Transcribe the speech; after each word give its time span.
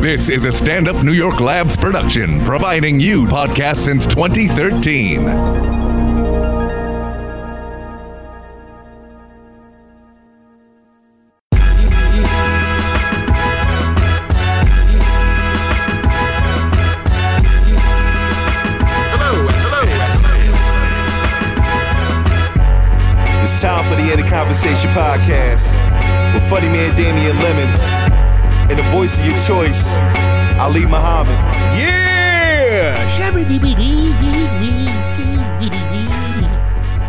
This 0.00 0.30
is 0.30 0.46
a 0.46 0.50
stand 0.50 0.88
up 0.88 1.04
New 1.04 1.12
York 1.12 1.40
Labs 1.40 1.76
production, 1.76 2.40
providing 2.40 2.98
you 3.00 3.26
podcasts 3.26 3.84
since 3.84 4.06
2013. 4.06 5.79
Ali 30.70 30.86
Muhammad. 30.86 31.34
Yeah! 31.82 32.94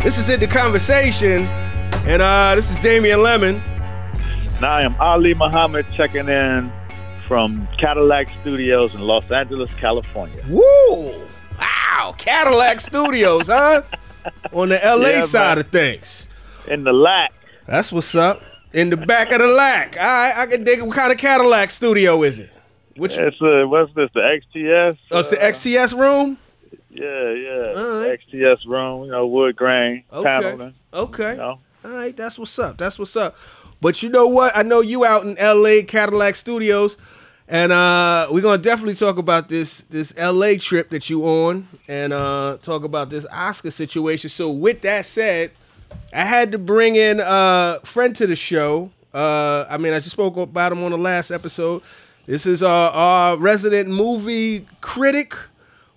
This 0.02 0.18
is 0.18 0.30
it, 0.30 0.40
the 0.40 0.48
conversation, 0.48 1.46
and 2.08 2.24
uh, 2.24 2.56
this 2.56 2.72
is 2.72 2.80
Damian 2.80 3.22
Lemon. 3.22 3.62
Now 4.60 4.72
I 4.74 4.82
am 4.82 4.96
Ali 5.00 5.36
Muhammad 5.36 5.86
checking 5.96 6.28
in 6.28 6.72
from 7.28 7.68
Cadillac 7.80 8.30
Studios 8.42 8.96
in 8.96 9.02
Los 9.02 9.30
Angeles, 9.30 9.70
California. 9.80 10.44
Woo! 10.50 11.22
Wow! 11.60 12.16
Cadillac 12.18 12.82
Studios, 12.82 13.46
huh? 13.46 13.84
On 14.54 14.70
the 14.70 14.80
LA 14.84 15.10
Yeah, 15.10 15.26
side 15.28 15.58
man. 15.58 15.58
of 15.60 15.68
things. 15.72 16.28
In 16.68 16.84
the 16.84 16.94
lack. 16.94 17.32
That's 17.68 17.92
what's 17.92 18.16
up. 18.16 18.42
In 18.74 18.90
the 18.90 18.98
back 18.98 19.32
of 19.32 19.38
the 19.40 19.48
lack. 19.48 19.98
All 19.98 20.04
right, 20.04 20.34
I 20.36 20.48
can 20.48 20.64
dig 20.64 20.80
it. 20.80 20.82
What 20.88 20.96
kind 20.96 21.12
of 21.12 21.20
Cadillac 21.20 21.70
studio 21.70 22.24
is 22.24 22.40
it? 22.40 22.50
Which? 23.02 23.18
It's 23.18 23.42
uh, 23.42 23.64
what's 23.68 23.92
this? 23.96 24.10
The 24.14 24.20
XTS? 24.22 24.98
Oh, 25.10 25.20
it's 25.20 25.30
the 25.30 25.40
Uh, 25.44 25.50
XTS 25.52 25.98
room. 25.98 26.38
Yeah, 26.92 27.32
yeah. 27.32 27.74
All 27.76 28.00
right. 28.02 28.20
XTS 28.20 28.66
room, 28.68 29.06
you 29.06 29.12
know, 29.12 29.26
wood 29.26 29.56
grain, 29.56 30.04
Okay. 30.14 30.24
paneling. 30.30 30.74
Okay. 30.94 31.32
You 31.32 31.38
know. 31.38 31.60
All 31.84 31.92
right, 31.92 32.16
that's 32.16 32.38
what's 32.38 32.60
up. 32.60 32.78
That's 32.78 33.00
what's 33.00 33.16
up. 33.16 33.36
But 33.82 34.04
you 34.04 34.10
know 34.10 34.28
what? 34.28 34.56
I 34.56 34.62
know 34.62 34.82
you 34.82 35.04
out 35.04 35.24
in 35.26 35.34
LA 35.36 35.82
Cadillac 35.88 36.36
Studios, 36.36 36.96
and 37.48 37.72
uh, 37.72 38.28
we're 38.30 38.42
gonna 38.42 38.62
definitely 38.62 38.94
talk 38.94 39.18
about 39.18 39.50
this 39.50 39.82
this 39.90 40.14
LA 40.16 40.58
trip 40.60 40.92
that 40.92 41.10
you 41.10 41.24
on, 41.26 41.68
and 41.88 42.14
uh, 42.14 42.58
talk 42.62 42.84
about 42.84 43.10
this 43.10 43.26
Oscar 43.32 43.72
situation. 43.72 44.30
So 44.30 44.52
with 44.52 44.82
that 44.82 45.08
said, 45.08 45.50
I 46.14 46.24
had 46.24 46.52
to 46.52 46.60
bring 46.60 46.96
in 46.98 47.20
a 47.20 47.80
friend 47.84 48.16
to 48.18 48.28
the 48.28 48.36
show. 48.36 48.92
Uh, 49.12 49.66
I 49.68 49.78
mean, 49.78 49.94
I 49.94 50.00
just 50.00 50.12
spoke 50.12 50.38
about 50.38 50.72
him 50.72 50.84
on 50.84 50.92
the 50.92 50.98
last 51.00 51.32
episode. 51.32 51.82
This 52.26 52.46
is 52.46 52.62
our, 52.64 52.92
our 52.92 53.38
resident 53.38 53.90
movie 53.90 54.66
critic, 54.82 55.36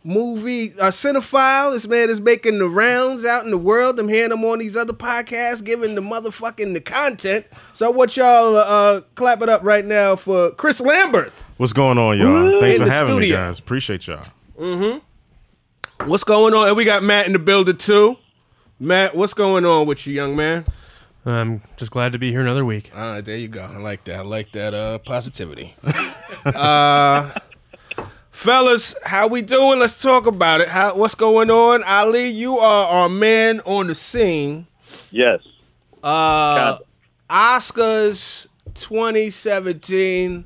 movie 0.02 0.72
uh, 0.80 0.90
cinephile. 0.90 1.72
This 1.72 1.86
man 1.86 2.10
is 2.10 2.20
making 2.20 2.58
the 2.58 2.68
rounds 2.68 3.24
out 3.24 3.44
in 3.44 3.50
the 3.50 3.58
world. 3.58 3.98
I'm 4.00 4.08
hearing 4.08 4.32
him 4.32 4.44
on 4.44 4.58
these 4.58 4.76
other 4.76 4.92
podcasts, 4.92 5.62
giving 5.62 5.94
the 5.94 6.00
motherfucking 6.00 6.72
the 6.72 6.80
content. 6.80 7.46
So 7.74 7.90
what 7.90 8.16
y'all 8.16 8.56
uh, 8.56 9.02
clap 9.14 9.42
it 9.42 9.48
up 9.48 9.62
right 9.62 9.84
now 9.84 10.16
for 10.16 10.50
Chris 10.52 10.80
Lambert. 10.80 11.32
What's 11.56 11.72
going 11.72 11.98
on, 11.98 12.18
y'all? 12.18 12.60
Thanks 12.60 12.76
In 12.76 12.82
for 12.82 12.84
the 12.86 12.90
having 12.90 13.18
me, 13.18 13.30
guys. 13.30 13.58
Appreciate 13.58 14.06
y'all. 14.06 14.26
Mm-hmm. 14.58 16.08
What's 16.08 16.24
going 16.24 16.54
on? 16.54 16.68
And 16.68 16.76
we 16.76 16.84
got 16.84 17.02
Matt 17.02 17.26
in 17.26 17.32
the 17.32 17.38
building 17.38 17.76
too. 17.76 18.16
Matt, 18.80 19.14
what's 19.14 19.34
going 19.34 19.64
on 19.64 19.86
with 19.86 20.06
you, 20.06 20.14
young 20.14 20.34
man? 20.34 20.64
I'm 21.24 21.62
just 21.76 21.90
glad 21.90 22.12
to 22.12 22.18
be 22.18 22.30
here 22.30 22.40
another 22.40 22.64
week. 22.64 22.90
All 22.94 23.00
right, 23.12 23.24
there 23.24 23.36
you 23.36 23.48
go. 23.48 23.62
I 23.62 23.78
like 23.78 24.04
that. 24.04 24.16
I 24.16 24.22
like 24.22 24.52
that 24.52 24.74
uh 24.74 24.98
positivity. 24.98 25.74
uh 26.44 27.30
fellas, 28.30 28.94
how 29.04 29.28
we 29.28 29.42
doing? 29.42 29.78
Let's 29.78 30.00
talk 30.00 30.26
about 30.26 30.60
it. 30.60 30.68
How 30.68 30.96
what's 30.96 31.14
going 31.14 31.50
on? 31.50 31.82
Ali, 31.84 32.28
you 32.28 32.58
are 32.58 32.88
our 32.88 33.08
man 33.08 33.60
on 33.60 33.86
the 33.86 33.94
scene. 33.94 34.66
Yes. 35.10 35.40
Uh 36.02 36.78
Oscars 37.28 38.46
2017 38.74 40.44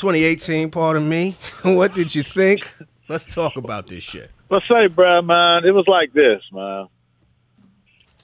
2018, 0.00 0.70
pardon 0.70 1.06
me. 1.08 1.36
what 1.62 1.94
did 1.94 2.14
you 2.14 2.22
think? 2.22 2.72
Let's 3.08 3.26
talk 3.26 3.56
about 3.56 3.86
this 3.86 4.02
shit. 4.02 4.30
Let's 4.48 4.66
say, 4.66 4.88
bruh, 4.88 5.24
man, 5.24 5.64
it 5.66 5.72
was 5.72 5.86
like 5.86 6.12
this, 6.12 6.42
man. 6.52 6.86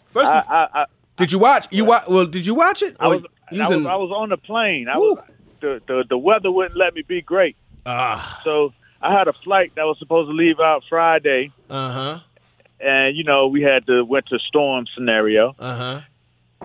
First, 0.07 0.31
I, 0.31 0.39
I, 0.49 0.81
I, 0.81 0.85
did 1.17 1.31
you 1.31 1.39
watch? 1.39 1.67
You 1.71 1.85
watch? 1.85 2.05
Well, 2.09 2.27
did 2.27 2.47
you 2.47 2.55
watch 2.55 2.83
it? 2.83 2.97
I 2.99 3.09
was, 3.09 3.23
was, 3.53 3.71
I 3.71 3.97
was 3.97 4.11
on 4.11 4.31
the 4.31 4.39
plane. 4.39 4.89
I 4.89 4.97
Woo. 4.97 5.15
was, 5.15 5.25
the, 5.61 5.81
the, 5.87 6.05
the 6.09 6.19
weather 6.19 6.51
wouldn't 6.51 6.77
let 6.77 6.95
me 6.95 7.03
be 7.03 7.21
great. 7.23 7.57
Ah, 7.85 8.41
So 8.45 8.73
I 9.01 9.13
had 9.13 9.29
a 9.29 9.33
flight 9.45 9.73
that 9.77 9.85
was 9.85 9.99
supposed 9.99 10.29
to 10.29 10.35
leave 10.35 10.59
out 10.61 10.83
Friday. 10.89 11.53
uh 11.71 11.93
huh, 11.93 12.21
and 12.81 13.17
you 13.17 13.25
know 13.25 13.47
we 13.49 13.63
had 13.63 13.85
the 13.87 14.05
winter 14.05 14.39
storm 14.39 14.87
scenario 14.95 15.55
uh 15.59 15.77
huh. 15.77 16.01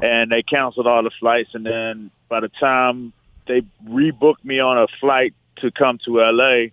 and 0.01 0.31
they 0.31 0.41
canceled 0.43 0.87
all 0.87 1.03
the 1.03 1.11
flights 1.19 1.49
and 1.53 1.65
then 1.65 2.11
by 2.27 2.39
the 2.41 2.49
time 2.59 3.13
they 3.47 3.61
rebooked 3.87 4.43
me 4.43 4.59
on 4.59 4.77
a 4.77 4.87
flight 4.99 5.33
to 5.57 5.71
come 5.71 5.97
to 6.05 6.17
la 6.19 6.65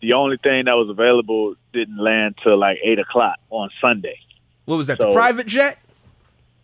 the 0.00 0.12
only 0.14 0.36
thing 0.38 0.64
that 0.64 0.72
was 0.74 0.88
available 0.88 1.54
didn't 1.72 1.98
land 1.98 2.34
till 2.42 2.58
like 2.58 2.78
eight 2.82 2.98
o'clock 2.98 3.36
on 3.50 3.68
sunday 3.80 4.18
What 4.64 4.76
was 4.78 4.86
that? 4.88 4.98
the 4.98 5.12
private 5.12 5.46
jet? 5.46 5.78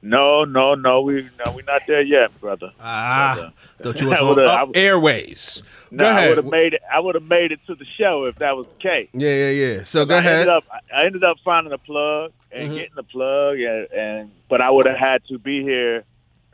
No 0.08 0.44
no 0.44 0.74
no 0.74 1.00
we 1.02 1.28
no 1.44 1.52
we're 1.52 1.62
not 1.62 1.82
there 1.86 2.02
yet 2.02 2.38
brother 2.40 2.70
Ah, 2.80 3.34
Brother. 3.34 3.52
thought 3.82 4.00
you 4.00 4.08
was 4.08 4.18
I 4.20 4.22
on 4.22 4.28
would've- 4.28 4.48
I 4.48 4.62
Up 4.62 4.70
Airways. 4.74 5.62
no 5.90 6.04
go 6.04 6.10
i 6.10 6.28
would 6.28 6.36
have 6.38 6.46
made 6.46 6.74
it 6.74 6.82
i 6.92 6.98
would 7.00 7.14
have 7.14 7.24
made 7.24 7.52
it 7.52 7.60
to 7.66 7.74
the 7.74 7.84
show 7.98 8.24
if 8.24 8.36
that 8.38 8.56
was 8.56 8.66
the 8.66 8.74
case 8.82 9.08
Yeah, 9.12 9.34
yeah, 9.34 9.50
yeah. 9.50 9.82
So 9.84 10.04
go 10.04 10.14
I 10.16 10.18
ahead. 10.18 10.32
ended 10.34 10.48
up 10.48 10.64
I 10.94 11.04
ended 11.06 11.24
up 11.24 11.36
finding 11.44 11.72
a 11.72 11.78
plug 11.78 12.32
and 12.52 12.70
Mhm. 12.70 12.74
getting 12.76 12.94
the 12.96 13.02
plug 13.02 13.58
and, 13.60 13.88
and 13.92 14.30
but 14.48 14.60
I 14.60 14.70
would 14.70 14.86
have 14.86 14.96
had 14.98 15.24
to 15.28 15.38
be 15.38 15.62
here 15.62 16.04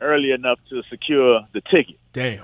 early 0.01 0.31
enough 0.31 0.59
to 0.69 0.83
secure 0.89 1.45
the 1.53 1.61
ticket. 1.61 1.97
Damn. 2.11 2.43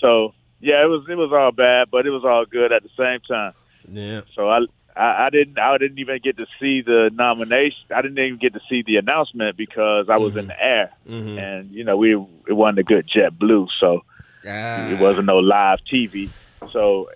So 0.00 0.34
yeah, 0.60 0.82
it 0.84 0.88
was 0.88 1.04
it 1.08 1.16
was 1.16 1.32
all 1.32 1.52
bad, 1.52 1.88
but 1.90 2.06
it 2.06 2.10
was 2.10 2.24
all 2.24 2.44
good 2.44 2.72
at 2.72 2.82
the 2.82 2.90
same 2.96 3.20
time. 3.20 3.52
Yeah. 3.90 4.20
So 4.34 4.48
I 4.48 4.60
I, 4.98 5.26
I 5.26 5.30
didn't 5.30 5.58
I 5.58 5.78
didn't 5.78 5.98
even 6.00 6.18
get 6.22 6.36
to 6.38 6.46
see 6.60 6.82
the 6.82 7.10
nomination. 7.14 7.78
I 7.94 8.02
didn't 8.02 8.18
even 8.18 8.38
get 8.38 8.52
to 8.54 8.60
see 8.68 8.82
the 8.86 8.96
announcement 8.96 9.56
because 9.56 10.08
I 10.10 10.16
was 10.16 10.36
in 10.36 10.48
the 10.48 10.60
air, 10.62 10.90
Mm-hmm. 11.08 11.38
and 11.38 11.70
you 11.70 11.84
know 11.84 11.96
we 11.96 12.14
it 12.14 12.52
wasn't 12.52 12.80
a 12.80 12.84
good 12.84 13.06
jet 13.08 13.38
blue, 13.38 13.68
so 13.80 14.02
Ah. 14.46 14.88
it 14.90 14.98
wasn't 15.00 15.26
no 15.26 15.38
live 15.38 15.78
TV. 15.90 16.30
So 16.72 17.08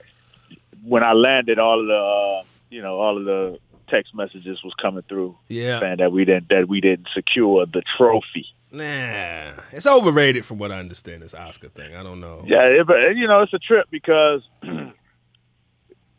when 0.84 1.03
I 1.03 1.12
landed, 1.12 1.59
all 1.59 1.81
of 1.81 1.87
the 1.87 1.94
uh, 1.94 2.43
you 2.70 2.81
know 2.82 3.00
all 3.00 3.19
of 3.19 3.25
the 3.25 3.59
text 3.88 4.14
messages 4.14 4.62
was 4.64 4.72
coming 4.81 5.03
through 5.09 5.37
Yeah. 5.49 5.78
saying 5.81 5.99
that 5.99 6.12
we 6.12 6.25
didn't 6.25 6.49
that 6.49 6.69
we 6.69 6.81
didn't 6.81 7.09
secure 7.14 7.66
the 7.66 7.82
trophy. 7.97 8.47
Nah. 8.70 9.53
It's 9.70 9.87
overrated 9.87 10.47
from 10.47 10.56
what 10.59 10.72
I 10.72 10.78
understand. 10.78 11.22
This 11.22 11.34
Oscar 11.34 11.69
thing. 11.69 11.94
I 11.94 12.03
don't 12.03 12.20
know. 12.20 12.43
Yeah, 12.47 12.62
it, 12.62 12.87
but 12.87 13.16
you 13.16 13.26
know 13.28 13.43
it's 13.43 13.53
a 13.53 13.59
trip 13.59 13.87
because 13.91 14.43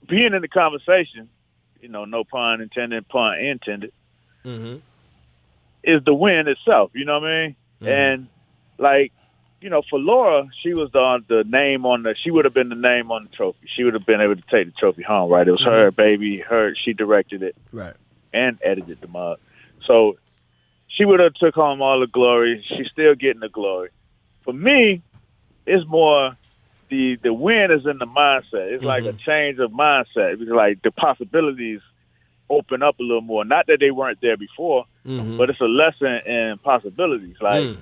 being 0.08 0.34
in 0.34 0.42
the 0.42 0.48
conversation, 0.48 1.30
you 1.84 1.90
know, 1.90 2.06
no 2.06 2.24
pun 2.24 2.62
intended, 2.62 3.08
pun 3.10 3.38
intended, 3.38 3.92
Mm-hmm. 4.46 4.78
is 5.84 6.04
the 6.04 6.14
win 6.14 6.48
itself. 6.48 6.92
You 6.94 7.06
know 7.06 7.20
what 7.20 7.30
I 7.30 7.44
mean? 7.48 7.56
And 7.82 8.28
like, 8.78 9.12
you 9.62 9.70
know, 9.70 9.82
for 9.90 10.00
Laura, 10.00 10.48
she 10.62 10.74
was 10.74 10.90
the 10.92 11.24
the 11.30 11.44
name 11.48 11.86
on 11.86 12.04
the. 12.04 12.16
She 12.22 12.32
would 12.32 12.44
have 12.46 12.54
been 12.54 12.70
the 12.70 12.76
name 12.76 13.12
on 13.12 13.24
the 13.24 13.30
trophy. 13.30 13.68
She 13.74 13.84
would 13.84 13.94
have 13.94 14.06
been 14.06 14.20
able 14.22 14.36
to 14.36 14.42
take 14.52 14.68
the 14.68 14.74
trophy 14.78 15.04
home, 15.04 15.30
right? 15.32 15.48
It 15.48 15.52
was 15.52 15.64
her 15.64 15.92
baby. 15.92 16.40
Her 16.40 16.74
she 16.76 16.94
directed 16.94 17.44
it 17.44 17.56
Right. 17.72 17.96
and 18.34 18.58
edited 18.64 19.00
the 19.02 19.08
mug. 19.08 19.40
So 19.86 20.18
she 20.88 21.06
would 21.06 21.20
have 21.22 21.34
took 21.36 21.56
home 21.56 21.82
all 21.82 22.00
the 22.02 22.08
glory. 22.08 22.64
She's 22.68 22.88
still 22.92 23.16
getting 23.16 23.40
the 23.42 23.50
glory. 23.50 23.90
For 24.44 24.54
me, 24.54 25.02
it's 25.66 25.88
more 25.88 26.38
the 26.94 27.06
the 27.26 27.34
win 27.34 27.72
is 27.72 27.86
in 27.92 27.98
the 27.98 28.06
mindset. 28.06 28.66
It's 28.74 28.84
like 28.84 29.04
a 29.06 29.14
change 29.30 29.58
of 29.60 29.72
mindset. 29.72 30.40
It's 30.42 30.52
like 30.64 30.82
the 30.84 30.92
possibilities 30.92 31.82
open 32.50 32.84
up 32.84 33.00
a 33.00 33.04
little 33.04 33.22
more. 33.22 33.44
Not 33.46 33.68
that 33.68 33.80
they 33.80 33.92
weren't 33.92 34.22
there 34.22 34.38
before, 34.38 34.86
Mm-hmm. 35.06 35.36
but 35.38 35.50
it's 35.50 35.60
a 35.60 35.66
lesson 35.66 36.14
in 36.26 36.58
possibilities. 36.64 37.36
Like 37.42 37.64
Mm. 37.64 37.78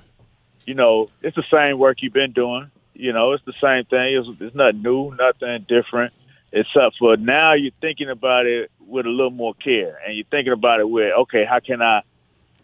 you 0.66 0.74
know, 0.74 1.08
it's 1.22 1.36
the 1.36 1.44
same 1.56 1.78
work 1.78 1.96
you've 2.02 2.12
been 2.22 2.32
doing. 2.32 2.70
You 2.94 3.12
know, 3.12 3.32
it's 3.32 3.44
the 3.44 3.58
same 3.66 3.84
thing. 3.92 4.06
It's, 4.16 4.28
it's 4.40 4.54
nothing 4.56 4.82
new, 4.82 5.14
nothing 5.26 5.64
different, 5.68 6.12
except 6.52 6.96
for 6.98 7.16
now 7.16 7.52
you're 7.54 7.78
thinking 7.80 8.10
about 8.10 8.46
it 8.46 8.70
with 8.92 9.06
a 9.06 9.08
little 9.18 9.30
more 9.44 9.54
care, 9.54 9.98
and 10.04 10.16
you're 10.16 10.30
thinking 10.30 10.52
about 10.52 10.80
it 10.80 10.88
with, 10.88 11.12
okay, 11.22 11.44
how 11.44 11.60
can 11.60 11.80
I, 11.80 12.02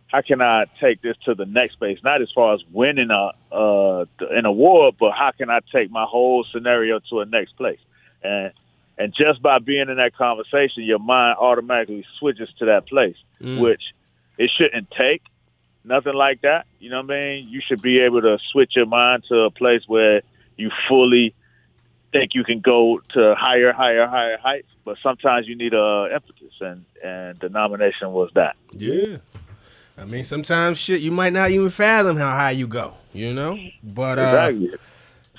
how 0.08 0.22
can 0.22 0.40
I 0.40 0.64
take 0.81 1.02
this 1.02 1.16
to 1.26 1.34
the 1.34 1.44
next 1.44 1.75
space? 1.75 1.99
Not 2.02 2.22
as 2.22 2.31
far 2.34 2.55
as 2.55 2.60
winning 2.72 3.10
a 3.10 3.32
uh, 3.55 4.06
an 4.31 4.46
award, 4.46 4.96
but 4.99 5.12
how 5.12 5.31
can 5.32 5.50
I 5.50 5.60
take 5.72 5.90
my 5.90 6.05
whole 6.05 6.44
scenario 6.50 6.99
to 7.10 7.20
a 7.20 7.26
next 7.26 7.56
place? 7.56 7.81
And 8.22 8.52
and 8.96 9.14
just 9.14 9.40
by 9.40 9.58
being 9.60 9.88
in 9.88 9.96
that 9.96 10.16
conversation, 10.16 10.82
your 10.82 10.99
mind 10.99 11.37
automatically 11.38 12.05
switches 12.19 12.49
to 12.58 12.66
that 12.66 12.87
place, 12.87 13.16
which 13.60 13.82
it 14.38 14.50
shouldn't 14.50 14.90
take 14.90 15.22
nothing 15.84 16.14
like 16.14 16.40
that. 16.43 16.66
You 16.81 16.90
know 16.90 17.02
what 17.02 17.12
I 17.12 17.37
mean? 17.37 17.49
You 17.49 17.61
should 17.66 17.82
be 17.82 18.00
able 18.00 18.22
to 18.22 18.38
switch 18.50 18.72
your 18.76 18.87
mind 18.87 19.25
to 19.28 19.43
a 19.43 19.50
place 19.50 19.82
where 19.87 20.22
you 20.56 20.70
fully 20.88 21.34
think 22.12 22.34
you 22.34 22.44
can 22.44 22.61
go 22.61 23.00
to 23.11 23.34
higher, 23.34 23.72
higher, 23.72 24.06
higher 24.06 24.38
heights, 24.38 24.69
but 24.84 24.96
sometimes 25.02 25.46
you 25.46 25.54
need 25.54 25.75
a 25.75 26.08
impetus, 26.12 26.54
and 26.61 26.84
and 27.04 27.38
the 27.40 27.49
nomination 27.49 28.12
was 28.12 28.31
that. 28.34 28.56
Yeah. 28.72 29.19
I 29.99 30.05
mean, 30.05 30.25
sometimes 30.25 30.79
shit 30.79 31.00
you 31.00 31.11
might 31.11 31.33
not 31.33 31.50
even 31.50 31.71
fathom 31.71 32.17
how 32.17 32.31
high 32.31 32.53
you 32.53 32.67
go, 32.69 32.95
you 33.12 33.33
know. 33.35 33.59
But 33.83 34.19
uh, 34.19 34.23
Exactly. 34.50 34.71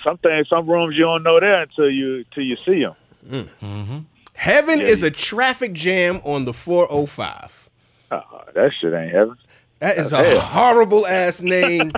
Some 0.03 0.17
things, 0.19 0.47
some 0.49 0.69
rooms 0.69 0.95
you 0.95 1.03
don't 1.03 1.23
know 1.23 1.39
there 1.39 1.61
until 1.61 1.89
you 1.89 2.23
till 2.33 2.43
you 2.43 2.57
see 2.65 2.85
them. 3.31 4.05
heaven 4.33 4.79
is 4.79 5.03
a 5.03 5.11
traffic 5.11 5.73
jam 5.73 6.21
on 6.23 6.45
the 6.45 6.53
405. 6.53 7.69
Oh, 8.11 8.21
that 8.55 8.71
shit 8.79 8.93
ain't 8.93 9.11
heaven. 9.11 9.35
That 9.79 9.97
is 9.97 10.11
a 10.11 10.17
Hell. 10.23 10.39
horrible 10.41 11.07
ass 11.07 11.41
name. 11.43 11.91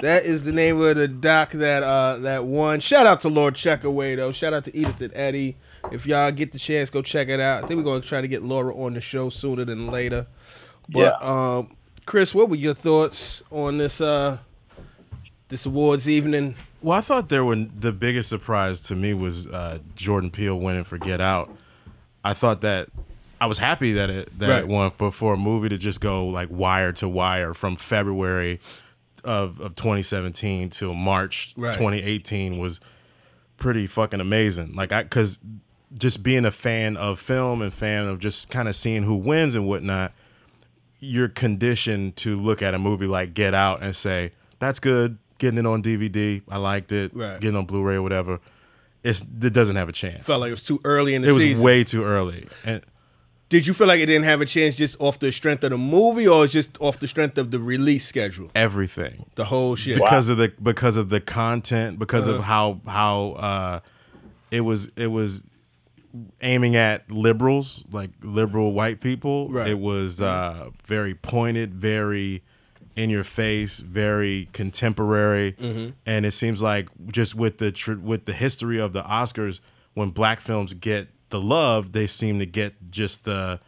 that 0.00 0.24
is 0.24 0.44
the 0.44 0.52
name 0.52 0.80
of 0.80 0.96
the 0.96 1.06
doc 1.08 1.50
that 1.52 1.82
uh 1.82 2.16
that 2.18 2.44
won. 2.44 2.80
Shout 2.80 3.06
out 3.06 3.20
to 3.22 3.28
Laura 3.28 3.52
Checkoway 3.52 4.16
though. 4.16 4.32
Shout 4.32 4.54
out 4.54 4.64
to 4.66 4.76
Edith 4.76 5.00
and 5.02 5.12
Eddie. 5.14 5.56
If 5.92 6.06
y'all 6.06 6.30
get 6.32 6.52
the 6.52 6.58
chance, 6.58 6.88
go 6.88 7.02
check 7.02 7.28
it 7.28 7.40
out. 7.40 7.64
I 7.64 7.66
think 7.66 7.78
we're 7.78 7.84
gonna 7.84 8.00
try 8.00 8.20
to 8.22 8.28
get 8.28 8.42
Laura 8.42 8.74
on 8.74 8.94
the 8.94 9.00
show 9.02 9.28
sooner 9.28 9.64
than 9.66 9.88
later. 9.90 10.26
But 10.88 11.22
um, 11.22 11.76
Chris, 12.06 12.34
what 12.34 12.48
were 12.48 12.56
your 12.56 12.74
thoughts 12.74 13.42
on 13.50 13.78
this 13.78 14.00
uh 14.00 14.38
this 15.48 15.66
awards 15.66 16.08
evening? 16.08 16.56
Well, 16.82 16.96
I 16.98 17.02
thought 17.02 17.28
there 17.28 17.44
were 17.44 17.56
the 17.56 17.92
biggest 17.92 18.28
surprise 18.28 18.80
to 18.82 18.96
me 18.96 19.12
was 19.12 19.46
uh, 19.46 19.78
Jordan 19.96 20.30
Peele 20.30 20.58
winning 20.58 20.84
for 20.84 20.96
Get 20.96 21.20
Out. 21.20 21.54
I 22.24 22.32
thought 22.32 22.62
that 22.62 22.88
I 23.40 23.46
was 23.46 23.58
happy 23.58 23.92
that 23.94 24.10
it 24.10 24.38
that 24.38 24.48
Right. 24.48 24.58
it 24.60 24.68
won, 24.68 24.92
but 24.96 25.12
for 25.12 25.34
a 25.34 25.36
movie 25.36 25.68
to 25.68 25.78
just 25.78 26.00
go 26.00 26.26
like 26.26 26.48
wire 26.50 26.92
to 26.94 27.08
wire 27.08 27.52
from 27.54 27.76
February 27.76 28.60
of, 29.24 29.60
of 29.60 29.74
2017 29.76 30.70
till 30.70 30.94
March 30.94 31.52
Right. 31.56 31.74
2018 31.74 32.58
was 32.58 32.80
pretty 33.58 33.86
fucking 33.86 34.20
amazing. 34.20 34.74
Like 34.74 34.92
I 34.92 35.02
because 35.02 35.38
just 35.98 36.22
being 36.22 36.44
a 36.44 36.50
fan 36.50 36.96
of 36.96 37.18
film 37.20 37.60
and 37.62 37.74
fan 37.74 38.06
of 38.06 38.20
just 38.20 38.50
kind 38.50 38.68
of 38.68 38.76
seeing 38.76 39.02
who 39.02 39.16
wins 39.16 39.54
and 39.54 39.66
whatnot, 39.66 40.12
you're 41.00 41.28
conditioned 41.28 42.16
to 42.16 42.40
look 42.40 42.62
at 42.62 42.74
a 42.74 42.78
movie 42.78 43.06
like 43.06 43.34
Get 43.34 43.54
Out 43.54 43.82
and 43.82 43.94
say, 43.96 44.32
"That's 44.58 44.78
good." 44.78 45.18
Getting 45.38 45.58
it 45.58 45.66
on 45.66 45.82
DVD, 45.82 46.42
I 46.48 46.58
liked 46.58 46.92
it. 46.92 47.14
Right. 47.14 47.40
Getting 47.40 47.56
on 47.56 47.64
Blu-ray 47.64 47.94
or 47.94 48.02
whatever, 48.02 48.40
it's 49.02 49.22
it 49.22 49.52
doesn't 49.54 49.76
have 49.76 49.88
a 49.88 49.92
chance. 49.92 50.26
Felt 50.26 50.40
like 50.40 50.48
it 50.48 50.52
was 50.52 50.62
too 50.62 50.80
early 50.84 51.14
in 51.14 51.22
the 51.22 51.28
season. 51.28 51.42
it 51.48 51.52
was 51.54 51.62
way 51.62 51.82
too 51.84 52.04
early, 52.04 52.46
and 52.64 52.82
Did 53.48 53.66
you 53.66 53.72
feel 53.74 53.86
like 53.88 53.98
it 54.00 54.06
didn't 54.06 54.24
have 54.26 54.40
a 54.42 54.46
chance 54.46 54.76
just 54.76 54.96
off 55.00 55.18
the 55.18 55.32
strength 55.32 55.64
of 55.64 55.70
the 55.70 55.78
movie, 55.78 56.28
or 56.28 56.46
just 56.46 56.76
off 56.80 57.00
the 57.00 57.08
strength 57.08 57.38
of 57.38 57.50
the 57.50 57.58
release 57.58 58.06
schedule? 58.06 58.50
everything 58.54 59.24
The 59.36 59.46
whole 59.46 59.74
shit. 59.76 59.96
because 59.98 60.28
of 60.28 60.36
the 60.36 60.52
because 60.62 60.96
of 60.96 61.08
the 61.08 61.20
content, 61.20 61.98
because 61.98 62.28
Uh-huh. 62.28 62.38
of 62.38 62.44
how 62.44 62.80
how 62.86 63.30
uh, 63.32 63.80
it 64.50 64.60
was 64.60 64.90
it 64.96 65.06
was 65.06 65.42
aiming 66.40 66.76
at 66.76 67.10
liberals, 67.10 67.84
like 67.90 68.10
liberal 68.22 68.72
white 68.72 69.00
people. 69.00 69.48
Right. 69.50 69.68
It 69.68 69.78
was 69.78 70.20
uh, 70.20 70.70
very 70.84 71.14
pointed, 71.14 71.74
very 71.74 72.42
in 72.96 73.08
your 73.10 73.24
face, 73.24 73.78
very 73.78 74.48
contemporary, 74.52 75.52
Mm-hmm. 75.52 75.90
and 76.06 76.26
it 76.26 76.32
seems 76.32 76.60
like 76.60 76.88
just 77.08 77.34
with 77.34 77.58
the 77.58 77.70
tr- 77.72 77.94
with 77.94 78.24
the 78.24 78.32
history 78.32 78.78
of 78.78 78.92
the 78.92 79.02
Oscars, 79.02 79.60
when 79.94 80.10
black 80.10 80.40
films 80.40 80.74
get 80.74 81.08
the 81.30 81.40
love, 81.40 81.92
they 81.92 82.06
seem 82.06 82.38
to 82.40 82.46
get 82.46 82.74
just 82.90 83.24
the 83.24 83.60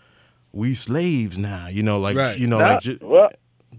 we 0.53 0.75
slaves 0.75 1.39
now, 1.39 1.69
you 1.69 1.83
know, 1.83 1.99
like 1.99 2.17
Right. 2.17 2.39
you 2.39 2.47
know, 2.47 2.59
Nah, 2.59 2.73
like 2.75 2.81
ju- 2.83 2.99
well, 3.01 3.31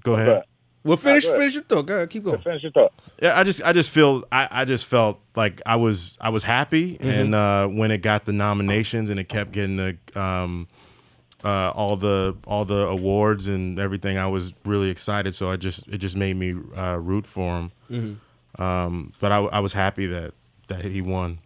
go 0.03 0.13
ahead. 0.13 0.43
But 0.83 0.89
Well, 0.89 0.97
finish 0.97 1.23
go 1.23 1.29
ahead. 1.31 1.39
finish 1.41 1.53
your 1.55 1.63
thought. 1.63 1.85
Go 1.85 1.95
ahead, 1.95 2.09
keep 2.09 2.23
going. 2.23 2.41
finish 2.41 2.63
your 2.63 2.71
thought. 2.71 2.93
Yeah, 3.21 3.39
I 3.39 3.43
just 3.43 3.61
I 3.63 3.73
just 3.73 3.89
feel 3.89 4.23
I, 4.31 4.47
I 4.51 4.65
just 4.65 4.85
felt 4.85 5.19
like 5.35 5.61
I 5.65 5.75
was 5.77 6.17
I 6.21 6.29
was 6.29 6.43
happy 6.43 6.95
Mm-hmm. 6.97 7.07
and 7.09 7.35
uh, 7.35 7.67
when 7.67 7.91
it 7.91 7.99
got 8.01 8.25
the 8.25 8.33
nominations 8.33 9.09
and 9.09 9.19
it 9.19 9.29
kept 9.29 9.51
getting 9.53 9.77
the 9.77 9.97
um, 10.15 10.67
uh, 11.43 11.71
all 11.75 11.95
the 11.97 12.35
all 12.47 12.65
the 12.65 12.87
awards 12.87 13.47
and 13.47 13.79
everything 13.79 14.17
I 14.17 14.27
was 14.27 14.53
really 14.65 14.89
excited 14.89 15.35
so 15.35 15.49
I 15.51 15.55
just 15.57 15.87
it 15.87 15.97
just 15.99 16.15
made 16.15 16.35
me 16.37 16.53
uh, 16.75 16.97
root 16.97 17.25
for 17.25 17.57
him 17.59 17.71
Mm-hmm. 17.91 18.61
um, 18.61 19.13
but 19.19 19.31
I, 19.31 19.37
I 19.37 19.59
was 19.59 19.73
happy 19.73 20.05
that 20.07 20.33
that 20.67 20.85
he 20.85 21.01
won 21.01 21.39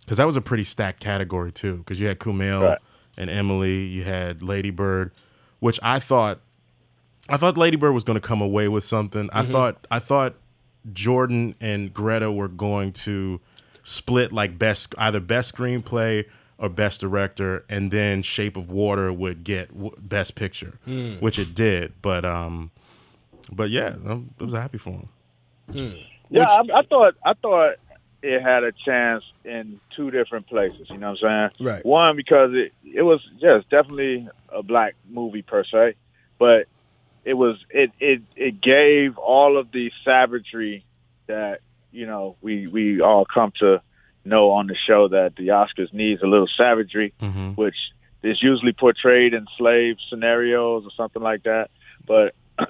because 0.00 0.16
that 0.18 0.26
was 0.26 0.36
a 0.36 0.40
pretty 0.40 0.64
stacked 0.64 1.00
category 1.00 1.52
too 1.52 1.76
because 1.78 2.00
you 2.00 2.06
had 2.08 2.18
Kumail 2.18 2.62
Right. 2.62 2.78
and 3.16 3.28
Emily 3.30 3.84
you 3.84 4.04
had 4.04 4.42
Lady 4.42 4.70
Bird 4.70 5.12
which 5.60 5.78
I 5.82 5.98
thought 5.98 6.40
I 7.28 7.36
thought 7.36 7.56
Lady 7.56 7.76
Bird 7.76 7.92
was 7.92 8.04
going 8.04 8.20
to 8.20 8.26
come 8.26 8.40
away 8.40 8.68
with 8.68 8.84
something. 8.84 9.28
I 9.32 9.42
mm-hmm. 9.42 9.52
thought 9.52 9.86
I 9.90 9.98
thought 9.98 10.34
Jordan 10.92 11.54
and 11.60 11.92
Greta 11.92 12.30
were 12.30 12.48
going 12.48 12.92
to 12.92 13.40
split 13.84 14.32
like 14.32 14.58
best 14.58 14.94
either 14.98 15.20
best 15.20 15.54
screenplay 15.54 16.24
or 16.58 16.68
best 16.68 17.00
director, 17.00 17.64
and 17.68 17.90
then 17.90 18.22
Shape 18.22 18.56
of 18.56 18.70
Water 18.70 19.12
would 19.12 19.44
get 19.44 19.68
w- 19.72 19.94
best 19.98 20.34
picture, 20.34 20.78
hmm. 20.84 21.14
which 21.14 21.38
it 21.38 21.54
did. 21.54 21.92
But 22.00 22.24
um, 22.24 22.70
but 23.52 23.70
yeah, 23.70 23.96
I'm, 24.06 24.34
I 24.40 24.44
was 24.44 24.54
happy 24.54 24.78
for 24.78 24.90
him. 24.90 25.08
Hmm. 25.70 26.00
Yeah, 26.30 26.46
I, 26.48 26.62
I 26.78 26.82
thought 26.82 27.14
I 27.24 27.34
thought 27.34 27.74
it 28.22 28.42
had 28.42 28.64
a 28.64 28.72
chance 28.72 29.24
in 29.44 29.80
two 29.94 30.10
different 30.10 30.46
places. 30.48 30.88
You 30.90 30.98
know 30.98 31.12
what 31.12 31.24
I'm 31.24 31.50
saying? 31.58 31.66
Right. 31.66 31.84
One 31.84 32.16
because 32.16 32.50
it 32.54 32.72
it 32.84 33.02
was 33.02 33.20
yes 33.38 33.62
definitely 33.70 34.28
a 34.48 34.62
black 34.62 34.94
movie 35.08 35.42
per 35.42 35.64
se, 35.64 35.94
but 36.38 36.66
it 37.26 37.34
was 37.34 37.56
it 37.70 37.90
it 37.98 38.22
it 38.36 38.60
gave 38.62 39.18
all 39.18 39.58
of 39.58 39.72
the 39.72 39.90
savagery 40.04 40.86
that 41.26 41.60
you 41.90 42.06
know 42.06 42.36
we 42.40 42.68
we 42.68 43.00
all 43.00 43.26
come 43.26 43.52
to 43.58 43.82
know 44.24 44.52
on 44.52 44.68
the 44.68 44.76
show 44.86 45.08
that 45.08 45.34
the 45.36 45.48
Oscars 45.48 45.92
needs 45.92 46.22
a 46.22 46.26
little 46.26 46.48
savagery, 46.56 47.12
Mm-hmm. 47.20 47.50
which 47.52 47.76
is 48.22 48.42
usually 48.42 48.72
portrayed 48.72 49.34
in 49.34 49.46
slave 49.58 49.96
scenarios 50.08 50.84
or 50.84 50.90
something 50.96 51.22
like 51.22 51.42
that. 51.42 51.70
But 52.06 52.34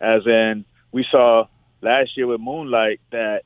as 0.00 0.26
in 0.26 0.64
we 0.90 1.04
saw 1.10 1.46
last 1.82 2.16
year 2.16 2.26
with 2.26 2.40
Moonlight 2.40 3.00
that 3.10 3.42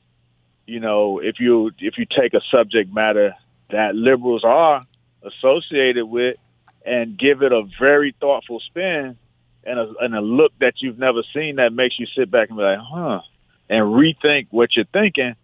you 0.65 0.79
know 0.79 1.19
if 1.19 1.41
you 1.41 1.71
if 1.79 1.97
you 1.97 2.05
take 2.05 2.33
a 2.33 2.41
subject 2.49 2.93
matter 2.93 3.35
that 3.71 3.93
liberals 3.93 4.45
are 4.45 4.85
associated 5.21 6.05
with 6.05 6.37
and 6.85 7.17
give 7.19 7.41
it 7.41 7.51
a 7.51 7.63
very 7.77 8.15
thoughtful 8.21 8.61
spin 8.61 9.17
and 9.63 9.79
a, 9.79 9.93
and 10.01 10.15
a 10.15 10.21
look 10.21 10.51
that 10.59 10.75
you've 10.79 10.99
never 10.99 11.21
seen 11.33 11.57
that 11.57 11.73
makes 11.73 11.99
you 11.99 12.07
sit 12.15 12.31
back 12.31 12.49
and 12.49 12.57
be 12.57 12.63
like, 12.63 12.79
huh, 12.79 13.21
and 13.69 13.85
rethink 13.85 14.47
what 14.51 14.75
you're 14.75 14.85
thinking, 14.85 15.35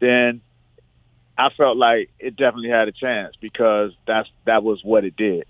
then 0.00 0.40
I 1.36 1.50
felt 1.50 1.76
like 1.76 2.10
it 2.18 2.36
definitely 2.36 2.70
had 2.70 2.88
a 2.88 2.92
chance 2.92 3.34
because 3.40 3.92
that's 4.06 4.28
that 4.44 4.62
was 4.62 4.82
what 4.82 5.04
it 5.04 5.16
did 5.16 5.44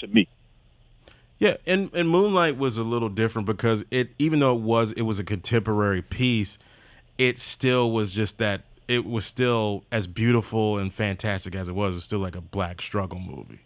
to 0.00 0.06
me. 0.06 0.28
Yeah, 1.38 1.56
and, 1.66 1.90
and 1.94 2.08
Moonlight 2.08 2.56
was 2.58 2.78
a 2.78 2.84
little 2.84 3.08
different 3.08 3.46
because 3.46 3.84
it 3.90 4.10
even 4.18 4.40
though 4.40 4.54
it 4.54 4.60
was 4.60 4.92
it 4.92 5.02
was 5.02 5.18
a 5.18 5.24
contemporary 5.24 6.02
piece, 6.02 6.58
it 7.18 7.38
still 7.38 7.90
was 7.90 8.10
just 8.12 8.38
that 8.38 8.62
it 8.86 9.06
was 9.06 9.24
still 9.24 9.84
as 9.90 10.06
beautiful 10.06 10.78
and 10.78 10.92
fantastic 10.92 11.54
as 11.54 11.68
it 11.68 11.74
was. 11.74 11.92
It 11.92 11.94
was 11.94 12.04
still 12.04 12.18
like 12.18 12.36
a 12.36 12.40
black 12.40 12.82
struggle 12.82 13.18
movie. 13.18 13.60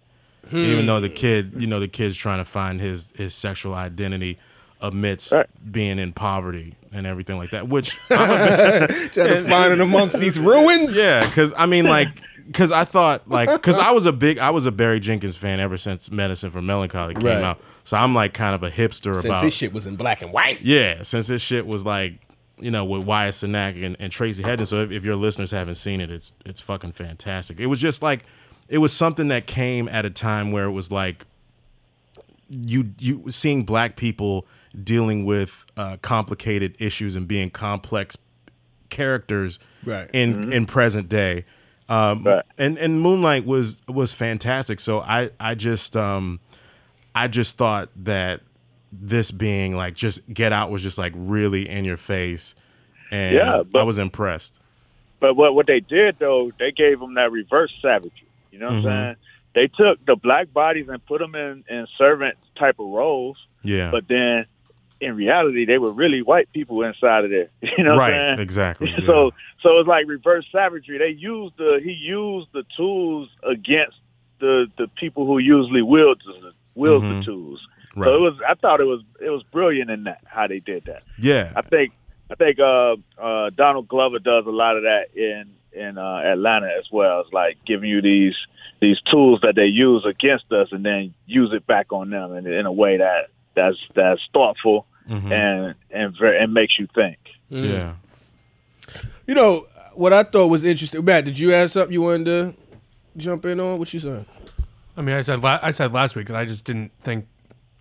Hmm. 0.50 0.56
Even 0.56 0.86
though 0.86 1.00
the 1.00 1.08
kid, 1.10 1.52
you 1.58 1.66
know, 1.66 1.78
the 1.80 1.88
kid's 1.88 2.16
trying 2.16 2.38
to 2.38 2.44
find 2.44 2.80
his 2.80 3.12
his 3.16 3.34
sexual 3.34 3.74
identity 3.74 4.38
amidst 4.80 5.32
Right. 5.32 5.46
being 5.72 5.98
in 5.98 6.12
poverty 6.12 6.74
and 6.92 7.06
everything 7.06 7.36
like 7.36 7.50
that. 7.50 7.68
Which 7.68 7.96
I'm 8.10 8.30
a 8.30 8.86
Trying 8.86 9.28
to 9.28 9.44
find 9.48 9.72
it 9.72 9.80
amongst 9.80 10.18
these 10.18 10.38
ruins. 10.38 10.96
yeah, 10.96 11.26
because 11.26 11.52
I 11.56 11.66
mean, 11.66 11.84
like, 11.86 12.08
because 12.46 12.72
I 12.72 12.84
thought, 12.84 13.28
like, 13.28 13.50
because 13.50 13.78
I 13.78 13.90
was 13.90 14.06
a 14.06 14.12
big, 14.12 14.38
I 14.38 14.50
was 14.50 14.66
a 14.66 14.72
Barry 14.72 15.00
Jenkins 15.00 15.36
fan 15.36 15.60
ever 15.60 15.76
since 15.76 16.10
Medicine 16.10 16.50
for 16.50 16.62
Melancholy 16.62 17.14
came 17.14 17.24
Right. 17.24 17.42
out. 17.44 17.60
So 17.84 17.96
I'm 17.96 18.14
like 18.14 18.32
kind 18.34 18.54
of 18.54 18.62
a 18.62 18.70
hipster 18.70 19.14
Since 19.14 19.24
about 19.26 19.42
this 19.44 19.54
shit 19.54 19.72
was 19.72 19.86
in 19.86 19.96
black 19.96 20.22
and 20.22 20.32
white. 20.32 20.60
yeah, 20.62 21.02
since 21.02 21.26
this 21.26 21.42
shit 21.42 21.66
was 21.66 21.84
like, 21.84 22.20
you 22.60 22.70
know, 22.70 22.84
with 22.84 23.02
Wyatt 23.02 23.34
Cenac 23.34 23.84
and, 23.84 23.96
and 23.98 24.12
Tracey 24.12 24.42
Heggins. 24.42 24.68
So 24.68 24.82
if, 24.82 24.90
if 24.90 25.04
your 25.04 25.16
listeners 25.16 25.50
haven't 25.50 25.74
seen 25.76 26.00
it, 26.00 26.10
it's 26.10 26.32
it's 26.44 26.60
fucking 26.60 26.92
fantastic. 26.92 27.58
It 27.60 27.66
was 27.66 27.80
just 27.80 28.02
like, 28.02 28.24
it 28.68 28.78
was 28.78 28.92
something 28.92 29.28
that 29.28 29.46
came 29.46 29.88
at 29.88 30.04
a 30.04 30.10
time 30.10 30.52
where 30.52 30.64
it 30.66 30.72
was 30.72 30.90
like, 30.90 31.24
you 32.50 32.92
you 32.98 33.24
seeing 33.28 33.64
black 33.64 33.96
people 33.96 34.46
dealing 34.82 35.24
with 35.24 35.66
uh, 35.76 35.96
complicated 36.02 36.74
issues 36.78 37.14
and 37.16 37.28
being 37.28 37.50
complex 37.50 38.16
characters 38.90 39.58
Right. 39.84 40.08
in 40.12 40.52
in 40.52 40.66
present 40.66 41.08
day. 41.08 41.44
Um, 41.90 42.22
Right. 42.24 42.44
and 42.56 42.78
and 42.78 43.00
Moonlight 43.00 43.44
was 43.46 43.80
was 43.88 44.12
fantastic. 44.12 44.80
So 44.80 45.00
I 45.00 45.30
I 45.40 45.54
just 45.54 45.96
um 45.96 46.40
I 47.14 47.28
just 47.28 47.56
thought 47.58 47.90
that 47.96 48.40
this 48.92 49.30
being 49.30 49.76
like 49.76 49.94
just 49.94 50.20
Get 50.32 50.52
Out 50.52 50.70
was 50.70 50.82
just 50.82 50.96
like 50.98 51.12
really 51.16 51.68
in 51.68 51.84
your 51.84 51.96
face, 51.98 52.54
and 53.10 53.34
Yeah, 53.36 53.62
but- 53.70 53.80
I 53.80 53.82
was 53.84 53.98
impressed. 53.98 54.58
But 55.20 55.34
what 55.34 55.54
what 55.54 55.66
they 55.66 55.80
did 55.80 56.16
though, 56.18 56.50
they 56.58 56.70
gave 56.72 56.98
them 57.00 57.14
that 57.14 57.30
reverse 57.30 57.72
savagery. 57.82 58.12
You 58.58 58.64
know 58.64 58.72
what 58.72 58.82
Mhm. 58.84 58.86
I'm 58.86 59.04
saying? 59.04 59.16
They 59.54 59.66
took 59.68 60.04
the 60.04 60.16
black 60.16 60.52
bodies 60.52 60.88
and 60.88 61.04
put 61.06 61.20
them 61.20 61.34
in 61.34 61.64
in 61.70 61.86
servant 61.96 62.36
type 62.56 62.78
of 62.80 62.88
roles, 62.88 63.36
Yeah, 63.62 63.90
but 63.92 64.08
then 64.08 64.46
in 65.00 65.14
reality, 65.14 65.64
they 65.64 65.78
were 65.78 65.92
really 65.92 66.22
white 66.22 66.52
people 66.52 66.82
inside 66.82 67.24
of 67.24 67.30
there. 67.30 67.48
You 67.78 67.84
know, 67.84 67.94
what 67.94 68.02
I'm 68.04 68.10
right, 68.10 68.12
saying? 68.14 68.38
exactly. 68.40 68.90
yeah. 68.98 69.06
So 69.06 69.30
so 69.62 69.78
it's 69.78 69.86
like 69.88 70.06
reverse 70.08 70.44
savagery. 70.50 70.98
They 70.98 71.10
used 71.10 71.56
the 71.56 71.80
he 71.82 71.92
used 71.92 72.48
the 72.52 72.64
tools 72.76 73.28
against 73.44 73.96
the 74.40 74.66
the 74.76 74.88
people 74.88 75.24
who 75.26 75.38
usually 75.38 75.82
wield 75.82 76.20
the 76.26 76.52
wield 76.74 77.04
Mhm. 77.04 77.18
the 77.20 77.24
tools. 77.24 77.60
right. 77.94 78.06
So 78.08 78.14
it 78.16 78.20
was 78.20 78.34
I 78.48 78.54
thought 78.54 78.80
it 78.80 78.84
was 78.86 79.02
it 79.20 79.30
was 79.30 79.42
brilliant 79.52 79.88
in 79.90 80.04
that 80.04 80.20
how 80.26 80.46
they 80.48 80.58
did 80.60 80.84
that. 80.86 81.02
yeah, 81.16 81.52
I 81.56 81.62
think 81.62 81.92
I 82.30 82.34
think 82.34 82.58
uh, 82.58 82.96
uh, 83.18 83.50
Donald 83.50 83.88
Glover 83.88 84.18
does 84.18 84.46
a 84.46 84.50
lot 84.50 84.76
of 84.76 84.82
that 84.82 85.06
in 85.16 85.48
in 85.78 85.98
uh, 85.98 86.20
Atlanta 86.24 86.68
as 86.78 86.84
well. 86.92 87.20
It's 87.20 87.32
like 87.32 87.56
giving 87.66 87.88
you 87.88 88.02
these 88.02 88.34
these 88.80 89.00
tools 89.10 89.40
that 89.42 89.54
they 89.56 89.66
use 89.66 90.04
against 90.04 90.52
us, 90.52 90.68
and 90.72 90.84
then 90.84 91.14
use 91.26 91.50
it 91.52 91.66
back 91.66 91.92
on 91.92 92.10
them 92.10 92.34
in, 92.36 92.46
in 92.46 92.66
a 92.66 92.72
way 92.72 92.96
that 92.98 93.30
that's 93.54 93.78
that's 93.94 94.20
thoughtful 94.32 94.86
Mhm. 95.08 95.32
and 95.32 95.74
and 95.90 96.14
very, 96.18 96.38
and 96.42 96.52
makes 96.52 96.78
you 96.78 96.86
think. 96.94 97.16
yeah. 97.48 97.94
You 99.26 99.34
know 99.34 99.66
what 99.94 100.12
I 100.12 100.22
thought 100.22 100.48
was 100.48 100.64
interesting. 100.64 101.04
Matt, 101.04 101.24
did 101.24 101.38
you 101.38 101.50
have 101.50 101.70
something 101.70 101.92
you 101.92 102.02
wanted 102.02 102.24
to 102.24 102.54
jump 103.16 103.44
in 103.46 103.60
on? 103.60 103.78
What 103.78 103.92
you 103.92 104.00
saying? 104.00 104.26
I 104.96 105.02
mean, 105.02 105.14
I 105.14 105.22
said 105.22 105.42
la- 105.42 105.58
I 105.62 105.70
said 105.70 105.92
last 105.92 106.16
week 106.16 106.28
that 106.28 106.36
I 106.36 106.44
just 106.44 106.64
didn't 106.64 106.92
think 107.02 107.26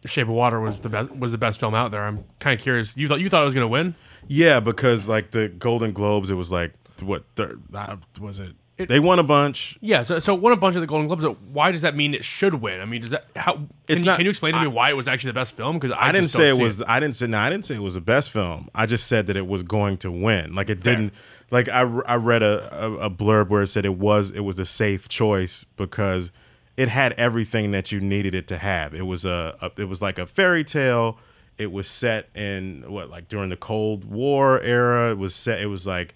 Shape 0.06 0.28
of 0.28 0.34
Water 0.34 0.60
was 0.60 0.80
the 0.82 0.90
best 0.90 1.16
was 1.16 1.32
the 1.32 1.38
best 1.38 1.60
film 1.60 1.74
out 1.74 1.92
there. 1.92 2.04
I'm 2.04 2.24
kind 2.40 2.58
of 2.60 2.64
curious. 2.64 2.96
You 2.98 3.08
thought 3.08 3.20
you 3.22 3.30
thought 3.30 3.42
it 3.42 3.46
was 3.46 3.54
going 3.54 3.64
to 3.64 3.68
win? 3.70 3.96
Yeah, 4.28 4.60
because 4.60 5.08
like 5.08 5.32
the 5.32 5.48
Golden 5.48 5.94
Globes, 5.94 6.30
it 6.30 6.34
was 6.36 6.52
like 6.52 6.74
what 7.02 7.24
third, 7.36 7.62
uh, 7.74 7.98
was 8.20 8.40
it? 8.40 8.54
It- 8.78 8.90
They 8.90 9.00
won 9.00 9.18
a 9.18 9.24
bunch. 9.24 9.76
Yeah. 9.82 10.04
So 10.04 10.20
so 10.20 10.36
won 10.36 10.54
a 10.54 10.56
bunch 10.56 10.76
of 10.76 10.82
the 10.82 10.88
Golden 10.88 11.08
Globes. 11.08 11.24
but 11.24 11.42
Why 11.52 11.72
does 11.72 11.82
that 11.82 11.96
mean 11.96 12.14
it 12.14 12.24
should 12.24 12.54
win? 12.56 12.80
I 12.80 12.86
mean, 12.86 13.02
does 13.02 13.10
that 13.10 13.26
how? 13.36 13.54
Can, 13.56 13.70
It's 13.90 14.02
you, 14.02 14.06
not- 14.06 14.18
can 14.18 14.26
you 14.26 14.30
explain 14.30 14.54
to 14.54 14.62
me 14.62 14.68
why 14.68 14.90
it 14.90 14.94
was 14.96 15.08
actually 15.08 15.30
the 15.32 15.36
best 15.40 15.56
film? 15.56 15.80
Because 15.80 15.92
I, 15.92 16.10
I, 16.10 16.12
didn't 16.12 16.26
just 16.26 16.36
don't 16.36 16.42
say 16.44 16.50
it 16.50 16.56
see 16.58 16.64
was. 16.64 16.84
I 16.88 17.00
didn't 17.00 17.16
say. 17.16 17.26
No, 17.28 17.40
I 17.40 17.50
didn't 17.50 17.66
say 17.66 17.76
it 17.76 17.82
was 17.82 17.96
the 17.96 18.02
best 18.02 18.30
film. 18.32 18.70
I 18.76 18.86
just 18.86 19.08
said 19.08 19.26
that 19.28 19.36
it 19.36 19.48
was 19.48 19.64
going 19.64 19.98
to 19.98 20.12
win. 20.12 20.54
Like 20.54 20.70
it 20.70 20.82
didn't. 20.84 21.14
Like 21.50 21.70
I, 21.70 21.82
I 21.82 22.18
read 22.18 22.44
a, 22.44 22.86
a, 22.86 22.94
a 23.06 23.10
blurb 23.10 23.48
where 23.50 23.62
it 23.64 23.68
said 23.68 23.86
it 23.86 23.98
was 23.98 24.30
it 24.32 24.42
was 24.42 24.60
a 24.60 24.66
safe 24.66 25.08
choice 25.10 25.66
because 25.76 26.30
it 26.76 26.90
had 26.90 27.14
everything 27.14 27.72
that 27.72 27.92
you 27.92 28.00
needed 28.00 28.36
it 28.36 28.48
to 28.50 28.58
have. 28.60 28.94
It 28.94 29.08
was 29.08 29.26
a, 29.26 29.56
a 29.62 29.72
it 29.82 29.86
was 29.86 30.02
like 30.04 30.20
a 30.20 30.28
fairy 30.28 30.64
tale. 30.64 31.18
It 31.58 31.72
was 31.72 31.88
set 31.88 32.30
in 32.36 32.84
what 32.88 33.10
like 33.10 33.28
during 33.28 33.50
the 33.50 33.58
Cold 33.58 34.06
War 34.06 34.62
era. 34.62 35.10
It 35.12 35.18
was 35.18 35.34
set. 35.34 35.60
It 35.62 35.68
was 35.68 35.88
like 35.88 36.14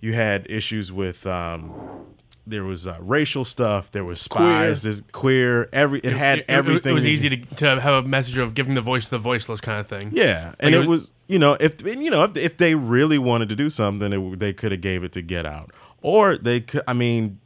you 0.00 0.12
had 0.12 0.46
issues 0.50 0.90
with. 0.92 1.26
um 1.26 2.04
there 2.46 2.64
was 2.64 2.86
uh, 2.86 2.96
racial 3.00 3.44
stuff. 3.44 3.90
There 3.92 4.04
was 4.06 4.22
spies. 4.22 4.80
There's 4.80 5.02
queer. 5.12 5.68
Every 5.70 6.00
it 6.00 6.14
had 6.14 6.38
It- 6.38 6.44
it- 6.48 6.50
everything. 6.50 6.92
It, 6.92 6.94
was 6.94 7.04
easy 7.04 7.28
to, 7.28 7.36
to 7.56 7.78
have 7.78 7.92
a 8.04 8.08
message 8.08 8.38
of 8.38 8.54
giving 8.54 8.72
the 8.72 8.80
voice 8.80 9.04
to 9.04 9.10
the 9.10 9.18
voiceless 9.18 9.60
kind 9.60 9.78
of 9.80 9.86
thing. 9.86 10.12
Yeah, 10.14 10.54
and 10.58 10.72
Like, 10.74 10.80
it 10.80 10.84
it 10.84 10.88
was, 10.88 11.00
was- 11.02 11.10
you 11.26 11.38
know 11.38 11.58
if 11.60 11.84
and, 11.84 12.02
you 12.02 12.10
know 12.10 12.24
if, 12.24 12.38
if 12.38 12.56
they 12.56 12.74
really 12.74 13.18
wanted 13.18 13.50
to 13.50 13.54
do 13.54 13.68
something, 13.68 14.10
it, 14.14 14.38
they 14.38 14.54
could 14.54 14.72
have 14.72 14.80
gave 14.80 15.04
it 15.04 15.12
to 15.12 15.20
Get 15.20 15.44
Out, 15.44 15.72
or 16.00 16.38
they 16.38 16.60
could. 16.62 16.80
I 16.88 16.94
mean, 16.94 17.38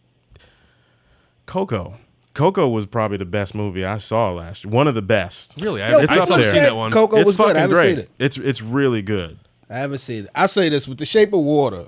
Coco. 1.47 1.95
Coco 2.35 2.69
was 2.69 2.87
probably 2.87 3.17
the 3.19 3.25
best 3.27 3.55
movie 3.55 3.85
I 3.85 3.99
saw 3.99 4.31
last 4.31 4.65
year. 4.65 4.73
One 4.73 4.87
of 4.87 4.95
the 4.95 5.03
best. 5.03 5.55
Really, 5.61 5.83
I, 5.83 5.91
Yo, 5.91 5.99
it's 5.99 6.13
still 6.13 6.23
up 6.23 6.29
there. 6.39 6.53
seen 6.53 6.63
that 6.63 6.77
one. 6.77 6.91
Coco 6.93 7.17
it's 7.17 7.27
was 7.27 7.37
good. 7.37 7.43
fucking 7.43 7.57
I 7.57 7.61
haven't 7.61 7.75
great. 7.77 7.91
seen 7.91 7.99
it. 8.05 8.11
It's 8.19 8.37
it's 8.39 8.63
really 8.63 9.03
good. 9.03 9.39
I 9.69 9.79
haven't 9.79 9.99
seen 9.99 10.25
it. 10.25 10.31
I 10.35 10.47
say 10.47 10.69
this 10.69 10.87
with 10.89 10.99
The 10.99 11.05
Shape 11.07 11.33
of 11.33 11.41
Water. 11.41 11.87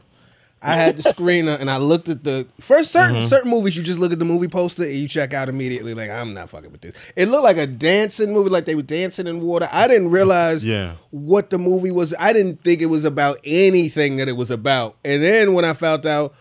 I 0.65 0.77
had 0.77 0.97
the 0.97 1.03
screener 1.03 1.61
and 1.61 1.71
I 1.71 1.77
looked 1.77 2.09
at 2.09 2.25
the 2.25 2.47
first 2.61 2.91
certain 2.91 3.17
Mm-hmm. 3.17 3.27
certain 3.27 3.51
movies. 3.51 3.77
You 3.77 3.83
just 3.83 3.99
look 3.99 4.13
at 4.13 4.19
the 4.19 4.25
movie 4.25 4.49
poster 4.49 4.83
and 4.85 4.95
you 4.95 5.07
check 5.09 5.35
out 5.35 5.49
immediately. 5.49 5.95
Like 5.95 6.11
I'm 6.11 6.33
not 6.35 6.49
fucking 6.51 6.73
with 6.73 6.81
this. 6.81 6.95
It 7.17 7.27
looked 7.29 7.45
like 7.45 7.59
a 7.59 7.67
dancing 7.67 8.33
movie, 8.33 8.51
like 8.51 8.65
they 8.65 8.75
were 8.75 8.83
dancing 8.83 9.27
in 9.27 9.41
water. 9.43 9.69
I 9.71 9.87
didn't 9.89 10.11
realize 10.11 10.65
Yeah. 10.65 10.95
what 11.11 11.51
the 11.51 11.59
movie 11.59 11.91
was. 11.91 12.15
I 12.19 12.33
didn't 12.33 12.63
think 12.65 12.81
it 12.81 12.87
was 12.87 13.05
about 13.05 13.39
anything 13.45 14.17
that 14.17 14.29
it 14.29 14.37
was 14.37 14.51
about. 14.51 14.97
And 15.05 15.23
then 15.23 15.53
when 15.55 15.65
I 15.65 15.73
found 15.75 16.07
out 16.07 16.35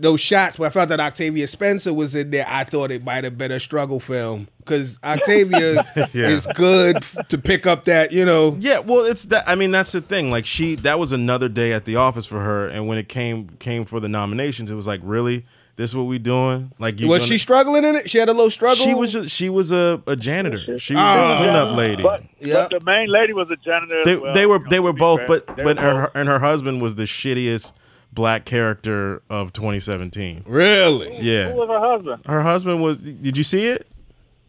those 0.00 0.20
shots, 0.20 0.58
when 0.58 0.66
I 0.68 0.70
felt 0.70 0.88
that 0.90 1.00
Octavia 1.00 1.46
Spencer 1.48 1.92
was 1.92 2.14
in 2.14 2.30
there, 2.30 2.46
I 2.48 2.64
thought 2.64 2.90
it 2.90 3.04
might 3.04 3.24
have 3.24 3.36
been 3.38 3.52
a 3.52 3.60
struggle 3.60 4.00
film 4.00 4.48
because 4.58 4.98
Octavia 5.04 5.84
Yeah. 6.12 6.28
is 6.28 6.46
good 6.54 6.96
f- 6.98 7.16
to 7.28 7.38
pick 7.38 7.66
up 7.66 7.84
that 7.86 8.12
you 8.12 8.24
know. 8.24 8.56
Yeah, 8.60 8.78
well, 8.80 9.04
it's 9.04 9.24
that. 9.26 9.48
I 9.48 9.54
mean, 9.54 9.70
that's 9.70 9.92
the 9.92 10.00
thing. 10.00 10.30
Like 10.30 10.46
she, 10.46 10.76
that 10.76 10.98
was 10.98 11.12
another 11.12 11.48
day 11.48 11.72
at 11.72 11.84
the 11.84 11.96
office 11.96 12.26
for 12.26 12.40
her, 12.40 12.68
and 12.68 12.86
when 12.86 12.98
it 12.98 13.08
came 13.08 13.48
came 13.58 13.84
for 13.84 14.00
the 14.00 14.08
nominations, 14.08 14.70
it 14.70 14.74
was 14.74 14.86
like, 14.86 15.00
really, 15.02 15.44
this 15.76 15.94
what 15.94 16.04
we 16.04 16.18
doing? 16.18 16.72
Like, 16.78 16.98
you 17.00 17.08
Was 17.08 17.20
gonna- 17.20 17.28
she 17.32 17.38
struggling 17.38 17.84
in 17.84 17.94
it? 17.96 18.10
She 18.10 18.18
had 18.18 18.28
a 18.28 18.32
little 18.32 18.50
struggle. 18.50 18.84
She 18.84 18.94
was 18.94 19.12
just 19.12 19.30
she 19.30 19.48
was 19.48 19.70
a, 19.72 20.02
a 20.06 20.16
janitor. 20.16 20.78
She 20.78 20.94
was 20.94 21.00
Ah. 21.02 21.34
a 21.34 21.38
cleanup 21.38 21.76
lady. 21.76 22.02
But, 22.02 22.24
Yeah. 22.40 22.66
but 22.68 22.70
the 22.78 22.80
main 22.84 23.08
lady 23.08 23.32
was 23.32 23.48
a 23.50 23.56
janitor. 23.56 24.00
as 24.00 24.04
they 24.04 24.16
well, 24.16 24.34
they 24.34 24.46
were 24.46 24.60
they 24.70 24.80
were 24.80 24.92
both, 24.92 25.18
fair. 25.20 25.28
but 25.28 25.56
They 25.56 25.64
but 25.64 25.78
her 25.78 26.02
both. 26.06 26.10
and 26.14 26.28
her 26.28 26.38
husband 26.40 26.82
was 26.82 26.94
the 26.96 27.04
shittiest 27.04 27.72
black 28.12 28.44
character 28.44 29.22
of 29.30 29.52
2017. 29.52 30.44
really. 30.46 31.18
Yeah, 31.20 31.50
Who 31.52 31.56
was 31.58 31.68
her 31.68 31.80
husband? 31.80 32.22
her 32.26 32.42
husband 32.42 32.82
was. 32.82 32.98
Did 32.98 33.36
you 33.36 33.44
see 33.44 33.66
it 33.66 33.86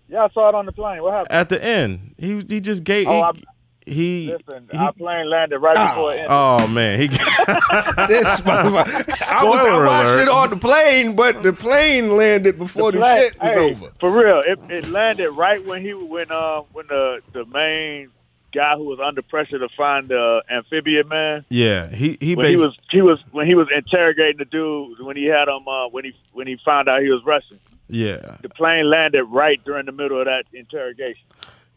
Yeah, 0.07 0.25
I 0.25 0.29
saw 0.29 0.49
it 0.49 0.55
on 0.55 0.65
the 0.65 0.71
plane. 0.71 1.01
What 1.03 1.13
happened? 1.13 1.31
at 1.31 1.49
the 1.49 1.63
end? 1.63 2.15
He 2.17 2.43
he 2.47 2.59
just 2.61 2.83
gave. 2.83 3.07
Oh, 3.07 3.11
he, 3.13 3.21
I'm- 3.21 3.43
he, 3.85 4.31
Listen, 4.31 4.67
he- 4.71 4.77
our 4.77 4.93
plane 4.93 5.27
landed 5.31 5.57
right 5.57 5.75
before 5.75 6.11
it 6.13 6.17
ended. 6.17 6.27
oh 6.29 6.67
man, 6.67 6.99
he 6.99 7.07
This 7.07 8.27
motherfucker. 8.41 8.85
I, 9.33 9.43
was, 9.45 9.55
I 9.55 9.63
Spoiler 9.63 9.85
watched 9.85 10.21
it 10.21 10.29
on 10.29 10.49
the 10.51 10.57
plane, 10.57 11.15
but 11.15 11.41
the 11.41 11.53
plane 11.53 12.15
landed 12.15 12.59
before 12.59 12.91
the, 12.91 12.99
plane- 12.99 13.17
shit 13.31 13.41
was 13.41 13.51
hey, 13.53 13.71
over. 13.71 13.91
For 13.99 14.11
real, 14.11 14.43
it, 14.45 14.59
it 14.69 14.87
landed 14.89 15.31
right 15.31 15.65
when 15.65 15.81
he 15.81 15.93
when 15.95 16.31
uh 16.31 16.61
when 16.71 16.85
the 16.87 17.21
the 17.33 17.45
main 17.45 18.11
guy 18.51 18.75
who 18.75 18.83
was 18.83 18.99
under 18.99 19.21
pressure 19.21 19.59
to 19.59 19.69
find 19.77 20.09
the 20.09 20.43
amphibian 20.49 21.07
man 21.07 21.45
yeah 21.49 21.87
he 21.87 22.17
he, 22.19 22.35
when 22.35 22.47
he 22.47 22.55
was 22.55 22.75
he 22.89 23.01
was 23.01 23.19
when 23.31 23.45
he 23.47 23.55
was 23.55 23.67
interrogating 23.75 24.37
the 24.37 24.45
dude 24.45 24.99
when 25.01 25.15
he 25.15 25.25
had 25.25 25.47
him 25.47 25.67
uh, 25.67 25.87
when 25.89 26.05
he 26.05 26.13
when 26.33 26.47
he 26.47 26.57
found 26.65 26.87
out 26.89 27.01
he 27.01 27.09
was 27.09 27.23
Russian. 27.25 27.59
yeah. 27.87 28.37
The 28.41 28.49
plane 28.49 28.89
landed 28.89 29.23
right 29.25 29.63
during 29.65 29.85
the 29.85 29.91
middle 29.91 30.19
of 30.19 30.25
that 30.25 30.45
interrogation. 30.53 31.23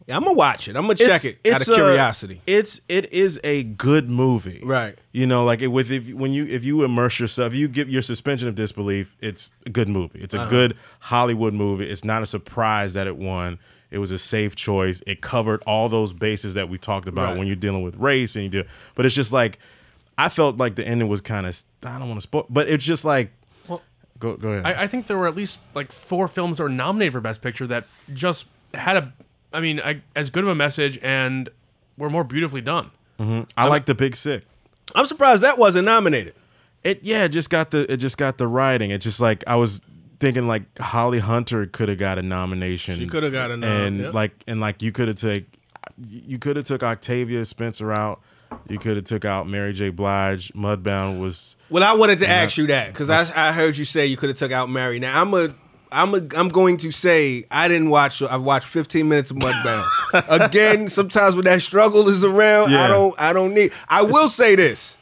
Yeah, 0.07 0.17
I'm 0.17 0.23
gonna 0.23 0.35
watch 0.35 0.67
it. 0.67 0.75
I'm 0.75 0.83
gonna 0.83 0.95
check 0.95 1.23
it 1.25 1.39
out 1.49 1.61
of 1.61 1.67
a- 1.69 1.73
curiosity. 1.75 2.41
it's 2.45 2.81
it 2.89 3.13
is 3.13 3.39
a 3.43 3.63
good 3.63 4.09
movie, 4.09 4.61
Right. 4.63 4.97
You 5.13 5.25
know, 5.27 5.45
like 5.45 5.61
it, 5.61 5.67
with 5.67 5.91
if 5.91 6.07
when 6.13 6.33
you 6.33 6.45
if 6.45 6.63
you 6.63 6.83
immerse 6.83 7.19
yourself, 7.19 7.53
you 7.53 7.67
give 7.67 7.89
your 7.89 8.01
suspension 8.01 8.47
of 8.47 8.55
disbelief. 8.55 9.15
It's 9.21 9.51
a 9.65 9.69
good 9.69 9.87
movie. 9.87 10.19
It's 10.21 10.33
a 10.35 10.41
Uh-huh. 10.41 10.49
good 10.49 10.77
Hollywood 10.99 11.53
movie. 11.53 11.89
It's 11.89 12.03
not 12.03 12.21
a 12.21 12.25
surprise 12.25 12.93
that 12.93 13.07
it 13.07 13.15
won. 13.17 13.59
It 13.91 13.99
was 13.99 14.11
a 14.11 14.17
safe 14.17 14.55
choice. 14.55 15.01
It 15.05 15.21
covered 15.21 15.61
all 15.67 15.87
those 15.87 16.13
bases 16.13 16.55
that 16.55 16.67
we 16.67 16.77
talked 16.79 17.07
about 17.07 17.29
Right. 17.29 17.37
when 17.37 17.47
you're 17.47 17.55
dealing 17.55 17.83
with 17.83 17.95
race 17.97 18.35
and 18.35 18.43
you 18.43 18.49
do. 18.49 18.63
But 18.95 19.05
it's 19.05 19.15
just 19.15 19.31
like 19.31 19.59
I 20.17 20.29
felt 20.29 20.57
like 20.57 20.75
the 20.75 20.85
ending 20.87 21.07
was 21.07 21.21
kind 21.21 21.45
of 21.47 21.61
I 21.85 21.97
don't 21.99 22.07
want 22.09 22.17
to 22.17 22.21
spoil, 22.23 22.45
but 22.49 22.67
it's 22.67 22.83
just 22.83 23.05
like 23.05 23.31
Well, 23.69 23.81
go 24.19 24.35
go 24.35 24.49
ahead. 24.49 24.65
I, 24.65 24.83
I 24.83 24.87
think 24.87 25.07
there 25.07 25.17
were 25.17 25.27
at 25.27 25.35
least 25.35 25.59
like 25.75 25.91
four 25.93 26.27
films 26.27 26.57
that 26.57 26.63
were 26.63 26.69
nominated 26.69 27.13
for 27.13 27.21
Best 27.21 27.41
Picture 27.41 27.67
that 27.67 27.85
just 28.13 28.45
had 28.73 28.97
a, 28.97 29.13
I 29.53 29.61
mean, 29.61 29.79
I, 29.79 30.01
as 30.15 30.29
good 30.29 30.43
of 30.43 30.49
a 30.49 30.55
message 30.55 30.99
and 31.01 31.49
were 31.97 32.09
more 32.09 32.23
beautifully 32.23 32.61
done. 32.61 32.91
Mm-hmm. 33.19 33.43
I 33.55 33.67
like 33.67 33.85
the 33.85 33.95
Big 33.95 34.15
Sick. 34.15 34.45
I'm 34.95 35.05
surprised 35.05 35.43
that 35.43 35.57
wasn't 35.57 35.85
nominated. 35.85 36.35
It 36.83 37.03
yeah, 37.03 37.23
it 37.25 37.29
just 37.29 37.49
got 37.49 37.71
the 37.71 37.91
it 37.91 37.97
just 37.97 38.17
got 38.17 38.37
the 38.37 38.47
writing. 38.47 38.91
It 38.91 38.99
just 38.99 39.19
like 39.19 39.43
I 39.47 39.55
was 39.55 39.79
thinking 40.19 40.47
like 40.47 40.77
Holly 40.79 41.19
Hunter 41.19 41.65
could 41.65 41.89
have 41.89 41.97
got 41.97 42.17
a 42.17 42.21
nomination. 42.21 42.99
She 42.99 43.07
coulda 43.07 43.31
got 43.31 43.51
a 43.51 43.57
nom, 43.57 43.69
and 43.69 43.99
yeah. 43.99 44.09
like 44.09 44.31
and 44.47 44.59
like 44.59 44.81
you 44.81 44.91
could 44.91 45.07
have 45.07 45.17
took 45.17 45.43
you 46.09 46.37
could 46.39 46.57
have 46.57 46.65
took 46.65 46.83
Octavia 46.83 47.45
Spencer 47.45 47.91
out. 47.91 48.21
You 48.69 48.77
could 48.77 48.97
have 48.97 49.05
took 49.05 49.25
out 49.25 49.47
Mary 49.47 49.73
J. 49.73 49.89
Blige. 49.89 50.51
Mudbound 50.53 51.19
was 51.19 51.55
Well, 51.69 51.83
I 51.83 51.93
wanted 51.93 52.19
to 52.19 52.29
ask 52.29 52.57
you 52.57 52.67
that 52.67 52.87
because 52.87 53.09
I, 53.09 53.49
I 53.49 53.51
heard 53.53 53.77
you 53.77 53.85
say 53.85 54.05
you 54.05 54.17
could 54.17 54.29
have 54.29 54.37
took 54.37 54.51
out 54.51 54.69
Mary. 54.69 54.99
Now 54.99 55.21
I'm 55.21 55.33
a 55.33 55.55
I'm 55.93 56.13
a 56.15 56.21
I'm 56.35 56.49
going 56.49 56.77
to 56.77 56.91
say 56.91 57.45
I 57.51 57.67
didn't 57.67 57.89
watch. 57.89 58.21
I 58.21 58.35
watched 58.37 58.67
15 58.67 59.07
minutes 59.07 59.31
of 59.31 59.37
Mudbound. 59.37 59.87
Again, 60.27 60.87
sometimes 60.89 61.35
when 61.35 61.45
that 61.45 61.61
struggle 61.61 62.09
is 62.09 62.23
around, 62.23 62.73
I 62.73 62.87
don't 62.87 63.15
I 63.19 63.31
don't 63.33 63.53
need. 63.53 63.71
I 63.87 64.01
will 64.01 64.29
say 64.29 64.55
this: 64.55 64.97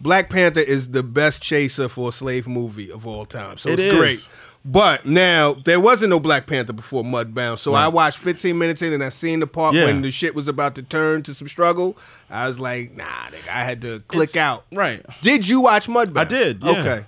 Black 0.00 0.30
Panther 0.30 0.60
is 0.60 0.88
the 0.90 1.02
best 1.02 1.42
chaser 1.42 1.88
for 1.88 2.08
a 2.10 2.12
slave 2.12 2.46
movie 2.48 2.90
of 2.90 3.06
all 3.06 3.26
time. 3.26 3.58
So 3.58 3.68
It 3.70 3.80
it's 3.80 3.82
is. 3.94 3.98
great. 3.98 4.28
But 4.68 5.06
now 5.06 5.54
there 5.54 5.78
wasn't 5.78 6.10
no 6.10 6.18
Black 6.18 6.48
Panther 6.48 6.72
before 6.72 7.04
Mudbound, 7.04 7.60
so 7.60 7.74
I 7.74 7.86
watched 7.86 8.18
15 8.18 8.58
minutes 8.58 8.82
in 8.82 8.92
and 8.92 9.04
I 9.04 9.10
seen 9.10 9.38
the 9.38 9.46
part 9.46 9.74
Yeah. 9.76 9.84
when 9.84 10.02
the 10.02 10.10
shit 10.10 10.34
was 10.34 10.48
about 10.48 10.74
to 10.74 10.82
turn 10.82 11.22
to 11.22 11.34
some 11.34 11.46
struggle. 11.46 11.96
I 12.28 12.48
was 12.48 12.58
like, 12.58 12.96
nah, 12.96 13.04
nigga, 13.04 13.48
I 13.48 13.62
had 13.62 13.80
to 13.82 14.00
click 14.08 14.30
It's- 14.30 14.36
out. 14.42 14.64
right. 14.72 15.06
Did 15.22 15.46
you 15.46 15.60
watch 15.60 15.86
Mudbound? 15.86 16.18
I 16.18 16.24
did. 16.24 16.62
yeah. 16.64 16.70
Okay. 16.72 17.04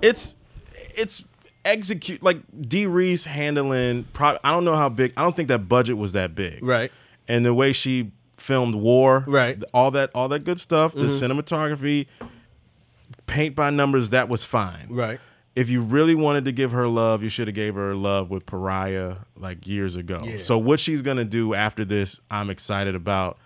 It's 0.00 0.36
it's 0.94 1.22
execute 1.64 2.22
like 2.22 2.38
Dee 2.60 2.86
Rees 2.86 3.24
handling. 3.24 4.04
Pro, 4.12 4.38
I 4.42 4.50
don't 4.50 4.64
know 4.64 4.76
how 4.76 4.88
big. 4.88 5.12
I 5.16 5.22
don't 5.22 5.34
think 5.36 5.48
that 5.48 5.68
budget 5.68 5.96
was 5.96 6.12
that 6.12 6.34
big. 6.34 6.62
Right. 6.62 6.90
And 7.28 7.44
the 7.44 7.54
way 7.54 7.72
she 7.72 8.12
filmed 8.36 8.74
War. 8.74 9.24
Right. 9.26 9.56
Mm-hmm. 9.56 9.76
All 9.76 9.90
that 9.92 10.10
all 10.14 10.28
that 10.28 10.44
good 10.44 10.58
stuff. 10.58 10.94
The 10.94 11.06
cinematography, 11.06 12.06
paint 13.26 13.54
by 13.54 13.70
numbers. 13.70 14.10
That 14.10 14.28
was 14.28 14.44
fine. 14.44 14.88
Right. 14.90 15.20
If 15.54 15.68
you 15.68 15.82
really 15.82 16.14
wanted 16.14 16.46
to 16.46 16.52
give 16.52 16.72
her 16.72 16.88
love, 16.88 17.22
you 17.22 17.28
should 17.28 17.46
have 17.46 17.54
gave 17.54 17.74
her 17.74 17.94
love 17.94 18.30
with 18.30 18.46
Pariah 18.46 19.16
like 19.36 19.66
years 19.66 19.96
ago. 19.96 20.22
Yeah. 20.24 20.38
So 20.38 20.56
what 20.56 20.80
she's 20.80 21.02
gonna 21.02 21.26
do 21.26 21.52
after 21.54 21.84
this, 21.84 22.20
I'm 22.30 22.48
excited 22.50 22.94
about. 22.94 23.38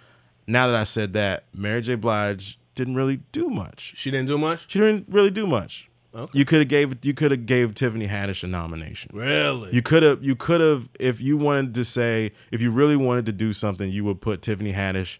now 0.46 0.66
that 0.68 0.76
I 0.76 0.84
said 0.84 1.12
that, 1.14 1.44
Mary 1.52 1.80
J. 1.82 1.96
Blige 1.96 2.58
didn't 2.74 2.94
really 2.94 3.20
do 3.32 3.48
much. 3.48 3.94
She 3.96 4.10
didn't 4.10 4.26
do 4.26 4.38
much. 4.38 4.64
She 4.68 4.78
didn't 4.78 5.06
really 5.08 5.30
do 5.30 5.46
much. 5.46 5.85
Okay. 6.16 6.38
You 6.38 6.44
could 6.46 6.60
have 6.60 6.68
gave 6.68 7.04
you 7.04 7.12
could 7.12 7.30
have 7.30 7.44
gave 7.44 7.74
Tiffany 7.74 8.08
Haddish 8.08 8.42
a 8.42 8.46
nomination. 8.46 9.10
Really? 9.12 9.72
You 9.74 9.82
could 9.82 10.02
have 10.02 10.24
you 10.24 10.34
could 10.34 10.62
have 10.62 10.88
if 10.98 11.20
you 11.20 11.36
wanted 11.36 11.74
to 11.74 11.84
say 11.84 12.32
if 12.50 12.62
you 12.62 12.70
really 12.70 12.96
wanted 12.96 13.26
to 13.26 13.32
do 13.32 13.52
something, 13.52 13.90
you 13.90 14.02
would 14.04 14.22
put 14.22 14.40
Tiffany 14.40 14.72
Haddish 14.72 15.18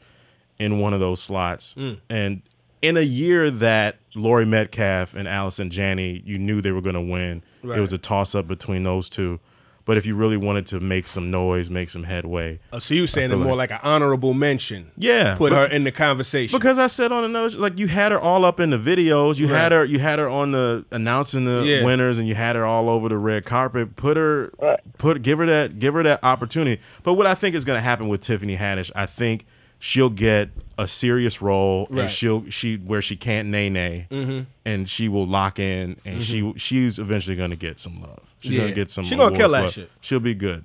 in 0.58 0.80
one 0.80 0.94
of 0.94 1.00
those 1.00 1.20
slots. 1.20 1.74
Mm. 1.74 2.00
And 2.08 2.42
in 2.80 2.96
a 2.96 3.02
year 3.02 3.50
that 3.50 3.98
Laurie 4.14 4.46
Metcalf 4.46 5.14
and 5.14 5.28
Allison 5.28 5.70
Janney, 5.70 6.22
you 6.24 6.38
knew 6.38 6.62
they 6.62 6.72
were 6.72 6.80
going 6.80 6.94
to 6.94 7.00
win. 7.00 7.42
Right. 7.62 7.78
It 7.78 7.80
was 7.80 7.92
a 7.92 7.98
toss 7.98 8.34
up 8.34 8.46
between 8.46 8.82
those 8.82 9.10
two. 9.10 9.38
But 9.86 9.96
if 9.96 10.04
you 10.04 10.14
really 10.16 10.36
wanted 10.36 10.66
to 10.66 10.80
make 10.80 11.06
some 11.06 11.30
noise, 11.30 11.70
make 11.70 11.88
some 11.90 12.02
headway, 12.02 12.58
oh, 12.72 12.80
so 12.80 12.92
you 12.92 13.06
saying 13.06 13.30
it 13.30 13.36
more 13.36 13.54
like- 13.56 13.70
like 13.70 13.80
an 13.82 13.88
honorable 13.88 14.34
mention? 14.34 14.90
yeah, 14.98 15.36
Put 15.36 15.52
but- 15.52 15.70
her 15.70 15.74
in 15.74 15.84
the 15.84 15.92
conversation. 15.92 16.58
because 16.58 16.78
I 16.78 16.88
said 16.88 17.12
on 17.12 17.24
another 17.24 17.56
like 17.56 17.78
you 17.78 17.86
had 17.86 18.10
her 18.12 18.20
all 18.20 18.44
up 18.44 18.60
in 18.60 18.70
the 18.70 18.78
videos. 18.78 19.38
You 19.38 19.46
had 19.48 19.72
her 19.72 19.84
you 19.84 19.98
had 20.00 20.18
her 20.18 20.28
on 20.28 20.50
the 20.50 20.84
announcing 20.90 21.44
the 21.46 21.62
Yeah. 21.64 21.84
winners 21.84 22.18
and 22.18 22.26
you 22.28 22.34
had 22.34 22.56
her 22.56 22.66
all 22.66 22.90
over 22.90 23.08
the 23.08 23.16
red 23.16 23.44
carpet. 23.46 23.96
Put 23.96 24.16
her 24.16 24.52
Right. 24.60 24.80
put 24.98 25.22
give 25.22 25.38
her 25.38 25.46
that 25.46 25.78
give 25.78 25.94
her 25.94 26.02
that 26.02 26.18
opportunity. 26.24 26.80
But 27.04 27.14
what 27.14 27.26
I 27.26 27.34
think 27.34 27.54
is 27.54 27.64
going 27.64 27.76
to 27.78 27.82
happen 27.82 28.08
with 28.08 28.20
Tiffany 28.20 28.56
Haddish, 28.56 28.90
I 28.96 29.06
think 29.06 29.46
she'll 29.78 30.10
get 30.10 30.50
a 30.78 30.88
serious 30.88 31.40
role 31.40 31.86
Right. 31.90 32.02
and 32.02 32.10
she'll 32.10 32.44
she 32.50 32.76
where 32.76 33.00
she 33.02 33.14
can't 33.14 33.48
nay 33.48 33.68
nay 33.70 34.08
mm-hmm. 34.10 34.40
and 34.64 34.88
she 34.88 35.08
will 35.08 35.26
lock 35.26 35.58
in 35.60 35.96
and 36.04 36.20
mm-hmm. 36.20 36.52
she 36.52 36.58
she's 36.58 36.98
eventually 36.98 37.36
going 37.36 37.50
to 37.50 37.56
get 37.56 37.78
some 37.78 38.00
love. 38.00 38.18
She's 38.46 38.56
Yeah. 38.56 38.66
to 38.66 38.72
get 38.72 38.90
some 38.90 39.04
She 39.04 39.16
gonna 39.16 39.36
kill 39.36 39.50
that 39.50 39.72
shit. 39.72 39.90
She'll 40.00 40.20
be 40.20 40.34
good. 40.34 40.64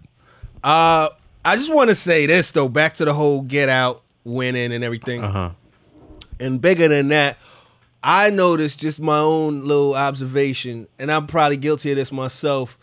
Uh, 0.64 1.10
I 1.44 1.56
just 1.56 1.74
want 1.74 1.90
to 1.90 1.96
say 1.96 2.26
this 2.26 2.52
though. 2.52 2.70
Back 2.70 2.96
to 2.96 3.06
the 3.06 3.14
whole 3.14 3.42
Get 3.42 3.70
Out 3.70 4.04
winning 4.24 4.72
and 4.72 4.84
everything. 4.84 5.24
Uh-huh. 5.24 5.52
And 6.40 6.62
bigger 6.62 6.88
than 6.88 7.10
that, 7.10 7.38
I 8.04 8.30
noticed 8.30 8.80
just 8.80 9.00
my 9.00 9.18
own 9.20 9.62
little 9.62 9.94
observation, 9.96 10.88
and 10.98 11.12
I'm 11.12 11.28
probably 11.28 11.58
guilty 11.58 11.92
of 11.92 11.98
this 11.98 12.12
myself. 12.12 12.78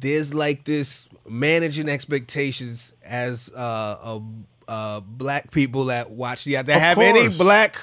There's 0.00 0.34
like 0.34 0.64
this 0.64 1.06
managing 1.28 1.88
expectations 1.88 2.92
as 3.04 3.50
uh, 3.54 3.96
a, 4.02 4.20
uh, 4.68 5.00
black 5.00 5.50
people 5.50 5.86
that 5.86 6.10
watch 6.10 6.44
the 6.44 6.54
that 6.54 6.68
have 6.68 6.98
any 6.98 7.28
black 7.28 7.80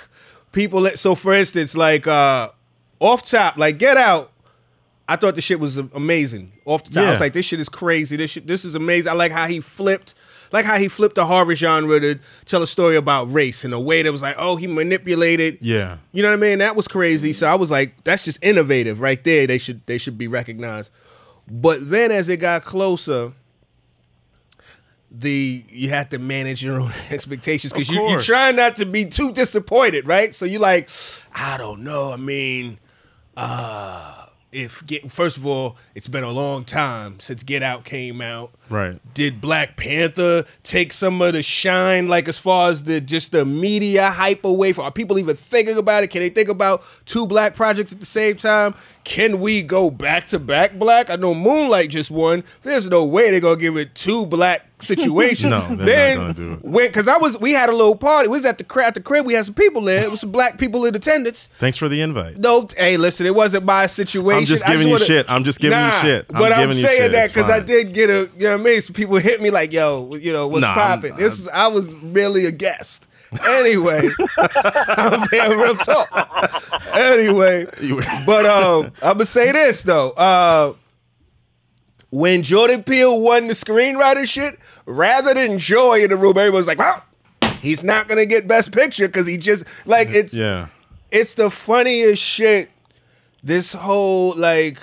people. 0.51 0.81
That, 0.81 0.99
so, 0.99 1.15
for 1.15 1.33
instance, 1.33 1.75
like 1.75 2.07
uh, 2.07 2.49
off 2.99 3.25
top, 3.25 3.57
like 3.57 3.77
Get 3.77 3.97
Out. 3.97 4.31
I 5.09 5.15
thought 5.15 5.33
the 5.33 5.41
shit 5.41 5.59
was 5.59 5.77
amazing. 5.77 6.51
Off 6.65 6.83
the 6.83 6.93
top, 6.93 7.03
I 7.07 7.11
was 7.11 7.19
like, 7.19 7.33
"This 7.33 7.43
shit 7.47 7.59
is 7.59 7.67
crazy. 7.67 8.15
This 8.15 8.29
shit, 8.29 8.45
this 8.45 8.63
is 8.63 8.75
amazing." 8.75 9.09
I 9.09 9.15
like 9.15 9.31
how 9.31 9.47
he 9.47 9.59
flipped, 9.59 10.13
like 10.51 10.65
how 10.65 10.77
he 10.77 10.87
flipped 10.87 11.15
the 11.15 11.25
horror 11.25 11.55
genre 11.55 11.99
to 11.99 12.19
tell 12.45 12.61
a 12.61 12.67
story 12.67 12.95
about 12.95 13.33
race 13.33 13.65
in 13.65 13.73
a 13.73 13.79
way 13.79 14.03
that 14.03 14.11
was 14.11 14.21
like, 14.21 14.35
"Oh, 14.37 14.55
he 14.55 14.67
manipulated." 14.67 15.57
Yeah. 15.61 15.97
You 16.11 16.21
know 16.21 16.29
what 16.29 16.37
I 16.37 16.39
mean? 16.39 16.59
That 16.59 16.75
was 16.75 16.87
crazy. 16.87 17.33
So 17.33 17.47
I 17.47 17.55
was 17.55 17.71
like, 17.71 18.03
"That's 18.03 18.23
just 18.23 18.37
innovative, 18.43 19.01
right 19.01 19.23
there." 19.23 19.47
They 19.47 19.57
should 19.57 19.83
they 19.87 19.97
should 19.97 20.15
be 20.15 20.27
recognized. 20.27 20.91
But 21.49 21.89
then 21.89 22.11
as 22.11 22.29
it 22.29 22.37
got 22.37 22.63
closer, 22.63 23.33
the 25.09 25.65
you 25.69 25.89
have 25.89 26.09
to 26.09 26.19
manage 26.19 26.63
your 26.63 26.79
own 26.79 26.93
expectations 27.09 27.73
because 27.73 27.89
you, 27.89 28.09
you're 28.09 28.21
trying 28.21 28.55
not 28.57 28.77
to 28.77 28.85
be 28.85 29.05
too 29.05 29.31
disappointed, 29.33 30.05
right? 30.05 30.35
So 30.35 30.45
you're 30.45 30.61
like, 30.61 30.87
I 31.33 31.57
don't 31.57 31.81
know. 31.81 32.11
I 32.11 32.17
mean, 32.17 32.77
uh, 33.35 34.27
if 34.51 34.85
get 34.85 35.11
first 35.11 35.37
of 35.37 35.45
all, 35.45 35.77
it's 35.95 36.07
been 36.07 36.23
a 36.23 36.31
long 36.31 36.65
time 36.65 37.19
since 37.19 37.43
Get 37.43 37.63
Out 37.63 37.83
came 37.83 38.21
out. 38.21 38.51
Right. 38.69 38.99
Did 39.13 39.41
Black 39.41 39.75
Panther 39.77 40.45
take 40.63 40.93
some 40.93 41.21
of 41.21 41.33
the 41.33 41.41
shine, 41.43 42.07
like 42.07 42.27
as 42.27 42.37
far 42.37 42.69
as 42.69 42.83
the 42.83 43.01
just 43.01 43.31
the 43.31 43.45
media 43.45 44.09
hype 44.09 44.43
away 44.43 44.73
from? 44.73 44.85
Are 44.85 44.91
people 44.91 45.17
even 45.19 45.35
thinking 45.35 45.77
about 45.77 46.03
it? 46.03 46.07
Can 46.07 46.21
they 46.21 46.29
think 46.29 46.49
about 46.49 46.83
two 47.05 47.25
black 47.27 47.55
projects 47.55 47.91
at 47.91 47.99
the 47.99 48.05
same 48.05 48.37
time? 48.37 48.75
Can 49.03 49.39
we 49.39 49.63
go 49.63 49.89
back 49.89 50.27
to 50.27 50.39
back 50.39 50.77
black? 50.77 51.09
I 51.09 51.15
know 51.15 51.33
Moonlight 51.33 51.89
just 51.89 52.11
won. 52.11 52.43
There's 52.61 52.87
no 52.87 53.03
way 53.05 53.31
they're 53.31 53.39
gonna 53.39 53.55
give 53.59 53.75
it 53.75 53.95
two 53.95 54.25
black 54.27 54.65
situations. 54.81 55.49
No, 55.49 55.61
they're 55.61 55.75
not 55.77 55.85
then 55.85 56.17
gonna 56.17 56.33
do 56.33 56.53
it. 56.53 56.63
when 56.63 56.87
because 56.87 57.07
I 57.07 57.17
was 57.17 57.37
we 57.39 57.51
had 57.53 57.69
a 57.69 57.75
little 57.75 57.95
party. 57.95 58.27
We 58.29 58.37
was 58.37 58.45
at 58.45 58.59
the 58.59 58.63
crib 58.63 58.85
at 58.85 58.93
the 58.93 59.01
crib. 59.01 59.25
We 59.25 59.33
had 59.33 59.45
some 59.45 59.55
people 59.55 59.81
there. 59.81 60.03
It 60.03 60.11
was 60.11 60.19
some 60.19 60.31
black 60.31 60.59
people 60.59 60.85
in 60.85 60.95
attendance. 60.95 61.49
Thanks 61.57 61.75
for 61.77 61.89
the 61.89 62.01
invite. 62.01 62.37
No, 62.37 62.67
hey, 62.77 62.97
listen, 62.97 63.25
it 63.25 63.33
wasn't 63.33 63.65
my 63.65 63.87
situation. 63.87 64.39
I'm 64.41 64.45
just 64.45 64.63
giving 64.65 64.87
you 64.87 64.93
wanna- 64.93 65.05
shit. 65.05 65.25
I'm 65.27 65.43
just 65.43 65.59
giving 65.59 65.77
you 65.79 65.83
Nah, 65.85 66.01
shit. 66.01 66.25
I'm 66.31 66.39
but 66.39 66.53
I'm 66.53 66.69
you 66.69 66.77
saying 66.77 67.11
that 67.13 67.33
because 67.33 67.49
I 67.49 67.59
did 67.61 67.93
get 67.93 68.09
a, 68.11 68.29
you 68.37 68.47
know 68.47 68.57
what 68.59 68.69
I 68.69 68.73
mean? 68.73 68.81
Some 68.81 68.93
people 68.93 69.17
hit 69.17 69.41
me 69.41 69.49
like, 69.49 69.71
yo, 69.73 70.15
you 70.15 70.31
know, 70.33 70.47
what's 70.47 70.61
Nah, 70.61 70.73
popping? 70.73 71.15
This 71.15 71.39
is, 71.39 71.47
I 71.49 71.67
was 71.67 71.93
merely 71.95 72.45
a 72.45 72.51
guest. 72.51 73.07
Anyway, 73.47 74.09
I'm 74.37 75.27
being 75.29 75.51
real 75.57 75.75
talk. 75.75 76.09
Anyway, 76.93 77.65
but 78.25 78.45
um, 78.45 78.85
I'm 79.03 79.13
gonna 79.13 79.25
say 79.25 79.51
this 79.51 79.83
though. 79.83 80.09
Uh, 80.11 80.73
when 82.09 82.41
Jordan 82.41 82.83
Peele 82.83 83.19
won 83.21 83.47
the 83.47 83.53
screenwriter 83.53 84.27
shit, 84.27 84.57
rather 84.85 85.33
than 85.35 85.59
joy 85.59 86.03
in 86.03 86.09
the 86.09 86.15
room, 86.17 86.31
everybody 86.37 86.49
was 86.49 86.65
like, 86.67 86.79
well, 86.79 87.03
he's 87.61 87.83
not 87.83 88.07
gonna 88.07 88.25
get 88.25 88.47
Best 88.47 88.71
Picture 88.71 89.07
because 89.07 89.27
he 89.27 89.37
just 89.37 89.63
like 89.85 90.09
it's 90.09 90.33
Yeah. 90.33 90.67
it's 91.11 91.35
the 91.35 91.51
funniest 91.51 92.23
shit. 92.23 92.71
This 93.43 93.73
whole 93.73 94.33
like 94.35 94.79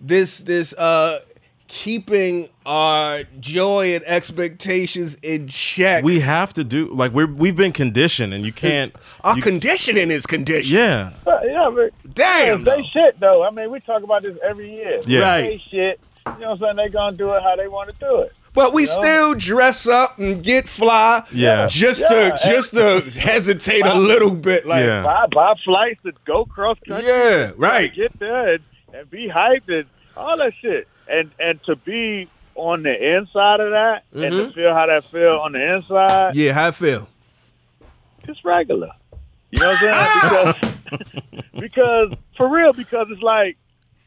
this 0.00 0.38
this 0.38 0.72
uh 0.74 1.20
keeping 1.68 2.48
our 2.64 3.24
joy 3.40 3.94
and 3.94 4.04
expectations 4.04 5.14
in 5.22 5.48
check. 5.48 6.04
We 6.04 6.20
have 6.20 6.54
to 6.54 6.64
do 6.64 6.86
like 6.88 7.12
we're 7.12 7.26
we've 7.26 7.56
been 7.56 7.72
conditioned, 7.72 8.32
and 8.34 8.44
you 8.44 8.52
can't. 8.52 8.94
our 9.24 9.36
you- 9.36 9.42
conditioning 9.42 10.10
is 10.10 10.26
conditioned. 10.26 10.70
yeah, 10.78 11.10
Uh, 11.26 11.38
yeah, 11.44 11.70
but 11.74 12.14
Damn, 12.14 12.64
they 12.64 12.76
though. 12.76 12.82
shit 12.92 13.20
though. 13.20 13.44
I 13.44 13.50
mean, 13.50 13.70
we 13.70 13.80
talk 13.80 14.02
about 14.02 14.22
this 14.22 14.36
every 14.42 14.72
year. 14.74 15.00
Yeah. 15.06 15.20
Right. 15.20 15.42
They 15.42 15.62
shit. 15.70 16.00
You 16.26 16.32
know 16.40 16.50
what 16.54 16.62
I'm 16.70 16.76
saying? 16.76 16.76
They 16.76 16.88
gonna 16.92 17.16
do 17.16 17.30
it 17.32 17.42
how 17.42 17.56
they 17.56 17.68
want 17.68 17.88
to 17.90 17.94
do 18.04 18.18
it. 18.22 18.32
But 18.52 18.72
we 18.72 18.82
You 18.82 18.88
know? 18.88 19.02
still 19.02 19.34
dress 19.34 19.86
up 19.86 20.18
and 20.18 20.42
get 20.42 20.66
fly. 20.68 21.22
Yeah. 21.30 21.68
Just 21.68 22.00
Yeah. 22.10 22.30
to 22.36 22.38
just 22.48 22.72
to 22.72 23.00
hesitate 23.20 23.84
a 23.84 23.94
little 23.94 24.30
bit. 24.34 24.66
Like 24.66 24.84
Yeah. 24.84 25.02
Buy 25.02 25.26
buy 25.32 25.54
flights 25.64 26.00
and 26.04 26.14
go 26.24 26.44
cross 26.46 26.78
country. 26.88 27.06
Yeah, 27.06 27.52
right. 27.56 27.94
Get 27.94 28.18
there 28.18 28.54
and, 28.54 28.62
and 28.94 29.10
be 29.10 29.28
hyped 29.28 29.68
and 29.68 29.84
all 30.16 30.36
that 30.38 30.52
shit. 30.60 30.88
And 31.08 31.30
and 31.38 31.62
to 31.64 31.76
be 31.76 32.28
on 32.54 32.82
the 32.82 33.16
inside 33.16 33.60
of 33.60 33.70
that 33.72 34.04
and 34.12 34.20
Mm-hmm. 34.22 34.48
to 34.48 34.52
feel 34.52 34.74
how 34.74 34.86
that 34.86 35.04
feel 35.10 35.38
on 35.42 35.52
the 35.52 35.74
inside, 35.76 36.34
Yeah, 36.36 36.52
how 36.52 36.68
I 36.68 36.70
feel. 36.70 37.08
it's 38.24 38.44
regular. 38.44 38.90
You 39.50 39.60
know 39.60 39.68
what 39.68 39.82
I'm 39.82 40.54
saying? 40.54 40.72
Because 40.86 41.00
because 41.60 42.12
for 42.36 42.48
real, 42.48 42.72
because 42.72 43.08
it's 43.10 43.22
like 43.22 43.56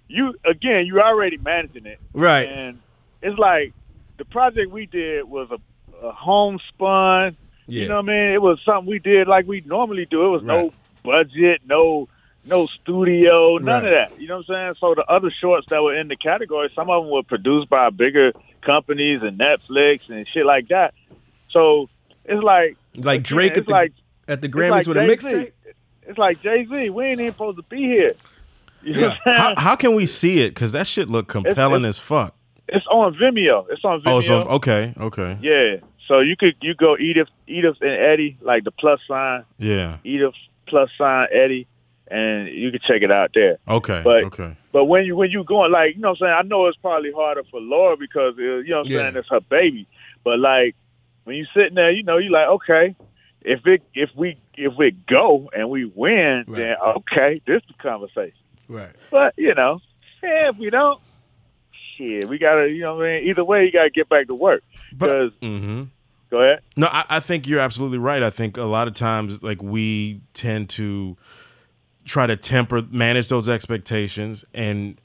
you 0.07 0.33
again, 0.45 0.85
you 0.85 0.99
already 1.01 1.37
managing 1.37 1.85
it. 1.85 1.99
Right. 2.13 2.47
And 2.49 2.79
it's 3.21 3.37
like 3.37 3.73
the 4.17 4.25
project 4.25 4.71
we 4.71 4.85
did 4.85 5.25
was 5.25 5.49
a, 5.51 6.05
a 6.05 6.11
homespun. 6.11 7.37
Yeah. 7.67 7.83
You 7.83 7.87
know 7.89 7.95
what 7.97 8.05
I 8.05 8.07
mean? 8.07 8.33
It 8.33 8.41
was 8.41 8.59
something 8.65 8.89
we 8.89 8.99
did 8.99 9.27
like 9.27 9.45
we 9.47 9.61
normally 9.65 10.05
do. 10.05 10.25
It 10.25 10.29
was 10.29 10.43
no 10.43 10.73
budget, 11.03 11.61
no 11.65 12.07
no 12.49 12.65
studio, 12.67 13.57
none 13.57 13.83
Right. 13.83 13.93
of 13.93 14.09
that. 14.11 14.21
You 14.21 14.27
know 14.27 14.37
what 14.37 14.49
I'm 14.49 14.55
saying? 14.55 14.75
So 14.79 14.95
the 14.95 15.05
other 15.05 15.31
shorts 15.41 15.67
that 15.69 15.81
were 15.81 15.95
in 15.95 16.07
the 16.07 16.15
category, 16.15 16.69
some 16.75 16.89
of 16.89 17.03
them 17.03 17.11
were 17.11 17.23
produced 17.23 17.69
by 17.69 17.89
bigger 17.89 18.33
companies 18.61 19.21
and 19.23 19.39
Netflix 19.39 20.01
and 20.09 20.27
shit 20.33 20.45
like 20.45 20.67
that. 20.69 20.93
So 21.51 21.89
it's 22.25 22.43
like 22.43 22.77
Like 22.95 23.19
again, 23.21 23.23
Drake 23.23 23.57
at 23.57 23.65
the 23.65 23.71
like 23.71 23.93
at 24.27 24.41
the 24.41 24.49
Grammys 24.49 24.69
like 24.71 24.87
with 24.87 24.97
a 24.97 25.07
Jay-Z. 25.07 25.27
mixtape. 25.27 25.51
It's 26.07 26.17
like 26.17 26.41
Jay 26.41 26.65
Z. 26.65 26.89
We 26.89 27.05
ain't 27.05 27.19
even 27.21 27.31
supposed 27.33 27.57
to 27.57 27.63
be 27.63 27.77
here. 27.83 28.11
You 28.81 28.93
know 28.95 29.07
what 29.09 29.17
I'm 29.27 29.33
how, 29.35 29.53
how 29.57 29.75
can 29.75 29.93
we 29.95 30.05
see 30.05 30.39
it? 30.41 30.49
Because 30.49 30.71
that 30.71 30.87
shit 30.87 31.09
look 31.09 31.27
compelling 31.27 31.83
it's- 31.83 31.97
as 31.97 31.99
fuck. 31.99 32.35
It's 32.71 32.85
on 32.87 33.15
Vimeo. 33.15 33.65
It's 33.71 33.83
on 33.83 34.01
Vimeo. 34.01 34.05
Oh, 34.05 34.21
so 34.21 34.41
okay, 34.43 34.93
okay, 34.99 35.37
Yeah. 35.41 35.77
So 36.07 36.19
you 36.21 36.35
could 36.35 36.55
you 36.61 36.73
go 36.75 36.95
Edith 36.97 37.27
Edith 37.47 37.77
and 37.81 37.91
Eddie, 37.91 38.37
like 38.41 38.63
the 38.63 38.71
plus 38.71 38.99
sign, 39.07 39.43
yeah, 39.57 39.97
Edith 40.03 40.33
plus 40.67 40.89
sign 40.97 41.27
Eddie, 41.31 41.67
and 42.09 42.47
you 42.49 42.71
can 42.71 42.79
check 42.87 43.01
it 43.01 43.11
out 43.11 43.31
there. 43.33 43.57
okay, 43.67 44.01
But- 44.03 44.23
okay. 44.25 44.55
But 44.71 44.85
when 44.85 45.03
you 45.05 45.15
when 45.15 45.31
you 45.31 45.43
going 45.43 45.71
like 45.71 45.95
you 45.95 46.01
know 46.01 46.09
what 46.09 46.21
I'm 46.21 46.27
saying, 46.27 46.35
I 46.37 46.41
know 46.43 46.67
it's 46.67 46.77
probably 46.77 47.11
harder 47.11 47.43
for 47.49 47.59
Laura 47.59 47.97
because 47.97 48.35
uh, 48.37 48.41
you 48.41 48.69
know 48.69 48.77
what 48.79 48.85
I'm 48.87 48.91
Yeah. 48.91 48.99
saying 49.01 49.15
it's 49.17 49.29
her 49.29 49.39
baby. 49.41 49.87
But 50.23 50.37
like 50.39 50.75
when 51.23 51.35
you 51.37 51.45
sitting 51.55 51.73
there, 51.75 51.91
you 51.91 52.03
know, 52.03 52.17
you 52.17 52.29
like 52.29 52.47
okay, 52.47 52.95
if 53.41 53.65
it 53.65 53.81
if 53.95 54.09
we 54.15 54.37
if 54.57 54.73
we 54.77 54.91
go 55.09 55.49
and 55.57 55.69
we 55.71 55.85
win, 55.85 56.45
then 56.47 56.75
okay, 56.97 57.41
this 57.47 57.63
is 57.63 57.67
the 57.67 57.81
conversation. 57.81 58.37
Right. 58.67 58.93
But 59.09 59.33
you 59.37 59.55
know, 59.55 59.79
yeah, 60.21 60.49
if 60.49 60.57
we 60.57 60.69
don't, 60.69 60.99
shit, 61.95 62.27
we 62.29 62.37
gotta 62.37 62.69
you 62.69 62.81
know 62.81 62.95
what 62.97 63.05
I 63.07 63.19
mean. 63.21 63.29
Either 63.29 63.43
way, 63.43 63.65
you 63.65 63.71
gotta 63.71 63.89
get 63.89 64.09
back 64.09 64.27
to 64.27 64.35
work. 64.35 64.63
Because 64.95 65.31
Mm-hmm. 65.41 65.83
go 66.29 66.41
ahead. 66.41 66.59
No, 66.77 66.87
I, 66.91 67.05
I 67.09 67.19
think 67.19 67.47
you're 67.47 67.59
absolutely 67.59 67.97
right. 67.97 68.21
I 68.23 68.29
think 68.29 68.57
a 68.57 68.63
lot 68.63 68.87
of 68.87 68.93
times, 68.93 69.41
like 69.43 69.61
we 69.63 70.21
tend 70.33 70.69
to 70.71 71.17
try 72.09 72.25
to 72.25 72.35
temper, 72.35 72.81
manage 72.89 73.27
those 73.27 73.47
expectations, 73.47 74.43
and 74.53 74.99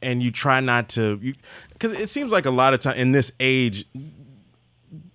and 0.00 0.22
you 0.22 0.30
try 0.30 0.60
not 0.60 0.88
to, 0.90 1.16
because 1.72 1.90
it 1.90 2.08
seems 2.08 2.30
like 2.30 2.46
a 2.46 2.52
lot 2.52 2.72
of 2.72 2.78
time 2.78 2.96
in 2.96 3.10
this 3.10 3.32
age, 3.40 3.84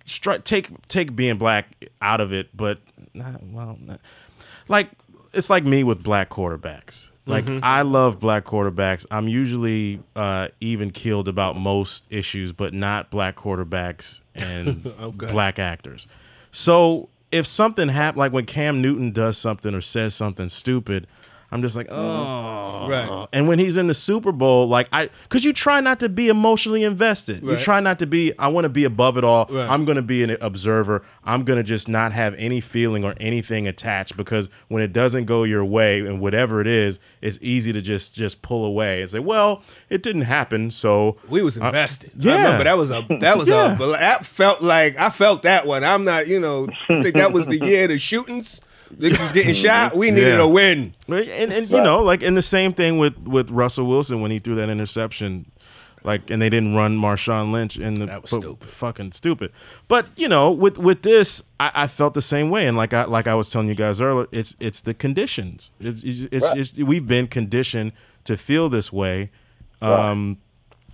stri- 0.06 0.44
take 0.44 0.86
take 0.88 1.16
being 1.16 1.38
black 1.38 1.88
out 2.02 2.20
of 2.20 2.32
it, 2.32 2.54
but 2.54 2.78
not, 3.14 3.42
well, 3.42 3.78
not- 3.80 4.00
like 4.68 4.90
it's 5.32 5.48
like 5.50 5.64
me 5.64 5.82
with 5.82 6.02
black 6.02 6.28
quarterbacks. 6.28 7.10
Like 7.26 7.48
I 7.62 7.80
love 7.80 8.20
black 8.20 8.44
quarterbacks. 8.44 9.06
I'm 9.10 9.28
usually 9.28 9.98
uh, 10.14 10.48
even 10.60 10.90
keeled 10.90 11.26
about 11.26 11.56
most 11.56 12.06
issues, 12.10 12.52
but 12.52 12.74
not 12.74 13.10
black 13.10 13.34
quarterbacks 13.36 14.20
and 14.34 14.82
black 15.16 15.58
actors. 15.58 16.06
So 16.52 17.08
if 17.34 17.48
something 17.48 17.88
happens, 17.88 18.18
like 18.18 18.32
when 18.32 18.46
Cam 18.46 18.80
Newton 18.80 19.10
does 19.10 19.36
something 19.36 19.74
or 19.74 19.80
says 19.80 20.14
something 20.14 20.48
stupid, 20.48 21.08
I'm 21.50 21.62
just 21.62 21.76
like, 21.76 21.88
oh, 21.90 22.88
Right. 22.88 23.28
And 23.32 23.48
when 23.48 23.58
he's 23.58 23.76
in 23.76 23.86
the 23.86 23.94
Super 23.94 24.32
Bowl, 24.32 24.66
like 24.68 24.88
I, 24.92 25.08
because 25.24 25.44
you 25.44 25.52
try 25.52 25.80
not 25.80 26.00
to 26.00 26.08
be 26.08 26.28
emotionally 26.28 26.84
invested. 26.84 27.42
You 27.42 27.56
try 27.56 27.80
not 27.80 27.98
to 28.00 28.06
be. 28.06 28.36
I 28.38 28.48
want 28.48 28.64
to 28.64 28.68
be 28.68 28.84
above 28.84 29.16
it 29.16 29.24
all. 29.24 29.46
Right. 29.50 29.68
I'm 29.68 29.84
going 29.84 29.96
to 29.96 30.02
be 30.02 30.22
an 30.22 30.36
observer. 30.40 31.02
I'm 31.24 31.44
going 31.44 31.56
to 31.56 31.62
just 31.62 31.88
not 31.88 32.12
have 32.12 32.34
any 32.34 32.60
feeling 32.60 33.04
or 33.04 33.14
anything 33.20 33.66
attached 33.68 34.16
because 34.16 34.48
when 34.68 34.82
it 34.82 34.92
doesn't 34.92 35.24
go 35.26 35.44
your 35.44 35.64
way 35.64 36.00
and 36.00 36.20
whatever 36.20 36.60
it 36.60 36.66
is, 36.66 36.98
it's 37.22 37.38
easy 37.40 37.72
to 37.72 37.80
just 37.80 38.14
just 38.14 38.42
pull 38.42 38.64
away 38.64 39.02
and 39.02 39.10
say, 39.10 39.18
well, 39.18 39.62
it 39.88 40.02
didn't 40.02 40.22
happen, 40.22 40.70
so 40.70 41.16
We 41.28 41.42
was 41.42 41.56
invested. 41.56 42.10
Uh, 42.10 42.28
yeah. 42.28 42.34
I 42.34 42.36
remember 42.44 42.64
that 42.64 42.78
was 42.78 42.90
a 42.90 43.06
that 43.20 43.38
was 43.38 43.48
Yeah. 43.54 43.74
a 43.80 43.86
that 43.92 44.26
felt 44.26 44.62
like 44.62 44.96
I 44.98 45.10
felt 45.10 45.42
that 45.42 45.66
one. 45.66 45.84
I'm 45.84 46.04
not, 46.04 46.26
you 46.26 46.40
know, 46.40 46.68
I 46.88 47.02
think 47.02 47.14
that 47.16 47.32
was 47.32 47.46
the 47.46 47.58
year 47.58 47.84
of 47.84 47.90
the 47.90 47.98
shootings. 47.98 48.60
Niggas 48.94 49.20
was 49.20 49.32
getting 49.32 49.54
shot. 49.66 49.96
We 49.96 50.10
needed 50.10 50.34
Yeah. 50.38 50.42
a 50.42 50.48
win. 50.48 50.94
And 51.08 51.52
and 51.52 51.70
you 51.70 51.80
know, 51.80 52.02
like 52.02 52.22
and 52.22 52.36
the 52.36 52.42
same 52.42 52.72
thing 52.72 52.98
with 52.98 53.16
with 53.26 53.50
Russell 53.50 53.86
Wilson 53.86 54.20
when 54.20 54.30
he 54.30 54.38
threw 54.38 54.54
that 54.56 54.68
interception, 54.68 55.46
like 56.04 56.30
and 56.30 56.40
they 56.42 56.48
didn't 56.50 56.74
run 56.74 56.96
Marshawn 56.98 57.52
Lynch 57.52 57.78
in 57.78 57.94
the 57.94 58.06
That 58.06 58.22
was 58.22 58.30
but- 58.30 58.40
stupid. 58.42 58.68
fucking 58.68 59.12
stupid. 59.12 59.52
But 59.88 60.06
you 60.16 60.28
know, 60.28 60.50
with 60.50 60.78
with 60.78 61.02
this, 61.02 61.42
I, 61.60 61.70
I 61.74 61.86
felt 61.86 62.14
the 62.14 62.22
same 62.22 62.50
way. 62.50 62.66
And 62.66 62.76
like 62.76 62.92
I 62.92 63.04
like 63.04 63.26
I 63.26 63.34
was 63.34 63.50
telling 63.50 63.68
you 63.68 63.74
guys 63.74 64.00
earlier, 64.00 64.26
it's 64.32 64.54
it's 64.60 64.80
the 64.80 64.94
conditions. 64.94 65.70
It's 65.80 66.02
it's, 66.04 66.20
it's, 66.32 66.52
it's 66.54 66.78
we've 66.78 67.06
been 67.06 67.26
conditioned 67.26 67.92
to 68.24 68.36
feel 68.36 68.68
this 68.68 68.92
way, 68.92 69.30
um, 69.82 70.38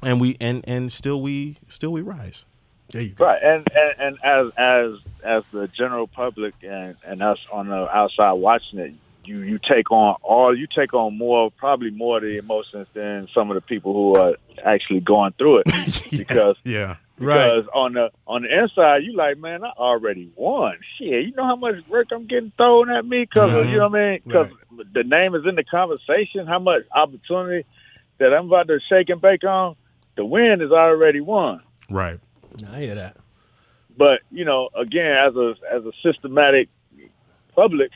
and 0.03 0.21
we 0.21 0.37
and 0.41 0.65
and 0.67 0.93
still 0.93 1.21
we 1.23 1.59
still 1.69 1.93
we 1.93 2.01
rise. 2.03 2.45
There 2.91 3.03
you 3.03 3.11
go. 3.11 3.27
Right, 3.27 3.43
and, 3.43 3.67
and 3.75 4.01
and 4.01 4.19
as 4.25 4.53
as 4.57 4.93
as 5.25 5.43
the 5.53 5.69
general 5.69 6.07
public 6.07 6.55
and 6.63 6.97
and 7.05 7.23
us 7.23 7.39
on 7.53 7.69
the 7.69 7.89
outside 7.97 8.33
watching 8.33 8.79
it, 8.79 8.95
you 9.25 9.41
you 9.41 9.59
take 9.59 9.91
on 9.91 10.17
all 10.23 10.57
you 10.57 10.67
take 10.75 10.95
on 10.95 11.17
more, 11.17 11.51
probably 11.53 11.91
more 11.91 12.17
of 12.19 12.23
the 12.23 12.39
emotions 12.39 12.87
than 12.95 13.29
some 13.35 13.51
of 13.51 13.55
the 13.55 13.61
people 13.61 13.93
who 13.93 14.17
are 14.21 14.35
actually 14.65 15.01
going 15.01 15.33
through 15.39 15.63
it, 15.65 16.11
because 16.11 16.57
Yeah. 16.65 16.97
because 17.19 17.67
on 17.75 17.93
the 17.93 18.11
on 18.27 18.43
the 18.43 18.63
inside 18.63 19.05
you 19.05 19.15
like, 19.15 19.39
man, 19.39 19.63
I 19.65 19.71
already 19.77 20.31
won. 20.37 20.79
Shit, 20.99 21.25
you 21.27 21.33
know 21.37 21.45
how 21.45 21.57
much 21.57 21.77
work 21.89 22.09
I'm 22.13 22.27
getting 22.27 22.53
thrown 22.57 22.91
at 22.91 23.05
me 23.05 23.21
because 23.25 23.67
you 23.67 23.77
know 23.79 23.89
what 23.89 24.01
I 24.01 24.11
mean? 24.11 24.23
Uh-huh. 24.35 24.45
Because 24.73 24.87
the 24.95 25.05
name 25.05 25.35
is 25.35 25.43
in 25.47 25.55
the 25.55 25.65
conversation. 25.65 26.47
How 26.47 26.59
much 26.59 26.83
opportunity 26.95 27.67
that 28.19 28.33
I'm 28.35 28.47
about 28.47 28.69
to 28.69 28.81
shake 28.89 29.11
and 29.11 29.21
bake 29.21 29.45
on? 29.45 29.77
The 30.17 30.25
win 30.25 30.61
is 30.61 30.73
already 30.73 31.21
won. 31.21 31.61
Right. 31.89 32.19
I 32.71 32.81
hear 32.81 32.95
that. 32.95 33.17
But 33.97 34.21
you 34.31 34.45
know, 34.45 34.69
again, 34.77 35.17
as 35.17 35.35
a 35.37 35.55
as 35.71 35.85
a 35.85 35.93
systematic 36.03 36.69
public, 37.55 37.91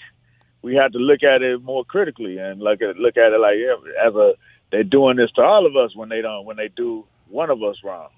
we 0.63 0.75
have 0.75 0.93
to 0.93 0.99
look 0.99 1.23
at 1.23 1.43
it 1.43 1.63
more 1.63 1.85
critically 1.85 2.39
and 2.39 2.61
look 2.61 2.83
at 2.83 2.97
look 2.97 3.17
at 3.17 3.33
it 3.33 3.41
like 3.41 3.57
yeah, 3.59 4.07
as 4.07 4.15
a 4.15 4.35
they're 4.71 4.83
doing 4.83 5.17
this 5.17 5.31
to 5.33 5.43
all 5.43 5.67
of 5.67 5.77
us 5.77 5.95
when 5.95 6.09
they 6.09 6.21
don't 6.21 6.45
when 6.45 6.57
they 6.57 6.69
do 6.69 7.05
one 7.29 7.51
of 7.51 7.63
us 7.63 7.77
wrong. 7.85 8.09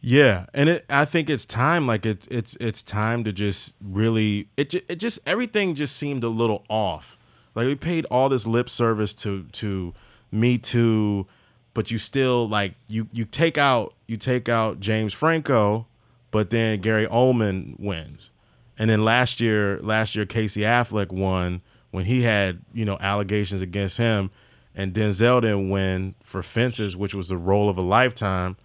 Yeah, 0.00 0.46
and 0.54 0.68
it, 0.68 0.84
I 0.88 1.04
think 1.04 1.28
it's 1.28 1.44
time. 1.44 1.86
Like 1.86 2.06
it, 2.06 2.28
it's 2.30 2.56
it's 2.60 2.82
time 2.82 3.24
to 3.24 3.32
just 3.32 3.74
really. 3.80 4.48
It 4.56 4.72
it 4.74 4.96
just 4.96 5.18
everything 5.26 5.74
just 5.74 5.96
seemed 5.96 6.22
a 6.22 6.28
little 6.28 6.64
off. 6.68 7.18
Like 7.54 7.66
we 7.66 7.74
paid 7.74 8.04
all 8.10 8.28
this 8.28 8.46
lip 8.46 8.70
service 8.70 9.14
to 9.14 9.44
to 9.44 9.94
Me 10.30 10.58
Too, 10.58 11.26
but 11.74 11.90
you 11.90 11.98
still 11.98 12.48
like 12.48 12.74
you 12.86 13.08
you 13.12 13.24
take 13.24 13.58
out 13.58 13.94
you 14.06 14.16
take 14.16 14.48
out 14.48 14.80
James 14.80 15.12
Franco, 15.12 15.86
but 16.30 16.50
then 16.50 16.80
Gary 16.80 17.06
Oldman 17.06 17.78
wins, 17.78 18.30
and 18.78 18.88
then 18.90 19.04
last 19.04 19.40
year 19.40 19.78
last 19.82 20.14
year 20.14 20.26
Casey 20.26 20.62
Affleck 20.62 21.10
won 21.10 21.62
when 21.90 22.04
he 22.04 22.22
had 22.22 22.60
you 22.72 22.84
know 22.84 22.96
allegations 23.00 23.62
against 23.62 23.96
him, 23.96 24.30
and 24.74 24.92
Denzel 24.92 25.40
didn't 25.40 25.70
win 25.70 26.14
for 26.22 26.42
Fences, 26.42 26.96
which 26.96 27.14
was 27.14 27.28
the 27.28 27.36
role 27.36 27.68
of 27.68 27.78
a 27.78 27.82
lifetime. 27.82 28.56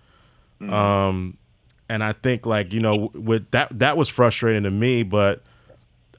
Um, 0.61 1.37
and 1.89 2.03
I 2.03 2.13
think 2.13 2.45
like 2.45 2.71
you 2.71 2.79
know 2.79 3.09
with 3.13 3.49
that 3.51 3.79
that 3.79 3.97
was 3.97 4.09
frustrating 4.09 4.63
to 4.63 4.71
me, 4.71 5.03
but 5.03 5.41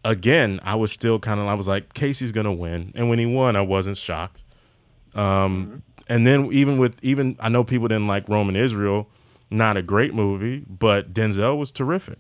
again, 0.05 0.61
I 0.63 0.75
was 0.75 0.93
still 0.93 1.19
kind 1.19 1.41
of 1.41 1.47
I 1.47 1.55
was 1.55 1.69
like 1.69 1.95
Casey's 1.95 2.33
gonna 2.33 2.53
win, 2.53 2.93
and 2.95 3.09
when 3.09 3.19
he 3.19 3.27
won, 3.27 3.57
I 3.57 3.61
wasn't 3.61 3.97
shocked. 3.97 4.43
Um, 5.15 5.83
and 6.09 6.27
then 6.27 6.49
even 6.53 6.79
with 6.79 6.97
even 7.03 7.37
I 7.41 7.49
know 7.49 7.65
people 7.65 7.89
didn't 7.89 8.07
like 8.07 8.29
Roman 8.29 8.57
Israel, 8.57 9.09
not 9.51 9.77
a 9.77 9.83
great 9.83 10.15
movie, 10.15 10.65
but 10.69 11.13
Denzel 11.13 11.59
was 11.59 11.71
terrific. 11.71 12.19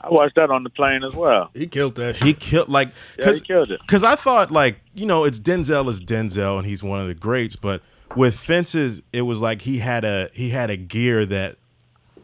I 0.00 0.08
watched 0.10 0.36
that 0.36 0.50
on 0.50 0.62
the 0.62 0.70
plane 0.70 1.04
as 1.04 1.14
well. 1.14 1.50
He 1.54 1.66
killed 1.66 1.96
that 1.96 2.16
shit. 2.16 2.26
He 2.26 2.34
killed 2.34 2.68
like 2.68 2.90
Yeah, 3.18 3.32
he 3.32 3.40
killed 3.40 3.70
it. 3.70 3.80
Because 3.80 4.04
I 4.04 4.16
thought 4.16 4.50
like 4.50 4.80
you 4.94 5.06
know 5.06 5.24
it's 5.24 5.40
Denzel 5.40 5.88
is 5.88 6.00
Denzel 6.00 6.58
and 6.58 6.66
he's 6.66 6.82
one 6.82 7.00
of 7.00 7.06
the 7.06 7.14
greats, 7.14 7.56
but 7.56 7.82
with 8.14 8.36
Fences 8.36 9.02
it 9.12 9.22
was 9.22 9.40
like 9.40 9.62
he 9.62 9.78
had 9.78 10.04
a 10.04 10.30
he 10.32 10.50
had 10.50 10.70
a 10.70 10.76
gear 10.76 11.26
that 11.26 11.56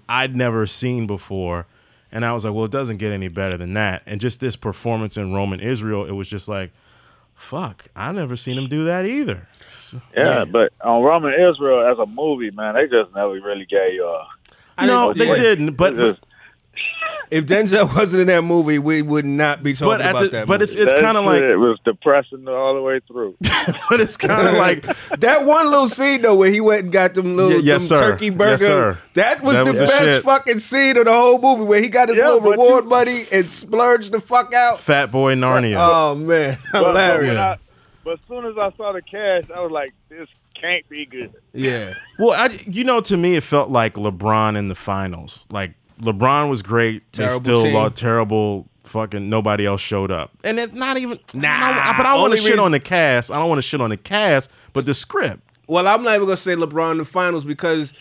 I'd 0.09 0.37
never 0.37 0.67
seen 0.67 1.07
before, 1.07 1.67
and 2.11 2.25
I 2.25 2.33
was 2.33 2.45
like, 2.45 2.55
well, 2.55 2.67
it 2.67 2.71
doesn't 2.71 2.99
get 2.99 3.13
any 3.13 3.29
better 3.29 3.57
than 3.57 3.75
that. 3.75 4.03
And 4.05 4.21
just 4.21 4.41
this 4.41 4.57
performance 4.57 5.17
in 5.17 5.33
Roman 5.33 5.61
Israel, 5.61 6.05
it 6.05 6.13
was 6.13 6.29
just 6.29 6.49
like, 6.49 6.73
fuck, 7.43 7.87
I 7.97 8.13
never 8.13 8.37
seen 8.37 8.57
him 8.57 8.69
do 8.69 8.85
that 8.85 9.05
either. 9.05 9.49
So, 9.81 10.01
Yeah, 10.17 10.45
but 10.45 10.73
on 10.81 11.03
Roman 11.03 11.35
Israel 11.35 11.87
as 11.91 11.99
a 11.99 12.07
movie, 12.07 12.51
man, 12.51 12.75
they 12.75 12.85
just 12.87 13.15
never 13.15 13.33
really 13.33 13.67
gave 13.67 13.95
you 13.95 14.07
a. 14.07 14.87
no, 14.87 15.13
didn't- 15.13 15.35
they 15.35 15.41
didn't, 15.41 15.73
but. 15.77 15.95
It's 15.95 16.19
just- 16.19 16.32
If 17.31 17.47
Denzel 17.47 17.95
wasn't 17.97 18.23
in 18.23 18.27
that 18.29 18.43
movie, 18.43 18.79
we 18.79 19.01
would 19.01 19.25
not 19.25 19.63
be 19.63 19.73
talking 19.73 19.89
But 19.99 20.01
about 20.11 20.23
the- 20.25 20.29
that. 20.29 20.47
but 20.47 20.61
movie. 20.61 20.73
it's- 20.75 20.93
that 20.93 21.01
kinda 21.03 21.21
like- 21.23 21.43
it 21.43 21.57
was 21.57 21.79
depressing 21.85 22.47
all 22.47 22.75
the 22.75 22.83
way 22.83 23.01
through. 23.09 23.35
but 23.89 24.01
it's 24.01 24.19
kind 24.19 24.49
of 24.49 24.55
like 24.59 24.85
that 25.21 25.47
one 25.47 25.71
little 25.71 25.89
scene 25.89 26.21
though, 26.23 26.35
where 26.35 26.51
he 26.51 26.61
went 26.61 26.85
and 26.85 26.93
got 26.93 27.15
them 27.15 27.37
little 27.37 27.53
Yeah, 27.53 27.75
yes, 27.75 27.89
them 27.89 27.99
sir. 27.99 28.11
turkey 28.13 28.27
Yes, 28.27 28.35
burger. 28.35 28.59
sir. 28.59 28.99
that 29.15 29.43
was 29.43 29.55
That 29.57 29.65
the 29.65 29.71
was 29.71 29.81
best 29.81 30.03
shit. 30.03 30.23
fucking 30.25 30.59
scene 30.59 30.97
of 30.99 31.07
the 31.07 31.13
whole 31.13 31.39
movie, 31.41 31.65
where 31.65 31.81
he 31.81 31.89
got 31.89 32.09
his 32.11 32.19
Yeah, 32.19 32.33
little 32.33 32.51
reward 32.51 32.85
you- 32.85 32.91
money 32.91 33.23
and 33.33 33.51
splurged 33.51 34.13
the 34.13 34.21
fuck 34.21 34.53
out. 34.53 34.81
Fat 34.81 35.11
Boy 35.11 35.35
Narnia. 35.35 35.77
Oh 35.79 36.15
man, 36.15 36.59
But, 36.73 36.83
but, 36.83 36.89
hilarious. 36.89 37.29
when 37.29 37.39
I, 37.39 37.57
but 38.05 38.13
as 38.15 38.19
soon 38.29 38.45
as 38.45 38.59
I 38.59 38.71
saw 38.77 38.93
the 38.93 39.01
cast, 39.03 39.51
I 39.51 39.61
was 39.61 39.71
like, 39.73 39.95
this 40.11 40.29
can't 40.61 40.87
be 40.91 41.07
good. 41.07 41.33
yeah, 41.55 41.95
Well, 42.19 42.33
I, 42.39 42.49
you 42.67 42.85
know, 42.85 43.01
to 43.01 43.17
me, 43.17 43.37
it 43.37 43.43
felt 43.43 43.71
like 43.71 43.95
LeBron 43.95 44.55
in 44.57 44.69
the 44.69 44.75
finals. 44.75 45.45
Like 45.51 45.73
LeBron 46.03 46.51
was 46.51 46.62
great. 46.62 47.11
Terrible 47.12 47.38
they 47.38 47.45
still 47.45 47.62
team. 47.65 47.75
lost. 47.75 47.97
Terrible. 47.97 48.69
Fucking 48.85 49.31
nobody 49.31 49.65
else 49.65 49.81
showed 49.81 50.11
up, 50.11 50.33
and 50.45 50.59
it's 50.59 50.75
not 50.75 50.99
even. 50.99 51.19
Nah, 51.33 51.49
I 51.49 51.95
but 51.97 52.05
I 52.05 52.15
want 52.17 52.33
to 52.33 52.37
shit 52.37 52.47
reason- 52.47 52.61
on 52.61 52.73
the 52.73 52.81
cast. 52.81 53.31
I 53.31 53.38
don't 53.38 53.49
want 53.49 53.59
to 53.59 53.62
shit 53.62 53.81
on 53.81 53.88
the 53.91 53.97
cast, 53.97 54.51
but 54.75 54.85
the 54.85 54.95
script. 54.95 55.41
Well, 55.69 55.87
I'm 55.88 56.03
not 56.03 56.15
even 56.17 56.27
gonna 56.27 56.37
say 56.37 56.57
LeBron 56.57 56.93
in 56.93 56.99
the 56.99 57.05
finals 57.07 57.45
because 57.47 57.95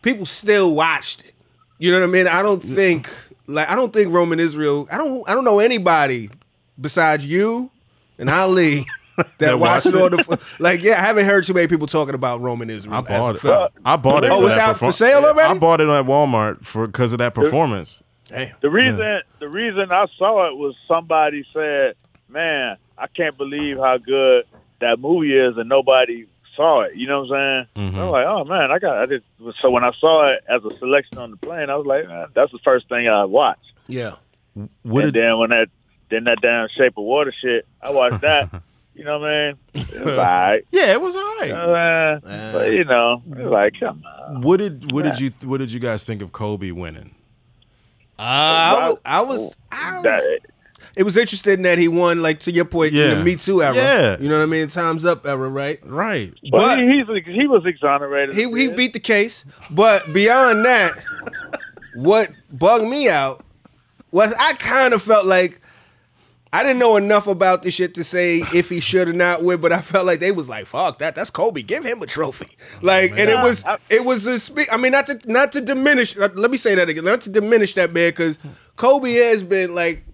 people 0.00 0.24
still 0.24 0.74
watched 0.74 1.20
it. 1.24 1.34
You 1.78 1.90
know 1.90 2.00
what 2.00 2.08
I 2.08 2.12
mean? 2.12 2.26
I 2.28 2.42
don't 2.42 2.60
think 2.62 3.10
like 3.46 3.68
I 3.68 3.74
don't 3.74 3.92
think 3.92 4.10
Roman 4.12 4.40
Israel. 4.40 4.88
I 4.90 4.96
don't 4.96 5.28
I 5.28 5.34
don't 5.34 5.44
know 5.44 5.58
anybody 5.58 6.30
besides 6.80 7.26
you 7.26 7.70
and 8.18 8.30
Ali 8.30 8.86
that, 9.38 9.38
That 9.38 9.58
watched 9.58 9.86
watched 9.86 9.96
all 9.96 10.10
the 10.10 10.40
like. 10.60 10.82
Yeah, 10.82 10.92
I 10.92 11.06
haven't 11.06 11.26
heard 11.26 11.44
too 11.44 11.54
many 11.54 11.66
people 11.66 11.88
talking 11.88 12.14
about 12.14 12.40
Roman 12.40 12.70
Israel. 12.70 12.94
I 12.94 13.00
bought 13.00 13.34
it. 13.34 13.40
film. 13.40 13.68
I 13.84 13.96
bought 13.96 14.24
it. 14.24 14.30
Oh, 14.30 14.40
for 14.40 14.46
it's 14.46 14.54
that 14.54 14.68
out 14.68 14.78
for 14.78 14.92
sale 14.92 15.24
already? 15.24 15.56
I 15.56 15.58
bought 15.58 15.80
it 15.80 15.88
at 15.88 16.04
Walmart 16.04 16.64
for 16.64 16.86
because 16.86 17.12
of 17.12 17.18
that 17.18 17.34
performance. 17.34 18.00
The 18.30 18.70
reason 18.70 19.20
the 19.40 19.48
reason 19.48 19.90
I 19.90 20.06
saw 20.16 20.48
it 20.48 20.56
was 20.56 20.76
somebody 20.86 21.44
said, 21.52 21.94
"Man, 22.28 22.76
I 22.96 23.06
can't 23.08 23.36
believe 23.36 23.78
how 23.78 23.98
good 23.98 24.44
that 24.80 25.00
movie 25.00 25.36
is," 25.36 25.56
and 25.56 25.68
nobody 25.68 26.26
saw 26.54 26.82
it. 26.82 26.94
You 26.94 27.08
know 27.08 27.22
what 27.24 27.36
I'm 27.36 27.66
saying? 27.76 27.90
Mm-hmm. 27.90 27.98
I'm 27.98 28.10
like, 28.10 28.26
"Oh 28.26 28.44
man, 28.44 28.70
I 28.70 28.78
got." 28.78 28.98
I 28.98 29.06
just 29.06 29.24
so 29.60 29.70
when 29.70 29.82
I 29.82 29.90
saw 29.98 30.26
it 30.26 30.44
as 30.48 30.64
a 30.64 30.78
selection 30.78 31.18
on 31.18 31.32
the 31.32 31.36
plane, 31.38 31.70
I 31.70 31.76
was 31.76 31.86
like, 31.86 32.06
man, 32.06 32.28
"That's 32.34 32.52
the 32.52 32.58
first 32.62 32.88
thing 32.88 33.08
I 33.08 33.24
watched." 33.24 33.72
Yeah. 33.88 34.16
What 34.82 35.04
and 35.04 35.12
did 35.12 35.22
then 35.22 35.38
when 35.38 35.50
that 35.50 35.68
then 36.10 36.24
that 36.24 36.40
damn 36.40 36.68
Shape 36.76 36.96
of 36.96 37.04
Water 37.04 37.32
shit, 37.40 37.66
I 37.82 37.90
watched 37.90 38.20
that. 38.22 38.62
you 38.98 39.04
know 39.04 39.18
what 39.20 39.30
I 39.30 39.46
mean? 39.52 39.58
It 39.92 40.00
was 40.04 40.18
all 40.18 40.24
right. 40.24 40.64
yeah, 40.72 40.92
it 40.92 41.00
was 41.00 41.16
alright. 41.16 41.52
Uh, 41.52 42.20
but 42.52 42.72
you 42.72 42.84
know, 42.84 43.22
it's 43.30 43.40
like, 43.50 43.74
come 43.80 44.04
on. 44.04 44.42
What 44.42 44.58
did 44.58 44.92
what 44.92 45.04
did 45.04 45.18
you 45.20 45.32
what 45.44 45.58
did 45.58 45.72
you 45.72 45.80
guys 45.80 46.04
think 46.04 46.20
of 46.20 46.32
Kobe 46.32 46.70
winning? 46.72 47.14
Uh, 48.18 48.22
I 48.22 48.88
was, 48.90 48.98
I 49.04 49.20
was, 49.22 49.56
I 49.72 50.00
was 50.00 50.38
it 50.96 51.02
was 51.04 51.16
interesting 51.16 51.62
that 51.62 51.78
he 51.78 51.86
won, 51.86 52.20
like 52.22 52.40
to 52.40 52.50
your 52.50 52.64
point, 52.64 52.92
in 52.92 53.18
the 53.18 53.24
Me 53.24 53.36
Too 53.36 53.62
era. 53.62 53.74
Yeah. 53.76 54.16
You 54.18 54.28
know 54.28 54.38
what 54.38 54.42
I 54.42 54.46
mean? 54.46 54.66
Time's 54.68 55.04
up 55.04 55.24
era, 55.26 55.48
right? 55.48 55.78
Right. 55.84 56.34
but 56.50 56.50
But- 56.50 56.78
he, 56.80 56.86
he's 57.04 57.24
he 57.34 57.46
was 57.46 57.64
exonerated. 57.64 58.34
He 58.34 58.50
he 58.58 58.68
beat 58.68 58.92
the 58.92 59.00
case, 59.00 59.44
but 59.70 60.12
beyond 60.12 60.64
that, 60.64 60.92
what 61.94 62.30
bugged 62.50 62.88
me 62.88 63.08
out 63.08 63.44
was 64.10 64.34
I 64.38 64.54
kind 64.54 64.92
of 64.94 65.02
felt 65.02 65.26
like 65.26 65.60
I 66.52 66.62
didn't 66.62 66.78
know 66.78 66.96
enough 66.96 67.26
about 67.26 67.62
this 67.62 67.74
shit 67.74 67.94
to 67.96 68.04
say 68.04 68.38
if 68.54 68.68
he 68.70 68.80
should 68.80 69.08
or 69.08 69.12
not 69.12 69.42
win, 69.42 69.60
but 69.60 69.70
I 69.72 69.80
felt 69.82 70.06
like 70.06 70.20
they 70.20 70.32
was 70.32 70.48
like, 70.48 70.66
"Fuck 70.66 70.98
that, 70.98 71.14
that's 71.14 71.30
Kobe. 71.30 71.62
Give 71.62 71.84
him 71.84 72.00
a 72.02 72.06
trophy." 72.06 72.56
Like, 72.80 73.10
and 73.10 73.28
it 73.28 73.36
was, 73.42 73.64
it 73.90 74.04
was 74.04 74.26
a. 74.26 74.72
I 74.72 74.76
mean, 74.78 74.92
not 74.92 75.06
to 75.08 75.20
not 75.26 75.52
to 75.52 75.60
diminish. 75.60 76.16
uh, 76.16 76.28
Let 76.34 76.50
me 76.50 76.56
say 76.56 76.74
that 76.74 76.88
again. 76.88 77.04
Not 77.04 77.20
to 77.22 77.30
diminish 77.30 77.74
that 77.74 77.92
man, 77.92 78.10
because 78.10 78.38
Kobe 78.76 79.12
has 79.12 79.42
been 79.42 79.74
like, 79.74 80.04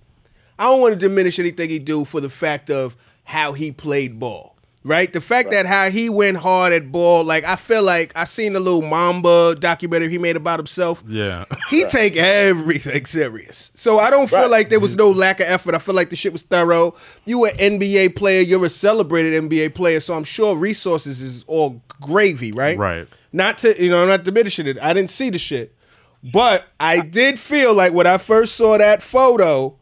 I 0.58 0.64
don't 0.64 0.80
want 0.80 0.92
to 0.94 0.98
diminish 0.98 1.38
anything 1.38 1.68
he 1.70 1.78
do 1.78 2.04
for 2.04 2.20
the 2.20 2.30
fact 2.30 2.68
of 2.70 2.96
how 3.22 3.52
he 3.52 3.70
played 3.72 4.18
ball. 4.18 4.53
Right, 4.86 5.10
the 5.10 5.22
fact 5.22 5.50
that 5.52 5.64
how 5.64 5.88
he 5.88 6.10
went 6.10 6.36
hard 6.36 6.74
at 6.74 6.92
ball, 6.92 7.24
like 7.24 7.42
I 7.44 7.56
feel 7.56 7.82
like 7.82 8.12
I 8.14 8.26
seen 8.26 8.52
the 8.52 8.60
little 8.60 8.82
Mamba 8.82 9.56
documentary 9.58 10.10
he 10.10 10.18
made 10.18 10.36
about 10.36 10.58
himself 10.58 11.02
Yeah. 11.08 11.46
he 11.70 11.84
take 11.84 12.16
everything 12.18 13.06
serious. 13.06 13.72
So 13.74 13.98
I 13.98 14.10
don't 14.10 14.28
feel 14.28 14.50
like 14.50 14.68
there 14.68 14.80
was 14.80 14.94
no 14.94 15.10
lack 15.10 15.40
of 15.40 15.46
effort. 15.46 15.74
I 15.74 15.78
feel 15.78 15.94
like 15.94 16.10
the 16.10 16.16
shit 16.16 16.34
was 16.34 16.42
thorough. 16.42 16.94
You 17.24 17.46
an 17.46 17.56
NBA 17.56 18.14
player, 18.14 18.42
you're 18.42 18.62
a 18.66 18.68
celebrated 18.68 19.42
NBA 19.42 19.74
player, 19.74 20.00
so 20.00 20.12
I'm 20.12 20.22
sure 20.24 20.54
resources 20.54 21.22
is 21.22 21.44
all 21.46 21.82
gravy, 22.02 22.52
right? 22.52 22.76
Right. 22.76 23.08
Not 23.32 23.56
to 23.58 23.82
you 23.82 23.88
know, 23.88 24.02
I'm 24.02 24.08
not 24.08 24.22
diminishing 24.24 24.66
it. 24.66 24.76
I 24.82 24.92
didn't 24.92 25.10
see 25.10 25.30
the 25.30 25.38
shit. 25.38 25.74
But 26.22 26.66
I 26.78 27.00
did 27.00 27.38
feel 27.38 27.72
like 27.72 27.94
when 27.94 28.06
I 28.06 28.18
first 28.18 28.54
saw 28.54 28.76
that 28.76 29.02
photo 29.02 29.76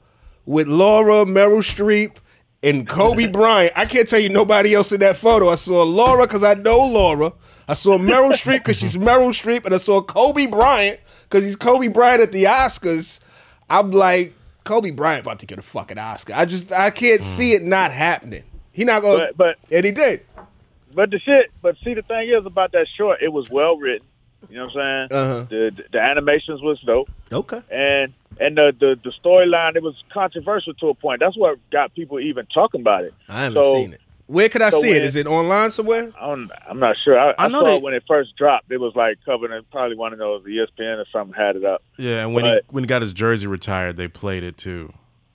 with 0.47 0.69
Laura, 0.69 1.25
Meryl 1.25 1.59
Streep, 1.62 2.19
and 2.62 2.88
Kobe 2.88 3.27
Bryant, 3.27 3.72
I 3.77 3.87
can't 3.87 4.09
tell 4.09 4.20
you 4.20 4.29
nobody 4.29 4.75
else 4.75 4.92
in 4.92 5.01
that 5.01 5.16
photo. 5.16 5.48
I 5.51 5.57
saw 5.57 5.83
Laura 5.83 6.25
because 6.27 6.44
I 6.44 6.55
know 6.55 6.79
Laura. 6.87 7.33
I 7.68 7.75
saw 7.75 7.98
Meryl 7.98 8.33
Streep 8.33 8.59
because 8.59 8.77
she's 8.79 8.96
Meryl 8.96 9.31
Streep, 9.31 9.64
and 9.64 9.75
I 9.75 9.79
saw 9.79 10.01
Kobe 10.03 10.46
Bryant 10.46 11.01
because 11.25 11.44
he's 11.44 11.57
Kobe 11.57 11.88
Bryant 11.88 12.20
at 12.22 12.33
the 12.33 12.44
Oscars. 12.44 13.18
I'm 13.70 13.90
like, 13.92 14.35
Kobe 14.64 14.90
Bryant 14.90 15.22
about 15.25 15.38
to 15.40 15.46
get 15.46 15.59
a 15.59 15.62
fucking 15.62 15.98
Oscar. 15.98 16.35
I 16.37 16.44
just 16.44 16.72
I 16.72 16.90
can't 16.90 17.22
see 17.22 17.53
it 17.53 17.62
not 17.62 17.90
happening. 17.92 18.44
He 18.72 18.85
not 18.85 19.03
gonna, 19.03 19.18
But- 19.18 19.37
but- 19.37 19.57
and 19.77 19.85
he 19.85 19.92
did. 19.92 20.22
But 20.94 21.11
the 21.11 21.18
shit, 21.20 21.51
but 21.62 21.75
see, 21.83 21.94
the 21.94 22.03
thing 22.03 22.29
is 22.29 22.44
about 22.44 22.72
that 22.72 22.87
short, 22.98 23.22
it 23.22 23.33
was 23.33 23.48
well 23.48 23.77
written. 23.79 24.07
You 24.48 24.57
know 24.59 24.66
what 24.66 24.76
I'm 24.83 25.09
saying? 25.11 25.18
Uh-huh. 25.20 25.46
The 25.48 25.83
the 25.92 26.00
animations 26.00 26.61
was 26.62 26.78
dope, 26.81 27.11
Okay. 27.33 27.62
and 27.70 28.12
and 28.40 28.57
the 28.57 28.72
the, 28.78 28.98
the 29.02 29.12
storyline 29.24 29.76
it 29.76 29.83
was 29.83 29.94
controversial 30.12 30.74
to 30.74 30.88
a 30.88 30.94
point. 30.94 31.20
That's 31.20 31.37
what 31.37 31.59
got 31.70 31.94
people 31.94 32.18
even 32.20 32.46
talking 32.46 32.81
about 32.81 33.05
it. 33.05 33.14
I 33.28 33.44
haven't 33.44 33.62
So- 33.62 33.74
seen 33.74 33.92
it. 33.94 34.00
Where 34.28 34.48
could 34.48 34.62
I 34.62 34.70
so 34.70 34.81
see 34.81 34.88
it? 34.88 34.92
when- 34.94 35.02
Is 35.02 35.16
it 35.16 35.26
online 35.26 35.70
somewhere? 35.72 36.11
I 36.18 36.26
don't, 36.28 36.50
I'm 36.66 36.78
not 36.78 36.96
sure. 37.05 37.18
I, 37.18 37.33
I 37.33 37.35
I, 37.44 37.48
know 37.48 37.61
saw 37.61 37.64
they- 37.66 37.76
it 37.76 37.83
when 37.83 37.92
it 37.92 38.05
first 38.09 38.35
dropped. 38.37 38.70
It 38.70 38.78
was 38.81 38.94
like 38.96 39.18
covered 39.26 39.50
in 39.52 39.62
probably 39.70 39.96
one 39.96 40.12
of 40.14 40.18
those 40.18 40.42
ESPN 40.44 40.98
or 40.98 41.05
something 41.12 41.35
had 41.35 41.57
it 41.57 41.64
up. 41.64 41.83
Yeah, 41.98 42.22
and 42.22 42.33
when 42.33 42.44
he 42.46 42.61
when 42.70 42.85
he 42.85 42.88
got 42.88 43.02
his 43.02 43.12
jersey 43.12 43.46
retired, 43.46 43.96
they 43.96 44.09
played 44.09 44.42
it 44.42 44.57
too. 44.57 44.92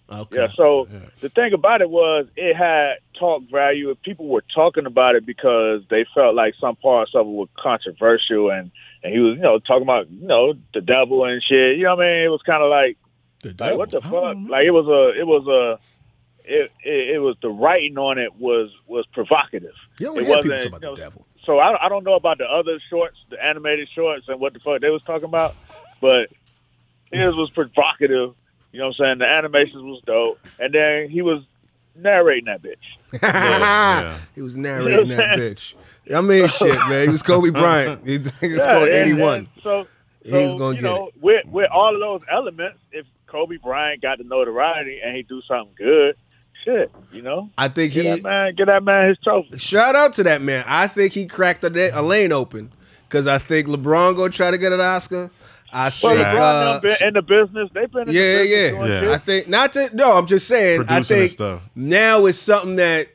Okay. 0.10 0.38
Yeah. 0.38 0.48
So 0.56 0.88
the 1.20 1.30
thing 1.30 1.54
about 1.54 1.82
it 1.82 1.89
was 1.89 2.28
it 2.38 2.56
had 2.56 2.96
talk 3.18 3.44
value. 3.52 3.90
and 3.90 4.02
People 4.02 4.28
were 4.28 4.44
talking 4.54 4.86
about 4.86 5.16
it 5.16 5.26
because 5.26 5.82
they 5.90 6.06
felt 6.14 6.36
like 6.36 6.56
some 6.60 6.76
parts 6.76 7.12
of 7.16 7.28
it 7.28 7.32
were 7.32 7.48
controversial, 7.58 8.52
and 8.52 8.72
and 9.04 9.14
he 9.14 9.20
was 9.20 9.36
you 9.36 9.42
know 9.42 9.60
talking 9.60 9.84
about 9.84 10.10
you 10.10 10.28
know 10.28 10.54
the 10.74 10.82
devil 10.82 11.26
and 11.26 11.42
shit. 11.44 11.78
You 11.78 11.84
know 11.84 11.96
what 11.96 12.06
I 12.06 12.14
mean? 12.14 12.24
It 12.26 12.30
was 12.30 12.42
kind 12.42 12.64
of 12.64 12.70
like 12.70 12.98
like 13.60 13.78
what 13.78 13.92
the 13.92 14.02
fuck? 14.02 14.14
Uh-huh. 14.14 14.36
Like 14.50 14.66
it 14.66 14.72
was 14.72 14.88
a 14.88 15.20
it 15.20 15.28
was 15.28 15.48
a 15.48 15.80
it, 16.44 16.72
it 16.84 17.16
it 17.16 17.20
was 17.20 17.36
the 17.42 17.50
writing 17.50 17.98
on 17.98 18.18
it 18.18 18.36
was 18.36 18.70
was 18.88 19.06
provocative. 19.08 19.76
You 20.00 20.10
only 20.10 20.24
it 20.24 20.28
hear 20.28 20.38
wasn't, 20.38 20.54
talk 20.54 20.68
about 20.68 20.82
you 20.82 20.88
know, 20.88 20.96
the 20.96 21.02
devil. 21.02 21.28
So 21.44 21.60
I 21.60 21.86
I 21.86 21.90
don't 21.90 22.04
know 22.04 22.16
about 22.16 22.38
the 22.38 22.46
other 22.46 22.80
shorts, 22.90 23.18
the 23.30 23.44
animated 23.44 23.90
shorts, 23.94 24.28
and 24.28 24.40
what 24.40 24.54
the 24.54 24.60
fuck 24.60 24.82
they 24.82 24.90
was 24.90 25.04
talking 25.04 25.26
about, 25.26 25.56
but 26.02 26.30
his 27.12 27.36
was 27.36 27.50
provocative. 27.52 28.34
You 28.72 28.80
know 28.80 28.88
what 28.88 29.00
I'm 29.00 29.06
saying? 29.06 29.18
The 29.20 29.28
animations 29.28 29.82
was 29.82 30.02
dope, 30.06 30.40
and 30.60 30.74
then 30.74 31.10
he 31.10 31.22
was 31.22 31.44
narrating 31.98 32.46
that 32.46 32.62
bitch. 32.62 33.22
yeah. 33.24 34.18
He 34.36 34.42
was 34.42 34.58
narrating 34.58 35.10
that 35.10 35.38
bitch. 35.40 35.74
I 36.14 36.22
mean, 36.22 36.48
shit, 36.50 36.76
man. 36.90 37.06
He 37.08 37.12
was 37.12 37.22
Kobe 37.22 37.50
Bryant. 37.52 38.06
He, 38.06 38.16
it's 38.16 38.32
Yeah, 38.42 38.74
called 38.74 38.90
81. 38.90 39.38
and 39.38 39.48
So, 39.64 39.88
He's 40.24 40.32
so 40.32 40.58
gonna 40.58 40.76
you 40.76 40.82
get 40.82 40.84
know, 40.84 41.12
with 41.22 41.46
with 41.48 41.70
all 41.72 41.94
of 41.94 42.00
those 42.02 42.22
elements, 42.32 42.80
if 42.92 43.06
Kobe 43.28 43.58
Bryant 43.58 44.02
got 44.02 44.18
the 44.18 44.24
notoriety 44.26 45.00
and 45.04 45.16
he 45.16 45.24
do 45.24 45.42
something 45.48 45.74
good, 45.78 46.16
shit, 46.66 46.92
you 47.14 47.22
know, 47.22 47.50
I 47.58 47.70
think 47.70 47.94
get 47.94 48.04
he. 48.04 48.10
that 48.10 48.24
man, 48.24 48.56
get 48.56 48.66
that 48.68 48.84
man 48.84 49.08
his 49.10 49.18
trophy. 49.24 49.58
Shout 49.58 49.96
out 49.96 50.14
to 50.16 50.24
that 50.24 50.42
man. 50.42 50.66
I 50.68 50.88
think 50.88 51.14
he 51.14 51.28
cracked 51.28 51.64
a, 51.64 51.98
a 51.98 52.02
lane 52.02 52.34
open 52.34 52.74
because 53.08 53.26
I 53.26 53.38
think 53.38 53.68
LeBron 53.68 54.18
gonna 54.18 54.30
try 54.30 54.52
to 54.52 54.58
get 54.58 54.74
an 54.74 54.82
Oscar. 54.82 55.32
I 55.74 55.92
Well, 56.02 56.16
think. 56.16 56.28
LeBron 56.28 56.38
uh, 56.40 56.80
them 56.80 56.82
been 56.82 57.08
in 57.08 57.14
the 57.14 57.22
business. 57.22 57.70
They've 57.74 57.92
been 57.92 58.08
in 58.10 58.14
yeah, 58.16 58.22
the 58.22 58.44
business 58.44 58.50
yeah, 58.52 58.70
doing 58.72 58.90
Yeah. 58.92 59.00
shit. 59.02 59.10
I 59.10 59.18
think 59.18 59.48
not 59.50 59.74
to. 59.74 59.96
No, 59.96 60.18
I'm 60.18 60.28
just 60.28 60.48
saying. 60.48 60.78
Producing 60.78 60.98
and 60.98 61.06
think 61.08 61.32
stuff. 61.32 61.62
now 61.76 62.26
it's 62.26 62.38
something 62.40 62.76
that 62.78 63.10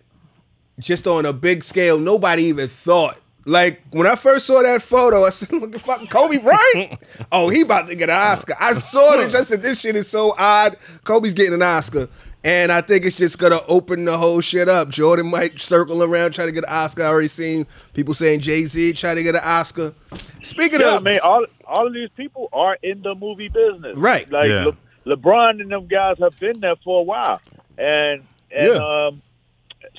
just 0.78 1.06
on 1.06 1.26
a 1.26 1.32
big 1.32 1.64
scale 1.64 1.98
nobody 1.98 2.44
even 2.44 2.68
thought. 2.68 3.18
Like 3.44 3.82
when 3.90 4.06
I 4.06 4.14
first 4.14 4.46
saw 4.46 4.62
that 4.62 4.82
photo, 4.82 5.24
I 5.24 5.30
said, 5.30 5.50
"Look 5.52 5.74
at 5.74 5.80
fucking 5.82 6.06
Kobe 6.08 6.38
Bryant." 6.38 6.98
oh, 7.32 7.48
he 7.48 7.62
about 7.62 7.88
to 7.88 7.94
get 7.96 8.08
an 8.08 8.16
Oscar. 8.16 8.54
I 8.60 8.74
saw 8.74 9.14
it. 9.14 9.30
Just 9.30 9.48
said, 9.48 9.62
"This 9.62 9.80
shit 9.80 9.96
is 9.96 10.08
so 10.08 10.34
odd." 10.38 10.76
Kobe's 11.04 11.34
getting 11.34 11.54
an 11.54 11.62
Oscar, 11.62 12.08
and 12.44 12.72
I 12.72 12.80
think 12.80 13.04
it's 13.04 13.16
just 13.16 13.38
gonna 13.38 13.60
open 13.68 14.04
the 14.04 14.16
whole 14.18 14.40
shit 14.40 14.68
up. 14.68 14.88
Jordan 14.88 15.30
might 15.30 15.60
circle 15.60 16.02
around 16.02 16.32
trying 16.32 16.48
to 16.48 16.52
get 16.52 16.64
an 16.64 16.70
Oscar. 16.72 17.02
I 17.04 17.06
already 17.06 17.28
seen 17.28 17.66
people 17.94 18.14
saying 18.14 18.40
Jay 18.40 18.64
Z 18.64 18.94
trying 18.94 19.16
to 19.16 19.22
get 19.22 19.34
an 19.34 19.42
Oscar. 19.44 19.94
Speaking 20.42 20.80
Yeah, 20.80 20.86
I 20.88 20.96
of, 20.96 21.02
mean, 21.04 21.18
all 21.22 21.44
all 21.66 21.86
of 21.86 21.92
these 21.94 22.10
people 22.16 22.48
are 22.52 22.76
in 22.82 23.02
the 23.02 23.14
movie 23.14 23.48
business, 23.48 23.96
Right. 23.96 24.30
Like 24.30 24.48
Yeah. 24.48 24.64
Le- 25.04 25.16
LeBron 25.16 25.60
and 25.60 25.70
them 25.70 25.86
guys 25.86 26.16
have 26.20 26.38
been 26.38 26.60
there 26.60 26.76
for 26.84 27.00
a 27.00 27.02
while, 27.02 27.40
and 27.78 28.22
and 28.50 28.74
Yeah. 28.74 29.06
um, 29.08 29.22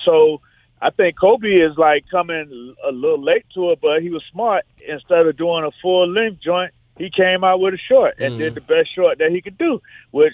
so 0.05 0.41
I 0.81 0.89
think 0.89 1.17
Kobe 1.19 1.47
is 1.47 1.77
like 1.77 2.05
coming 2.11 2.75
a 2.85 2.91
little 2.91 3.21
late 3.23 3.45
to 3.55 3.71
it, 3.71 3.79
but 3.81 4.01
he 4.01 4.09
was 4.09 4.23
smart. 4.31 4.65
Instead 4.85 5.25
of 5.27 5.37
doing 5.37 5.63
a 5.63 5.71
full 5.81 6.07
length 6.09 6.41
joint, 6.41 6.71
he 6.97 7.09
came 7.09 7.43
out 7.43 7.59
with 7.61 7.73
a 7.73 7.77
short 7.77 8.15
and 8.19 8.37
did 8.37 8.53
the 8.55 8.61
best 8.61 8.93
short 8.93 9.17
that 9.19 9.31
he 9.31 9.41
could 9.41 9.57
do. 9.57 9.81
Which, 10.11 10.33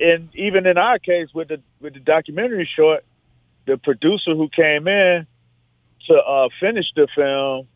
and 0.00 0.28
even 0.34 0.66
in 0.66 0.78
our 0.78 0.98
case 0.98 1.28
with 1.34 1.48
the 1.48 1.60
with 1.80 1.94
the 1.94 2.00
documentary 2.00 2.68
short, 2.76 3.04
the 3.66 3.76
producer 3.76 4.34
who 4.34 4.48
came 4.48 4.88
in 4.88 5.26
to 6.08 6.14
uh, 6.14 6.48
finish 6.60 6.86
the 6.94 7.08
film 7.14 7.68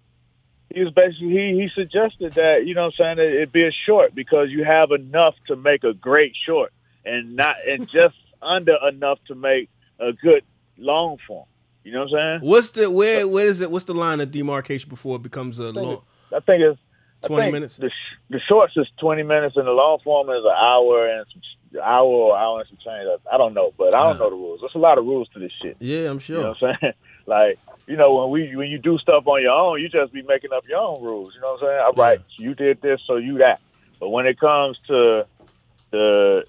he 0.75 0.85
was 0.85 0.93
basically 0.93 1.29
he, 1.29 1.61
he 1.63 1.69
suggested 1.75 2.35
that 2.35 2.67
you 2.67 2.75
know 2.75 2.87
what 2.87 2.95
I'm 3.01 3.17
saying 3.17 3.17
that 3.17 3.43
it 3.43 3.53
be 3.53 3.65
a 3.65 3.73
short 3.87 4.15
because 4.15 4.49
you 4.51 4.65
have 4.65 4.91
enough 4.91 5.35
to 5.47 5.57
make 5.57 5.85
a 5.85 5.95
great 5.95 6.35
short 6.47 6.73
and 7.05 7.37
not 7.37 7.57
and 7.67 7.89
just 7.93 8.17
under 8.43 8.77
enough 8.89 9.19
to 9.29 9.35
make 9.35 9.71
a 9.99 10.13
good 10.13 10.45
long 10.77 11.19
form. 11.27 11.47
You 11.85 11.93
know 11.93 12.05
what 12.05 12.21
I'm 12.21 12.41
saying? 12.41 12.51
what's 12.51 12.71
the 12.73 12.91
where? 12.91 13.27
Where 13.27 13.47
is 13.47 13.61
it? 13.61 13.71
What's 13.71 13.87
the 13.87 13.95
line 13.95 14.21
of 14.21 14.31
demarcation 14.31 14.91
before 14.91 15.17
it 15.17 15.23
becomes 15.23 15.59
a 15.59 15.73
long? 15.73 16.03
I 16.35 16.41
think 16.41 16.63
it's 16.63 16.79
I 16.88 16.88
20 17.27 17.43
think 17.45 17.53
minutes? 17.53 17.77
The, 17.77 17.89
sh- 17.91 18.17
the 18.31 18.41
shorts 18.49 18.75
is 18.77 18.87
20 19.01 19.23
minutes 19.25 19.57
and 19.57 19.67
the 19.67 19.73
long 19.73 19.99
form 20.05 20.29
is 20.31 20.45
an 20.45 20.55
hour 20.57 21.09
and 21.09 21.27
some 21.33 21.81
hour 21.83 22.07
or 22.07 22.37
hour 22.39 22.61
and 22.61 22.69
some 22.69 22.79
change. 22.79 23.09
I, 23.09 23.35
I 23.35 23.39
don't 23.39 23.55
know, 23.55 23.73
but 23.77 23.95
I 23.95 24.03
don't 24.05 24.19
know 24.19 24.31
the 24.31 24.37
rules. 24.37 24.61
There's 24.61 24.75
a 24.75 24.79
lot 24.79 24.99
of 24.99 25.05
rules 25.05 25.29
to 25.35 25.39
this 25.41 25.53
shit. 25.61 25.77
Yeah, 25.81 26.09
I'm 26.11 26.17
You 26.17 26.21
sure. 26.21 26.43
know 26.43 26.55
what 26.61 26.71
I'm 26.71 26.77
saying? 26.81 26.93
like, 27.27 27.59
you 27.87 27.97
know, 27.97 28.15
when 28.17 28.31
we 28.31 28.55
when 28.55 28.69
you 28.69 28.79
do 28.79 28.99
stuff 28.99 29.27
on 29.27 29.43
your 29.43 29.53
own, 29.53 29.81
you 29.81 29.89
just 29.89 30.13
be 30.13 30.23
making 30.23 30.53
up 30.55 30.65
your 30.69 30.79
own 30.79 31.03
rules. 31.03 31.33
You 31.35 31.41
know 31.41 31.55
what 31.55 31.63
I'm 31.63 31.69
saying? 31.69 31.81
All 31.87 31.93
right, 31.95 32.21
you 32.39 32.55
did 32.55 32.81
this, 32.83 33.01
so 33.07 33.17
you 33.17 33.39
that. 33.39 33.61
But 33.99 34.11
when 34.11 34.27
it 34.27 34.39
comes 34.39 34.79
to 34.89 35.27
the 35.91 36.45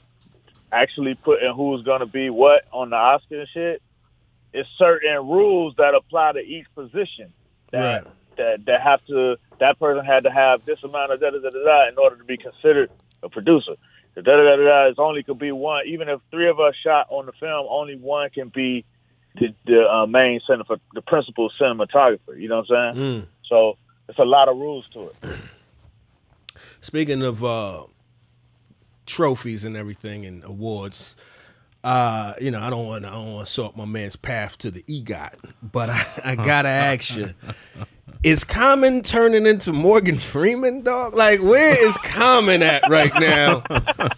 actually 0.71 1.15
putting 1.15 1.53
who's 1.55 1.83
gonna 1.83 2.05
be 2.05 2.29
what 2.29 2.63
on 2.71 2.89
the 2.91 2.95
Oscar 2.95 3.39
and 3.39 3.47
shit, 3.53 3.81
it's 4.53 4.69
certain 4.77 5.15
rules 5.27 5.73
that 5.77 5.95
apply 5.95 6.33
to 6.33 6.39
each 6.39 6.65
position. 6.75 7.33
That 7.71 8.03
Right. 8.03 8.03
That 8.39 8.65
that 8.65 8.81
have 8.81 9.05
to 9.05 9.35
that 9.59 9.79
person 9.79 10.03
had 10.03 10.23
to 10.23 10.31
have 10.31 10.65
this 10.65 10.79
amount 10.83 11.11
of 11.11 11.19
da 11.19 11.29
da 11.29 11.39
da 11.39 11.49
da 11.49 11.63
da 11.63 11.89
in 11.89 11.97
order 11.97 12.15
to 12.15 12.23
be 12.23 12.37
considered 12.37 12.89
a 13.21 13.29
producer. 13.29 13.75
The 14.15 14.23
da 14.23 14.35
da 14.35 14.43
da 14.43 14.55
da 14.55 14.63
da 14.63 14.89
is 14.89 14.95
only 14.97 15.21
could 15.23 15.37
be 15.37 15.51
one. 15.51 15.83
Even 15.87 16.09
if 16.09 16.19
three 16.31 16.49
of 16.49 16.59
us 16.59 16.73
shot 16.83 17.07
on 17.09 17.25
the 17.27 17.33
film, 17.33 17.67
only 17.69 17.95
one 17.95 18.29
can 18.31 18.49
be 18.49 18.85
the, 19.35 19.53
the 19.65 19.87
uh, 19.87 20.05
main 20.07 20.41
center 20.47 20.63
for 20.63 20.77
the 20.93 21.01
principal 21.01 21.51
cinematographer. 21.61 22.37
You 22.37 22.49
know 22.49 22.63
what 22.67 22.75
I'm 22.75 22.95
saying? 22.95 23.05
Mm. 23.05 23.27
So 23.47 23.77
it's 24.07 24.19
a 24.19 24.25
lot 24.25 24.49
of 24.49 24.57
rules 24.57 24.85
to 24.93 25.09
it. 25.09 25.15
Speaking 26.81 27.21
of 27.21 27.43
uh, 27.43 27.83
trophies 29.05 29.65
and 29.65 29.75
everything 29.77 30.25
and 30.25 30.43
awards, 30.43 31.15
uh, 31.83 32.33
you 32.41 32.51
know, 32.51 32.59
I 32.59 32.69
don't 32.69 32.87
want 32.87 33.05
I 33.05 33.11
don't 33.11 33.33
want 33.33 33.47
to 33.47 33.53
sort 33.53 33.77
my 33.77 33.85
man's 33.85 34.15
path 34.15 34.57
to 34.59 34.71
the 34.71 34.83
EGOT, 34.83 35.33
but 35.61 35.89
I, 35.89 36.05
I 36.25 36.35
gotta 36.35 36.69
ask 36.69 37.15
you: 37.15 37.33
Is 38.21 38.43
Common 38.43 39.01
turning 39.01 39.45
into 39.45 39.71
Morgan 39.71 40.19
Freeman, 40.19 40.81
dog? 40.81 41.13
Like, 41.13 41.41
where 41.41 41.87
is 41.87 41.95
Common 41.97 42.61
at 42.61 42.83
right 42.89 43.13
now? 43.17 43.63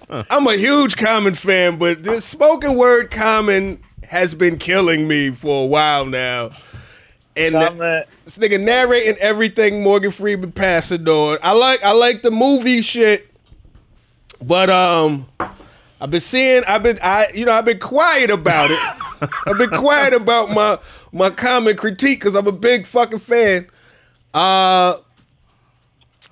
I'm 0.32 0.48
a 0.48 0.56
huge 0.56 0.98
Common 0.98 1.36
fan, 1.36 1.78
but 1.78 2.02
this 2.02 2.26
spoken 2.26 2.78
word 2.78 3.12
Common 3.12 3.80
has 4.02 4.34
been 4.34 4.58
killing 4.58 5.08
me 5.08 5.30
for 5.30 5.66
a 5.66 5.68
while 5.68 6.08
now. 6.08 6.50
And 7.36 7.54
Common, 7.54 8.04
this 8.26 8.40
nigga 8.40 8.60
narrating 8.60 9.18
everything 9.18 9.84
Morgan 9.84 10.10
Freeman 10.10 10.52
passing 10.52 11.08
on. 11.08 11.38
I 11.44 11.52
like 11.52 11.84
I 11.84 11.92
like 11.92 12.24
the 12.24 12.32
movie 12.32 12.82
shit, 12.82 13.30
but 14.44 14.72
um, 14.72 15.28
I've 16.02 16.10
been 16.10 16.22
seeing. 16.22 16.64
I've 16.68 16.82
been. 16.82 16.98
I. 17.04 17.28
You 17.36 17.46
know. 17.46 17.54
I've 17.54 17.66
been 17.66 17.80
quiet 17.80 18.32
about 18.32 18.72
it. 18.72 18.80
I've 19.48 19.60
been 19.60 19.70
quiet 19.70 20.16
about 20.16 20.50
my 20.50 20.80
my 21.12 21.30
common 21.30 21.78
critique 21.78 22.20
because 22.20 22.34
I'm 22.34 22.48
a 22.48 22.52
big 22.52 22.88
fucking 22.88 23.20
fan. 23.20 23.68
Uh, 24.34 24.98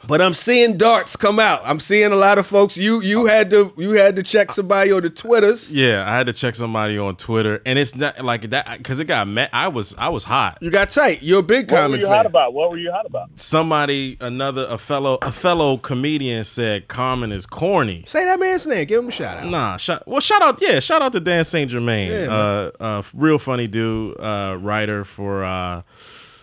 but 0.08 0.22
I'm 0.22 0.34
seeing 0.34 0.78
darts 0.78 1.18
come 1.18 1.40
out. 1.40 1.62
I'm 1.66 1.80
seeing 1.80 2.12
a 2.14 2.16
lot 2.16 2.38
of 2.38 2.48
folks. 2.48 2.78
You 2.78 3.02
you 3.02 3.26
had 3.26 3.50
to 3.50 3.74
you 3.78 3.92
had 3.92 4.16
to 4.16 4.24
check 4.24 4.54
somebody 4.54 4.94
on 4.94 5.02
the 5.04 5.10
twitters. 5.10 5.72
Yeah, 5.72 6.06
I 6.10 6.16
had 6.16 6.26
to 6.28 6.34
check 6.34 6.56
somebody 6.56 6.98
on 6.98 7.18
Twitter, 7.18 7.62
and 7.66 7.78
it's 7.78 7.94
not 7.94 8.24
like 8.24 8.50
that 8.52 8.78
because 8.78 9.00
it 9.00 9.06
got 9.06 9.28
met. 9.28 9.50
I 9.52 9.68
was 9.68 9.94
I 9.98 10.08
was 10.08 10.24
hot. 10.24 10.58
You 10.62 10.72
got 10.72 10.90
tight. 10.90 11.22
You're 11.22 11.42
a 11.42 11.44
big 11.44 11.70
What 11.70 11.90
were 11.92 11.98
you 11.98 12.04
fan. 12.08 12.16
hot 12.16 12.26
about? 12.26 12.54
What 12.54 12.72
were 12.72 12.78
you 12.78 12.92
hot 12.92 13.06
about? 13.06 13.30
Somebody, 13.36 14.18
another 14.22 14.66
a 14.70 14.78
fellow 14.78 15.18
a 15.22 15.34
fellow 15.34 15.78
comedian 15.78 16.46
said 16.46 16.88
Common 16.88 17.34
is 17.34 17.46
corny. 17.46 18.06
Say 18.08 18.24
that 18.24 18.40
man's 18.40 18.66
name. 18.66 18.86
Give 18.88 19.04
him 19.04 19.10
a 19.10 19.12
shout 19.12 19.38
out. 19.40 19.48
Nah, 19.48 19.76
shout, 19.78 20.08
well, 20.08 20.22
shout 20.22 20.42
out, 20.42 20.60
yeah, 20.62 20.80
shout 20.80 21.02
out 21.02 21.12
to 21.12 21.20
Dan 21.20 21.44
St. 21.44 21.70
Germain, 21.70 22.10
Yeah, 22.12 22.32
uh, 22.34 22.72
uh, 22.80 23.02
real 23.14 23.38
funny 23.38 23.68
dude, 23.68 24.18
uh, 24.20 24.58
writer 24.60 25.04
for 25.04 25.44
uh, 25.44 25.82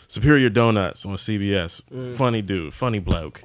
Superior 0.08 0.48
Donuts 0.48 1.04
on 1.06 1.14
CBS. 1.16 1.80
Mm. 1.92 2.16
Funny 2.16 2.42
dude, 2.42 2.72
funny 2.74 2.98
bloke. 2.98 3.42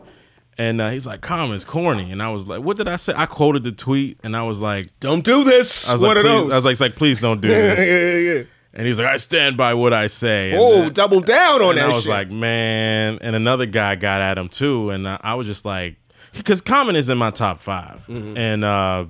And 0.57 0.79
uh, 0.81 0.89
he's 0.89 1.07
like, 1.07 1.21
"Common's 1.21 1.65
corny," 1.65 2.11
and 2.11 2.21
I 2.21 2.29
was 2.29 2.45
like, 2.45 2.61
"What 2.61 2.77
did 2.77 2.87
I 2.87 2.97
say?" 2.97 3.13
I 3.15 3.25
quoted 3.25 3.63
the 3.63 3.71
tweet, 3.71 4.19
and 4.23 4.35
I 4.35 4.43
was 4.43 4.59
like, 4.59 4.91
Don't 4.99 5.23
do 5.23 5.43
this. 5.43 5.89
"I 5.89 5.93
was 5.93 6.01
One 6.01 6.09
like, 6.15 6.17
of 6.17 6.23
those. 6.23 6.51
I 6.51 6.55
was 6.55 6.65
like, 6.65 6.71
it's 6.73 6.81
like, 6.81 6.95
please 6.95 7.19
don't 7.19 7.41
do 7.41 7.47
yeah, 7.49 7.73
this." 7.75 8.25
yeah, 8.27 8.33
yeah. 8.33 8.43
And 8.73 8.83
he 8.85 8.89
was 8.89 8.99
like, 8.99 9.07
"I 9.07 9.17
stand 9.17 9.57
by 9.57 9.73
what 9.73 9.93
I 9.93 10.07
say." 10.07 10.51
And, 10.51 10.59
Oh, 10.59 10.83
uh, 10.83 10.89
double 10.89 11.19
down 11.21 11.61
on 11.63 11.69
and 11.71 11.77
that. 11.79 11.89
I 11.89 11.93
was 11.93 12.03
shit. 12.03 12.11
like, 12.11 12.29
man. 12.29 13.17
And 13.21 13.35
another 13.35 13.65
guy 13.65 13.95
got 13.95 14.21
at 14.21 14.37
him 14.37 14.49
too, 14.49 14.91
and 14.91 15.07
I, 15.07 15.19
I 15.21 15.33
was 15.35 15.47
just 15.47 15.65
like, 15.65 15.95
because 16.33 16.61
Common 16.61 16.95
is 16.95 17.09
in 17.09 17.17
my 17.17 17.31
top 17.31 17.59
5 17.59 18.05
Mm-hmm. 18.07 18.37
and 18.37 18.63
uh, 18.63 19.05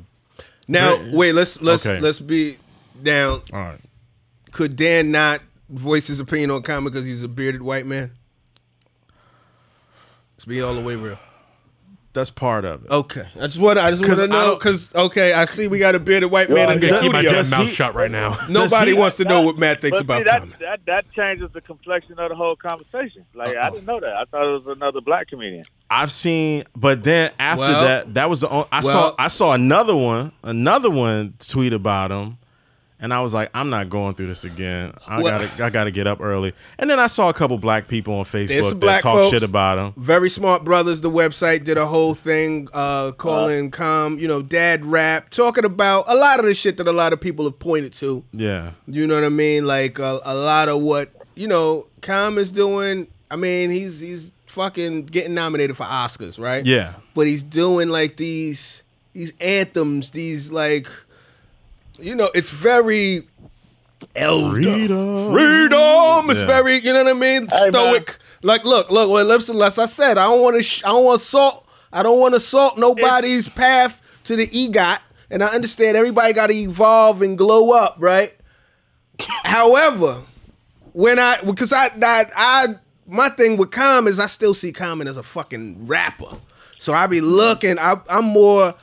now 0.68 1.04
wait. 1.12 1.34
Let's 1.34 1.62
let's 1.62 1.86
Okay. 1.86 2.00
let's 2.00 2.20
be 2.20 2.58
down. 3.04 3.42
all 3.52 3.60
right. 3.62 3.80
Could 4.52 4.76
Dan 4.76 5.12
not 5.12 5.42
voice 5.72 6.08
his 6.08 6.20
opinion 6.20 6.52
on 6.52 6.62
comic 6.62 6.94
because 6.94 7.06
he's 7.06 7.24
a 7.24 7.28
bearded 7.28 7.62
white 7.62 7.86
man? 7.86 8.12
Let's 10.36 10.46
be 10.46 10.62
all 10.62 10.74
the 10.74 10.82
way 10.82 10.96
real. 10.96 11.20
That's 12.14 12.30
part 12.30 12.66
of 12.66 12.84
it. 12.84 12.92
Okay, 12.92 13.26
I 13.40 13.48
just 13.48 13.58
want 13.58 13.80
I 13.80 13.90
just 13.90 14.06
want 14.06 14.20
to 14.20 14.28
know 14.28 14.56
because 14.56 14.94
okay, 14.94 15.32
I 15.32 15.46
see 15.46 15.68
we 15.70 15.80
got 15.80 15.96
a 15.96 16.00
bearded 16.00 16.30
white 16.30 16.50
man 16.50 16.68
Yo, 16.68 16.74
in 16.74 16.80
the 16.82 16.88
I'm 16.90 16.94
I'm 16.96 17.00
gonna 17.00 17.02
keep 17.04 17.12
my 17.14 17.22
studio. 17.22 17.42
damn 17.44 17.50
mouth 17.52 17.68
he- 17.70 17.74
shut 17.74 17.96
right 17.96 18.12
now. 18.12 18.38
Nobody 18.50 18.92
he- 18.92 18.98
wants 18.98 19.16
to 19.18 19.24
know 19.24 19.44
what 19.44 19.58
Matt 19.58 19.80
thinks 19.80 20.00
But 20.00 20.04
about 20.04 20.18
see, 20.20 20.24
that, 20.26 20.40
comic. 20.42 20.60
that 20.60 20.80
that 20.88 21.06
changes 21.14 21.50
the 21.54 21.62
complexion 21.62 22.20
of 22.20 22.28
the 22.28 22.36
whole 22.36 22.58
conversation. 22.58 23.24
Like 23.34 23.56
I 23.56 23.70
didn't 23.70 23.86
know 23.86 24.02
that. 24.02 24.14
I 24.14 24.26
thought 24.26 24.44
it 24.46 24.66
was 24.66 24.76
another 24.76 25.00
black 25.00 25.30
comedian. 25.30 25.64
I've 25.90 26.12
seen, 26.12 26.66
but 26.76 27.02
then 27.04 27.32
after 27.40 27.60
Well- 27.62 27.84
that, 27.86 28.14
that 28.16 28.30
was 28.30 28.42
the 28.42 28.50
only, 28.50 28.68
I 28.74 28.82
well- 28.82 28.92
saw. 28.92 29.16
I 29.18 29.30
saw 29.30 29.54
another 29.54 29.96
one, 29.96 30.34
another 30.44 30.90
one 30.90 31.36
tweet 31.40 31.72
about 31.72 32.12
him, 32.12 32.38
and 33.02 33.14
I 33.14 33.20
was 33.22 33.34
like, 33.34 33.50
I'm 33.54 33.70
not 33.70 33.90
going 33.90 34.16
through 34.16 34.28
this 34.28 34.44
again. 34.46 34.94
I 35.06 35.22
Well- 35.22 35.40
gotta, 35.46 35.64
I 35.66 35.70
gotta 35.70 35.92
get 35.92 36.08
up 36.08 36.22
early. 36.22 36.54
And 36.78 36.90
then 36.90 37.00
I 37.00 37.08
saw 37.08 37.30
a 37.30 37.34
couple 37.34 37.58
black 37.58 37.88
people 37.88 38.14
on 38.14 38.26
Facebook 38.26 38.80
that 38.82 39.02
talk 39.02 39.16
folks. 39.18 39.32
shit 39.32 39.44
about 39.44 39.78
him. 39.80 39.94
Very 40.02 40.30
Smart 40.30 40.64
Brothas, 40.64 41.02
the 41.02 41.12
website, 41.12 41.64
did 41.64 41.78
a 41.78 41.86
whole 41.88 42.14
thing 42.14 42.68
uh, 42.74 43.12
calling 43.14 43.72
com, 43.72 44.18
you 44.20 44.28
know, 44.28 44.42
dad 44.42 44.86
rap, 44.86 45.30
talking 45.32 45.66
about 45.66 46.06
a 46.08 46.16
lot 46.16 46.40
of 46.40 46.46
the 46.46 46.54
shit 46.54 46.78
that 46.78 46.88
a 46.88 46.92
lot 46.94 47.12
of 47.14 47.20
people 47.20 47.46
have 47.46 47.60
pointed 47.60 47.92
to. 47.94 48.24
Yeah, 48.32 48.72
You 48.88 49.08
know 49.08 49.16
what 49.16 49.24
I 49.26 49.30
mean? 49.30 49.66
Like 49.66 50.00
a, 50.00 50.22
a 50.24 50.36
lot 50.36 50.70
of 50.70 50.82
what 50.82 51.10
you 51.36 51.48
know, 51.48 51.88
Com 52.02 52.38
is 52.38 52.52
doing. 52.52 53.08
I 53.32 53.36
mean, 53.38 53.72
he's 53.72 54.00
he's 54.02 54.32
fucking 54.48 55.06
getting 55.06 55.34
nominated 55.34 55.78
for 55.78 55.86
Oscars, 55.86 56.38
right? 56.38 56.66
yeah. 56.66 56.96
But 57.16 57.26
he's 57.26 57.42
doing 57.42 57.88
like 57.90 58.18
these 58.18 58.84
these 59.14 59.32
anthems, 59.40 60.12
these 60.12 60.52
like, 60.52 60.88
you 62.02 62.16
know, 62.16 62.30
it's 62.34 62.50
very 62.50 63.28
elder. 64.16 64.52
Freedom. 64.62 65.32
Freedom 65.34 66.30
is 66.30 66.40
Yeah. 66.40 66.46
very, 66.48 66.78
you 66.78 66.94
know 66.94 67.04
what 67.04 67.12
I 67.16 67.20
mean? 67.20 67.48
Hey, 67.48 67.70
Stoic. 67.70 68.18
Like, 68.44 68.66
look, 68.66 68.90
look. 68.90 69.10
Well, 69.12 69.26
listen, 69.26 69.62
as 69.62 69.78
I 69.78 69.86
said, 69.86 70.18
I 70.18 70.24
don't 70.26 70.42
want 70.42 70.56
to. 70.58 70.64
Sh- 70.64 70.84
I 70.84 70.90
don't 70.90 71.04
want 71.06 71.20
to 71.22 71.26
salt. 71.26 71.66
I 71.94 72.04
don't 72.04 72.20
want 72.20 72.34
to 72.34 72.40
salt 72.40 72.78
nobody's 72.78 73.48
path 73.48 74.02
to 74.26 74.36
the 74.36 74.48
EGOT. 74.48 75.00
And 75.30 75.44
I 75.44 75.48
understand 75.48 75.96
everybody 75.96 76.34
got 76.34 76.48
to 76.48 76.54
evolve 76.54 77.22
and 77.22 77.38
glow 77.38 77.72
up, 77.72 77.96
right? 78.00 78.34
However, 79.44 80.24
when 80.94 81.20
I 81.20 81.38
because 81.46 81.72
I, 81.72 81.86
I 82.02 82.26
I 82.36 82.68
my 83.08 83.30
thing 83.30 83.58
with 83.58 83.72
Common 83.72 84.10
is 84.12 84.20
I 84.20 84.26
still 84.26 84.54
see 84.54 84.72
Common 84.72 85.08
as 85.08 85.18
a 85.18 85.24
fucking 85.24 85.86
rapper. 85.88 86.38
So 86.80 86.94
I 86.94 87.06
be 87.08 87.22
looking. 87.22 87.78
I, 87.78 87.98
I'm 88.10 88.26
more. 88.26 88.74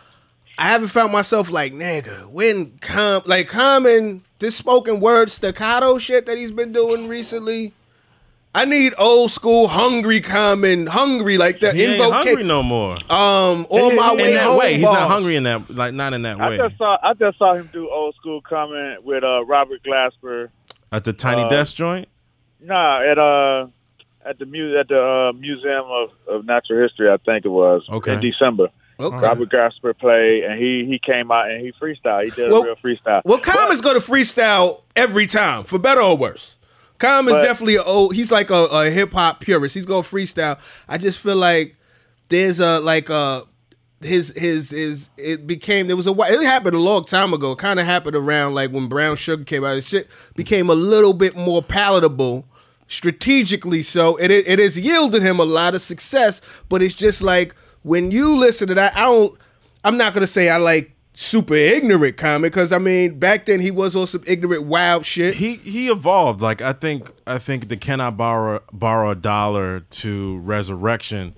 I 0.58 0.68
haven't 0.68 0.88
found 0.88 1.12
myself 1.12 1.50
like 1.50 1.72
nigga 1.72 2.26
when 2.30 2.78
Com 2.80 3.22
like 3.26 3.48
Common 3.48 4.22
this 4.40 4.56
spoken 4.56 5.00
word 5.00 5.30
staccato 5.30 5.98
shit 5.98 6.26
that 6.26 6.36
he's 6.38 6.50
been 6.50 6.72
doing 6.72 7.08
recently. 7.08 7.72
I 8.54 8.64
need 8.64 8.94
old 8.98 9.30
school 9.30 9.68
hungry 9.68 10.20
Common 10.20 10.86
hungry 10.86 11.38
like 11.38 11.60
that. 11.60 11.74
He 11.76 11.84
ain't 11.84 12.00
Invoca- 12.00 12.12
hungry 12.24 12.42
no 12.44 12.62
more. 12.62 12.94
Um, 13.08 13.66
on 13.70 13.94
my 13.94 14.12
in 14.12 14.16
way 14.18 14.32
that 14.34 14.44
home 14.46 14.58
way, 14.58 14.74
he's 14.74 14.84
bars. 14.84 14.98
not 14.98 15.08
hungry 15.10 15.36
in 15.36 15.42
that, 15.44 15.70
like 15.70 15.94
not 15.94 16.12
in 16.14 16.22
that 16.22 16.40
I 16.40 16.48
way. 16.50 16.56
just 16.56 16.76
saw 16.78 16.96
I 17.02 17.14
just 17.14 17.38
saw 17.38 17.54
him 17.54 17.68
do 17.72 17.88
old 17.90 18.14
school 18.16 18.40
Common 18.40 18.96
with 19.04 19.22
uh, 19.22 19.44
Robert 19.44 19.80
Glasper. 19.84 20.48
At 20.90 21.04
the 21.04 21.12
tiny 21.12 21.42
Uh, 21.42 21.48
desk 21.50 21.76
joint. 21.76 22.08
Nah, 22.60 23.00
at 23.02 23.18
uh 23.18 23.66
at 24.28 24.38
the 24.38 24.46
mu- 24.46 24.76
at 24.76 24.88
the 24.88 25.00
uh, 25.00 25.32
Museum 25.38 25.84
of, 25.86 26.10
of 26.26 26.44
Natural 26.44 26.82
History, 26.82 27.08
I 27.10 27.18
think 27.18 27.44
it 27.44 27.50
was 27.50 27.82
Okay. 27.88 28.14
in 28.14 28.20
December. 28.20 28.68
Okay. 29.00 29.16
Robert 29.16 29.48
Glasper 29.50 29.96
played, 29.96 30.44
and 30.44 30.60
he 30.60 30.84
he 30.86 30.98
came 30.98 31.30
out 31.30 31.50
and 31.50 31.60
he 31.60 31.72
freestyle. 31.72 32.24
He 32.24 32.30
did 32.30 32.50
Well- 32.50 32.62
a 32.62 32.66
real 32.66 32.76
freestyle. 32.76 33.22
Well, 33.24 33.38
Common's 33.38 33.80
going 33.80 34.00
to 34.00 34.04
freestyle 34.06 34.82
every 34.96 35.26
time, 35.26 35.64
for 35.64 35.78
better 35.78 36.00
or 36.00 36.16
worse. 36.16 36.56
Common's 36.98 37.38
But- 37.38 37.44
definitely 37.44 37.76
a 37.76 37.82
old. 37.84 38.14
He's 38.14 38.32
like 38.32 38.50
a, 38.50 38.64
a 38.72 38.90
hip 38.90 39.12
hop 39.12 39.40
purist. 39.40 39.74
He's 39.74 39.86
going 39.86 40.02
to 40.02 40.08
freestyle. 40.08 40.58
I 40.88 40.98
just 40.98 41.18
feel 41.18 41.36
like 41.36 41.76
there's 42.28 42.58
a 42.58 42.80
like 42.80 43.08
a 43.08 43.44
his 44.02 44.32
his 44.36 44.70
his 44.70 45.08
it 45.16 45.46
became 45.46 45.86
there 45.86 45.96
was 45.96 46.06
a 46.06 46.12
it 46.12 46.42
happened 46.42 46.74
a 46.74 46.80
long 46.80 47.04
time 47.04 47.32
ago. 47.32 47.52
It 47.52 47.58
kind 47.58 47.78
of 47.78 47.86
happened 47.86 48.16
around 48.16 48.54
like 48.54 48.70
when 48.72 48.88
Brown 48.88 49.14
Sugar 49.16 49.44
came 49.44 49.64
out. 49.64 49.76
His 49.76 49.86
shit 49.88 50.08
became 50.34 50.68
a 50.70 50.74
little 50.74 51.12
bit 51.12 51.36
more 51.36 51.62
palatable 51.62 52.46
strategically. 52.88 53.82
So 53.82 54.16
it, 54.16 54.30
it 54.30 54.58
has 54.58 54.76
yielded 54.78 55.22
him 55.22 55.38
a 55.38 55.44
lot 55.44 55.74
of 55.74 55.82
success. 55.82 56.40
But 56.68 56.82
it's 56.82 56.94
just 56.94 57.22
like 57.22 57.54
when 57.82 58.10
you 58.10 58.36
listen 58.36 58.68
to 58.68 58.74
that, 58.74 58.96
I 58.96 59.00
don't. 59.02 59.38
I'm 59.84 59.96
not 59.96 60.12
gonna 60.14 60.26
say 60.26 60.48
I 60.50 60.56
like 60.56 60.92
super 61.14 61.54
ignorant 61.54 62.16
comic 62.16 62.52
because 62.52 62.70
I 62.72 62.78
mean 62.78 63.18
back 63.18 63.46
then 63.46 63.58
he 63.60 63.70
was 63.72 63.96
on 63.96 64.06
some 64.06 64.22
ignorant 64.26 64.64
wild 64.64 65.04
shit. 65.04 65.34
he 65.34 65.56
he 65.56 65.88
evolved. 65.88 66.40
Like 66.40 66.60
I 66.62 66.72
think 66.72 67.10
I 67.26 67.38
think 67.38 67.68
the 67.68 67.76
can 67.76 68.00
I 68.00 68.10
borrow 68.10 68.60
borrow 68.72 69.10
a 69.10 69.14
dollar 69.14 69.80
to 69.80 70.38
resurrection, 70.38 71.34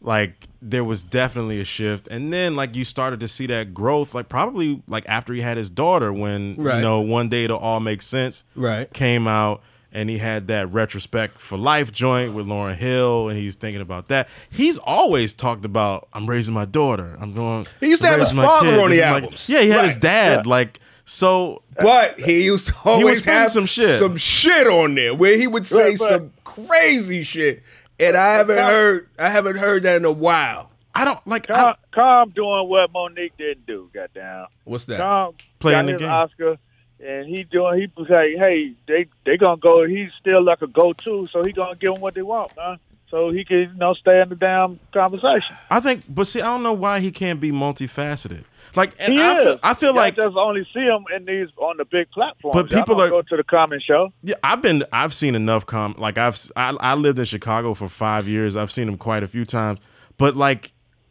like 0.00 0.48
there 0.62 0.84
was 0.84 1.02
definitely 1.02 1.60
a 1.60 1.64
shift. 1.64 2.06
And 2.08 2.32
then 2.32 2.54
like 2.54 2.74
you 2.76 2.84
started 2.84 3.20
to 3.20 3.28
see 3.28 3.46
that 3.46 3.72
growth, 3.74 4.14
like 4.14 4.28
probably 4.28 4.82
like 4.88 5.04
after 5.08 5.32
he 5.32 5.40
had 5.40 5.56
his 5.56 5.70
daughter 5.70 6.12
when 6.12 6.56
Right. 6.56 6.76
you 6.76 6.82
know 6.82 7.00
one 7.00 7.28
day 7.28 7.44
it'll 7.44 7.58
all 7.58 7.80
make 7.80 8.02
sense. 8.02 8.44
Right. 8.54 8.92
Came 8.92 9.26
out 9.28 9.62
and 9.92 10.08
he 10.08 10.18
had 10.18 10.46
that 10.48 10.70
retrospect 10.72 11.38
for 11.40 11.58
life 11.58 11.90
joint 11.92 12.32
with 12.34 12.46
Lauryn 12.46 12.76
Hill 12.76 13.28
and 13.28 13.38
he's 13.38 13.56
thinking 13.56 13.82
about 13.82 14.08
that. 14.08 14.28
He's 14.50 14.78
always 14.78 15.34
talked 15.34 15.64
about 15.64 16.08
I'm 16.12 16.28
raising 16.28 16.54
my 16.54 16.64
daughter. 16.64 17.16
I'm 17.20 17.34
going 17.34 17.66
He 17.80 17.88
used 17.88 18.02
to 18.02 18.08
have 18.08 18.20
his 18.20 18.32
father 18.32 18.70
kid. 18.70 18.78
on 18.78 18.90
the 18.90 18.96
This 18.96 19.04
is 19.04 19.10
my- 19.10 19.16
albums. 19.18 19.48
Yeah, 19.48 19.60
he 19.62 19.70
had 19.70 19.84
his 19.84 19.94
Right. 19.94 20.02
dad 20.02 20.46
like 20.46 20.78
so 21.04 21.62
But 21.80 22.20
he 22.20 22.44
used 22.44 22.68
to 22.68 22.74
always 22.84 23.24
have 23.24 23.50
some 23.50 23.66
shit. 23.66 23.98
some 23.98 24.16
shit 24.16 24.66
on 24.66 24.94
there 24.94 25.14
where 25.14 25.36
he 25.36 25.46
would 25.46 25.66
say 25.66 25.90
Right, 25.90 25.98
some 25.98 26.30
crazy 26.44 27.22
shit, 27.24 27.62
and 27.98 28.16
I 28.16 28.34
haven't 28.34 28.58
heard 28.58 29.08
I 29.18 29.28
haven't 29.28 29.56
heard 29.56 29.82
that 29.82 29.96
in 29.96 30.04
a 30.04 30.12
while. 30.12 30.70
I 30.94 31.04
don't 31.04 31.24
like 31.26 31.48
I, 31.50 31.54
Com, 31.54 31.74
Com 31.92 32.30
doing 32.30 32.68
what 32.68 32.92
Mo'Nique 32.92 33.32
didn't 33.38 33.64
do. 33.66 33.88
Goddamn. 33.94 34.46
What's 34.64 34.84
that? 34.86 34.98
Com 35.00 35.34
Playing 35.60 35.78
got 35.78 35.86
the 35.86 35.92
his 35.92 36.00
game. 36.02 36.10
Oscar, 36.10 36.58
and 37.04 37.26
he 37.28 37.44
doing. 37.44 37.80
He 37.80 37.88
was 38.00 38.08
like, 38.10 38.30
hey, 38.38 38.72
they 38.88 39.06
they 39.24 39.36
gonna 39.36 39.56
go. 39.60 39.86
He's 39.86 40.10
still 40.20 40.42
like 40.42 40.62
a 40.62 40.66
go 40.66 40.92
to, 40.92 41.28
so 41.32 41.42
he 41.44 41.52
gonna 41.52 41.76
give 41.76 41.94
them 41.94 42.02
what 42.02 42.14
they 42.14 42.22
want, 42.22 42.56
man. 42.56 42.78
So 43.10 43.30
he 43.30 43.44
can 43.44 43.58
you 43.58 43.74
know 43.76 43.94
stay 43.94 44.20
in 44.20 44.28
the 44.28 44.36
damn 44.36 44.78
conversation. 44.92 45.56
I 45.70 45.80
think, 45.80 46.04
but 46.08 46.26
see, 46.28 46.40
I 46.40 46.46
don't 46.46 46.62
know 46.62 46.72
why 46.72 47.00
he 47.00 47.10
can't 47.10 47.40
be 47.40 47.50
multifaceted. 47.50 48.44
Like, 48.76 48.94
and 49.00 49.14
He 49.14 49.20
I 49.20 49.36
is. 49.38 49.44
feel, 49.46 49.58
I 49.64 49.74
feel 49.74 49.94
like, 49.96 50.14
just 50.14 50.36
only 50.36 50.64
see 50.72 50.78
him 50.84 51.04
in 51.16 51.24
these 51.24 51.48
on 51.56 51.76
the 51.78 51.84
big 51.84 52.08
platforms. 52.12 52.54
But 52.54 52.70
people 52.70 53.00
are- 53.00 53.08
go 53.10 53.20
to 53.20 53.36
the 53.36 53.42
common 53.42 53.80
show. 53.80 54.12
yeah, 54.22 54.36
I've 54.44 54.62
been, 54.62 54.84
I've 54.92 55.12
seen 55.12 55.34
enough 55.34 55.66
com. 55.66 55.96
Like, 55.98 56.18
I've, 56.18 56.38
I, 56.54 56.70
I 56.78 56.94
lived 56.94 57.18
in 57.18 57.24
Chicago 57.24 57.74
for 57.74 57.88
five 57.88 58.28
years. 58.28 58.54
I've 58.54 58.70
seen 58.70 58.86
him 58.86 58.96
quite 58.96 59.24
a 59.24 59.28
few 59.28 59.44
times. 59.44 59.80
But 60.18 60.36
like, 60.36 60.70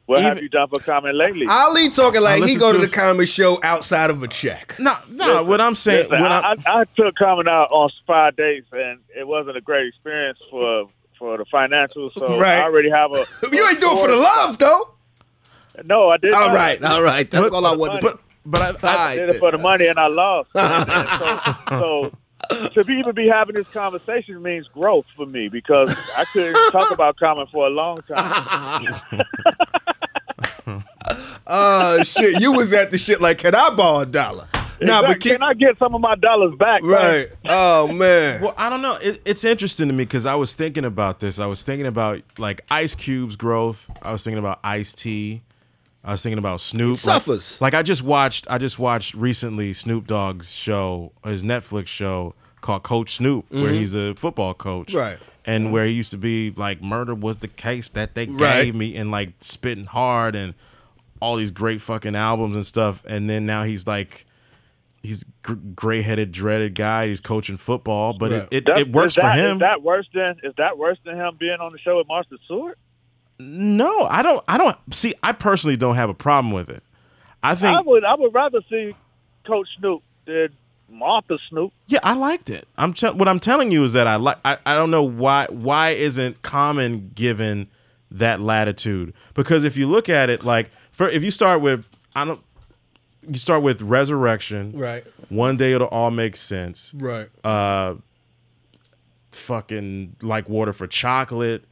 What 0.09 0.21
have 0.23 0.41
you 0.41 0.49
done 0.49 0.67
for 0.69 0.79
comedy 0.79 1.15
lately? 1.15 1.45
Ali 1.47 1.89
talking 1.89 2.21
like 2.21 2.37
he 2.37 2.41
listen 2.41 2.59
go 2.59 2.71
to 2.71 2.79
to 2.79 2.79
the 2.79 2.85
his- 2.87 2.95
comedy 2.95 3.25
show 3.27 3.59
outside 3.61 4.09
of 4.09 4.23
a 4.23 4.27
check. 4.27 4.75
no, 4.79 4.93
no. 5.07 5.43
what 5.43 5.61
I'm 5.61 5.75
saying, 5.75 6.09
Listen, 6.09 6.19
what 6.21 6.31
I, 6.31 6.39
I'm, 6.39 6.59
I, 6.65 6.81
I 6.81 6.83
took 6.95 7.15
comedy 7.15 7.49
out 7.49 7.69
on 7.71 7.91
five 8.07 8.35
days, 8.35 8.63
and 8.71 8.99
it 9.15 9.27
wasn't 9.27 9.57
a 9.57 9.61
great 9.61 9.87
experience 9.87 10.39
for 10.49 10.87
for 11.19 11.37
the 11.37 11.45
financials. 11.45 12.11
So 12.17 12.39
Right. 12.39 12.59
I 12.59 12.63
already 12.63 12.89
have 12.89 13.11
a. 13.11 13.25
You 13.51 13.67
ain't 13.67 13.79
doing 13.79 13.97
it 13.97 14.01
for 14.01 14.07
the 14.07 14.15
love 14.17 14.57
though. 14.57 14.95
No, 15.85 16.09
I 16.09 16.17
didn't. 16.17 16.35
All 16.35 16.53
right, 16.55 16.83
all 16.83 17.03
right. 17.03 17.29
That's 17.29 17.49
But- 17.49 17.53
all 17.55 17.65
I 17.67 17.75
wanted. 17.75 18.01
but 18.01 18.19
but 18.45 18.83
I, 18.83 18.87
I, 18.87 19.11
I 19.11 19.15
did 19.15 19.29
it 19.29 19.39
for 19.39 19.51
the 19.51 19.57
money 19.59 19.85
and 19.87 19.99
I 19.99 20.07
lost. 20.07 20.49
so, 21.69 22.11
so 22.49 22.67
to 22.69 22.83
be, 22.83 22.93
even 22.95 23.13
be 23.13 23.27
having 23.27 23.53
this 23.55 23.67
conversation 23.67 24.41
means 24.41 24.67
growth 24.69 25.05
for 25.15 25.27
me 25.27 25.49
because 25.49 25.91
I 26.17 26.25
couldn't 26.33 26.55
talk 26.71 26.89
about 26.89 27.17
comedy 27.17 27.47
for 27.53 27.67
a 27.67 27.69
long 27.69 27.99
time. 28.07 28.95
Oh 31.49 32.03
shit! 32.03 32.39
You 32.41 32.53
was 32.53 32.71
at 32.73 32.91
the 32.91 32.97
shit 32.97 33.19
like, 33.21 33.39
can 33.39 33.55
I 33.55 33.69
borrow 33.71 34.01
a 34.01 34.05
dollar? 34.05 34.47
Nah, 34.81 35.01
but 35.01 35.17
Exactly. 35.17 35.31
keep, 35.31 35.39
can 35.39 35.43
I 35.43 35.53
get 35.55 35.77
some 35.77 35.93
of 35.93 35.99
my 35.99 36.15
dollars 36.15 36.55
back? 36.55 36.81
man? 36.83 36.91
right. 36.91 37.27
Oh 37.45 37.87
man. 37.89 38.41
Well, 38.41 38.53
I 38.57 38.69
don't 38.69 38.81
know. 38.81 38.95
It, 39.01 39.21
it's 39.25 39.43
interesting 39.43 39.87
to 39.89 39.93
me 39.93 40.05
because 40.05 40.25
I 40.25 40.35
was 40.35 40.53
thinking 40.55 40.85
about 40.85 41.19
this. 41.19 41.37
I 41.39 41.47
was 41.47 41.63
thinking 41.63 41.85
about 41.87 42.21
like 42.37 42.61
Ice 42.71 42.95
Cube's 42.95 43.35
growth. 43.35 43.89
I 44.01 44.11
was 44.13 44.23
thinking 44.23 44.39
about 44.39 44.59
Ice 44.63 44.93
T. 44.93 45.41
I 46.01 46.13
was 46.13 46.23
thinking 46.23 46.37
about 46.37 46.61
Snoop. 46.61 46.91
He 46.91 46.95
suffers. 46.95 47.59
Like, 47.59 47.73
like 47.73 47.79
I 47.79 47.83
just 47.83 48.03
watched. 48.03 48.47
I 48.49 48.57
just 48.57 48.79
watched 48.79 49.13
recently 49.15 49.73
Snoop 49.73 50.07
Dogg's 50.07 50.49
show, 50.49 51.11
his 51.25 51.43
Netflix 51.43 51.87
show 51.87 52.35
called 52.61 52.83
Coach 52.83 53.15
Snoop, 53.15 53.51
where 53.51 53.73
he's 53.73 53.93
a 53.93 54.15
football 54.15 54.53
coach. 54.53 54.89
Mm-hmm. 54.89 54.97
Right. 54.97 55.17
And 55.45 55.73
where 55.73 55.83
he 55.85 55.91
used 55.91 56.11
to 56.11 56.17
be 56.17 56.51
like 56.55 56.81
murder 56.81 57.13
was 57.15 57.37
the 57.37 57.47
case 57.49 57.89
that 57.89 58.15
they 58.15 58.27
Right. 58.27 58.63
gave 58.65 58.75
me, 58.75 58.95
and 58.95 59.11
like 59.11 59.33
spitting 59.41 59.85
hard 59.85 60.35
and 60.35 60.53
all 61.21 61.35
these 61.35 61.51
great 61.51 61.81
fucking 61.81 62.15
albums 62.15 62.55
and 62.55 62.65
stuff. 62.65 63.03
And 63.07 63.29
then 63.29 63.45
now 63.45 63.63
he's 63.63 63.85
like 63.87 64.25
he's 65.01 65.23
gray-headed, 65.75 66.31
dreaded 66.31 66.75
guy. 66.75 67.07
He's 67.07 67.21
coaching 67.21 67.55
football, 67.57 68.13
but 68.13 68.31
Right. 68.31 68.41
it, 68.43 68.47
it, 68.51 68.65
That- 68.65 68.77
it 68.79 68.91
works 68.91 69.13
is 69.13 69.15
that, 69.21 69.35
for 69.35 69.41
him. 69.41 69.55
Is 69.57 69.59
that 69.61 69.81
worse 69.81 70.07
than 70.13 70.35
is 70.43 70.53
that 70.57 70.77
worse 70.77 70.97
than 71.05 71.15
him 71.15 71.35
being 71.39 71.57
on 71.59 71.71
the 71.71 71.79
show 71.79 71.97
with 71.97 72.07
Martha 72.07 72.35
Stewart? 72.45 72.77
no, 73.39 74.01
I 74.09 74.21
don't. 74.21 74.43
I 74.47 74.57
don't 74.57 74.75
see. 74.91 75.13
I 75.23 75.31
personally 75.31 75.77
don't 75.77 75.95
have 75.95 76.09
a 76.09 76.13
problem 76.13 76.51
with 76.53 76.69
it. 76.69 76.83
I 77.41 77.55
think. 77.55 77.77
I 77.77 77.81
would 77.81 78.03
I 78.03 78.15
would 78.15 78.33
rather 78.33 78.59
see 78.69 78.93
Coach 79.45 79.67
Snoop 79.79 80.03
than 80.25 80.49
Martha 80.91 81.37
Snoop. 81.47 81.71
yeah, 81.87 81.99
I 82.03 82.15
liked 82.15 82.49
it. 82.49 82.67
I'm 82.77 82.93
te- 82.93 83.11
what 83.11 83.29
I'm 83.29 83.39
telling 83.39 83.71
you 83.71 83.83
is 83.85 83.93
that 83.93 84.07
I 84.07 84.17
like. 84.17 84.37
I, 84.43 84.57
I 84.65 84.73
don't 84.75 84.91
know 84.91 85.03
why. 85.03 85.47
Why 85.49 85.91
isn't 85.91 86.41
Common 86.41 87.11
given 87.15 87.69
that 88.11 88.41
latitude? 88.41 89.13
Because 89.35 89.63
if 89.63 89.77
you 89.77 89.87
look 89.87 90.09
at 90.09 90.29
it, 90.29 90.43
like 90.43 90.69
for 90.99 91.07
if 91.07 91.23
you 91.23 91.31
start 91.31 91.61
with, 91.61 91.85
I 92.13 92.25
don't. 92.25 92.41
You 93.25 93.39
start 93.39 93.63
with 93.63 93.81
Resurrection. 93.81 94.73
Right. 94.77 95.05
One 95.29 95.55
day 95.55 95.71
it'll 95.71 95.87
all 95.87 96.11
make 96.11 96.35
sense. 96.35 96.91
Right. 96.93 97.29
uh 97.45 97.95
fucking 99.31 100.17
like 100.21 100.49
water 100.49 100.73
for 100.73 100.87
chocolate. 100.87 101.63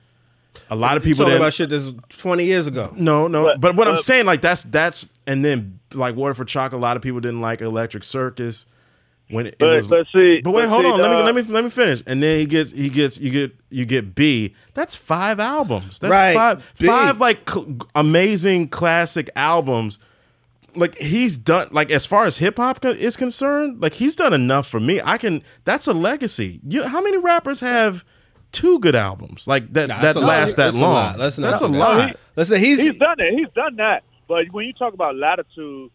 A 0.69 0.75
lot 0.75 0.95
of 0.95 1.03
people 1.03 1.25
Talking 1.25 1.37
about 1.37 1.53
shit 1.53 1.69
that's 1.69 1.91
twenty 2.09 2.45
years 2.45 2.67
ago. 2.67 2.93
no, 2.95 3.27
no, 3.27 3.43
but, 3.45 3.59
But- 3.61 3.75
what 3.75 3.87
I'm 3.89 3.97
saying 3.97 4.25
like 4.25 4.39
that's 4.41 4.63
that's 4.63 5.05
and 5.27 5.43
then 5.43 5.79
like 5.93 6.15
water 6.15 6.33
for 6.33 6.45
chocolate. 6.45 6.79
A 6.79 6.81
lot 6.81 6.95
of 6.95 7.03
people 7.03 7.19
didn't 7.19 7.41
like 7.41 7.59
Electric 7.61 8.03
Circus 8.05 8.65
when 9.29 9.45
it, 9.47 9.53
it 9.55 9.59
But 9.59 9.69
was. 9.69 9.87
but 9.87 10.07
see, 10.13 10.41
but 10.43 10.51
wait, 10.51 10.63
but 10.63 10.69
hold 10.69 10.85
see, 10.85 10.91
on. 10.91 11.01
Let 11.01 11.09
me 11.11 11.15
uh, 11.17 11.23
let 11.23 11.35
me 11.35 11.41
let 11.43 11.63
me 11.63 11.69
finish. 11.69 12.01
And 12.07 12.21
then 12.23 12.39
he 12.39 12.45
gets 12.45 12.71
he 12.71 12.89
gets 12.89 13.19
you 13.19 13.29
get 13.29 13.55
you 13.69 13.85
get 13.85 14.15
B. 14.15 14.55
That's 14.73 14.95
five 14.95 15.39
albums. 15.39 15.99
That's 15.99 16.11
Right, 16.11 16.33
five 16.35 16.73
B. 16.79 16.87
five 16.87 17.19
like 17.19 17.49
cl- 17.49 17.77
amazing 17.95 18.69
classic 18.69 19.29
albums. 19.35 19.99
Like 20.75 20.95
he's 20.97 21.37
done 21.37 21.69
like 21.71 21.89
as 21.91 22.05
far 22.05 22.25
as 22.25 22.37
hip 22.37 22.57
hop 22.57 22.81
co- 22.81 22.91
is 22.91 23.15
concerned, 23.17 23.81
like 23.81 23.95
he's 23.95 24.13
done 24.15 24.33
enough 24.33 24.67
for 24.67 24.79
me. 24.79 25.01
I 25.03 25.17
can 25.17 25.41
that's 25.65 25.87
a 25.87 25.93
legacy. 25.93 26.59
You 26.67 26.83
how 26.87 27.01
many 27.01 27.17
rappers 27.17 27.59
have 27.61 28.05
two 28.53 28.79
good 28.79 28.95
albums 28.95 29.45
like 29.47 29.73
that 29.73 29.89
Nah, 29.89 29.95
that 29.95 30.01
that's 30.01 30.15
a 30.15 30.19
lot. 30.19 30.27
last 30.27 30.55
that 30.55 30.63
That's 30.65 30.75
a 30.77 30.79
long? 30.79 30.93
lot. 30.93 31.19
Let's 31.19 31.37
not 31.37 31.49
that's 31.49 31.61
a 31.61 31.67
do 31.67 31.73
that. 31.73 31.79
lot. 31.79 32.15
Listen, 32.35 32.59
he's, 32.59 32.79
He's 32.79 32.97
done 32.99 33.19
it. 33.19 33.33
He's 33.33 33.49
done 33.55 33.75
that. 33.77 34.03
But 34.27 34.45
when 34.51 34.65
you 34.67 34.73
talk 34.73 34.93
about 34.93 35.15
latitude, 35.15 35.89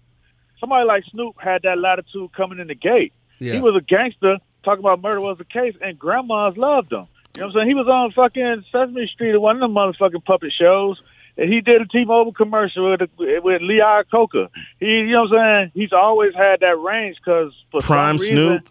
somebody 0.58 0.84
like 0.86 1.04
Snoop 1.12 1.36
had 1.38 1.62
that 1.62 1.78
latitude 1.78 2.32
coming 2.36 2.58
in 2.58 2.66
the 2.66 2.74
gate. 2.74 3.12
Yeah. 3.42 3.54
He 3.54 3.60
was 3.60 3.76
a 3.76 3.80
gangster. 3.80 4.38
Talking 4.64 4.84
about 4.84 5.02
murder 5.02 5.20
was 5.20 5.38
the 5.38 5.44
case, 5.44 5.74
and 5.80 5.98
grandmas 5.98 6.56
loved 6.56 6.92
him. 6.92 7.08
You 7.34 7.40
know 7.40 7.46
what 7.46 7.56
I'm 7.56 7.60
saying? 7.60 7.68
He 7.68 7.74
was 7.74 7.88
on 7.88 8.12
fucking 8.12 8.64
Sesame 8.70 9.06
Street 9.08 9.32
at 9.32 9.40
one 9.40 9.56
of 9.56 9.60
them 9.60 9.74
motherfucking 9.74 10.24
puppet 10.24 10.52
shows. 10.52 11.02
And 11.36 11.52
he 11.52 11.62
did 11.62 11.80
a 11.80 11.86
T-Mobile 11.86 12.34
commercial 12.34 12.90
with 12.90 13.00
with 13.18 13.62
Lee 13.62 13.82
Iacocca. 13.82 14.48
He, 14.78 14.86
you 14.86 15.12
know 15.12 15.22
what 15.22 15.38
I'm 15.38 15.62
saying? 15.62 15.70
He's 15.74 15.92
always 15.92 16.34
had 16.34 16.60
that 16.60 16.78
range 16.78 17.16
because 17.16 17.52
for 17.70 17.80
Prime 17.80 18.18
some 18.18 18.22
reason, 18.22 18.36
Snoop. 18.36 18.68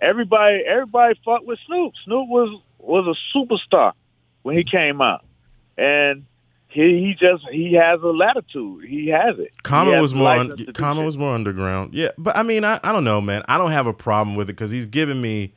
everybody 0.00 0.64
everybody 0.66 1.20
fucked 1.24 1.44
with 1.44 1.58
Snoop. 1.66 1.92
Snoop 2.04 2.28
was 2.28 2.62
was 2.78 3.14
a 3.14 3.36
superstar 3.36 3.92
when 4.42 4.56
he 4.56 4.64
came 4.64 5.02
out, 5.02 5.22
and 5.76 6.24
he 6.68 6.80
he 7.00 7.14
just 7.18 7.44
he 7.50 7.72
has 7.74 8.00
a 8.02 8.06
latitude. 8.08 8.84
He 8.84 9.08
has 9.08 9.38
it. 9.38 9.50
Common 9.62 10.00
was 10.00 10.12
more 10.14 10.28
un- 10.30 10.48
license 10.48 10.60
to 10.60 10.66
do 10.66 10.72
Common 10.72 11.04
was 11.04 11.16
more 11.16 11.34
underground. 11.34 11.94
Yeah, 11.94 12.10
but 12.18 12.36
I 12.36 12.42
mean, 12.42 12.64
I, 12.64 12.78
I 12.84 12.92
don't 12.92 13.04
know, 13.04 13.20
man. 13.20 13.42
I 13.48 13.56
don't 13.58 13.70
have 13.72 13.86
a 13.86 13.92
problem 13.94 14.36
with 14.36 14.48
it 14.48 14.52
because 14.52 14.70
he's 14.70 14.86
given 14.86 15.20
me, 15.20 15.54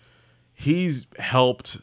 he's 0.53 1.07
helped, 1.19 1.81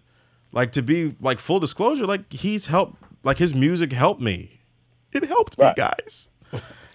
like 0.52 0.72
to 0.72 0.82
be 0.82 1.14
like 1.20 1.38
full 1.38 1.60
disclosure, 1.60 2.06
like 2.06 2.32
he's 2.32 2.66
helped, 2.66 2.96
like 3.22 3.38
his 3.38 3.54
music 3.54 3.92
helped 3.92 4.20
me. 4.20 4.60
It 5.12 5.24
helped 5.24 5.56
Right. 5.58 5.76
me, 5.76 5.82
guys. 5.82 6.28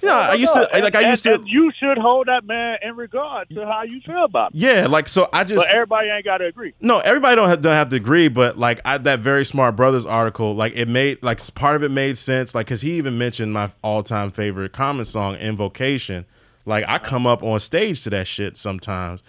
Yeah, 0.04 0.28
I 0.32 0.34
used 0.34 0.54
to 0.54 0.68
And- 0.74 0.84
like 0.84 0.96
I 0.96 1.02
and- 1.02 1.10
used 1.12 1.24
to. 1.24 1.36
and 1.36 1.48
you 1.48 1.72
should 1.80 1.98
hold 1.98 2.28
that 2.28 2.46
man 2.46 2.78
in 2.84 2.96
regard 2.96 3.50
to 3.52 3.66
how 3.66 3.84
you 3.84 4.02
feel 4.02 4.26
about 4.26 4.54
him. 4.54 4.60
Yeah, 4.60 4.88
like 4.88 5.08
so 5.08 5.30
I 5.32 5.44
just 5.44 5.66
But 5.66 5.74
everybody 5.74 6.10
ain't 6.10 6.26
got 6.26 6.38
to 6.40 6.46
agree. 6.46 6.74
no, 6.82 7.00
everybody 7.00 7.36
don't 7.38 7.48
have, 7.50 7.62
don't 7.62 7.74
have 7.74 7.90
to 7.90 7.96
agree, 7.96 8.28
but 8.28 8.58
like 8.60 8.82
I, 8.86 8.98
that 8.98 9.22
very 9.22 9.46
smart 9.46 9.76
brothers 9.76 10.06
article, 10.06 10.54
like 10.56 10.74
it 10.76 10.88
made 10.88 11.24
like 11.24 11.40
part 11.56 11.76
of 11.78 11.84
it 11.84 11.90
made 11.90 12.18
sense, 12.18 12.54
like 12.54 12.66
because 12.68 12.82
he 12.82 12.94
even 12.94 13.18
mentioned 13.18 13.54
my 13.54 13.72
all 13.82 14.04
time 14.04 14.32
favorite 14.32 14.74
common 14.74 15.06
song, 15.06 15.36
"Invocation." 15.38 16.26
Like 16.66 16.86
I 16.88 16.98
come 16.98 17.26
up 17.28 17.42
on 17.44 17.60
stage 17.60 18.04
to 18.04 18.10
that 18.12 18.28
shit 18.28 18.58
sometimes, 18.58 19.24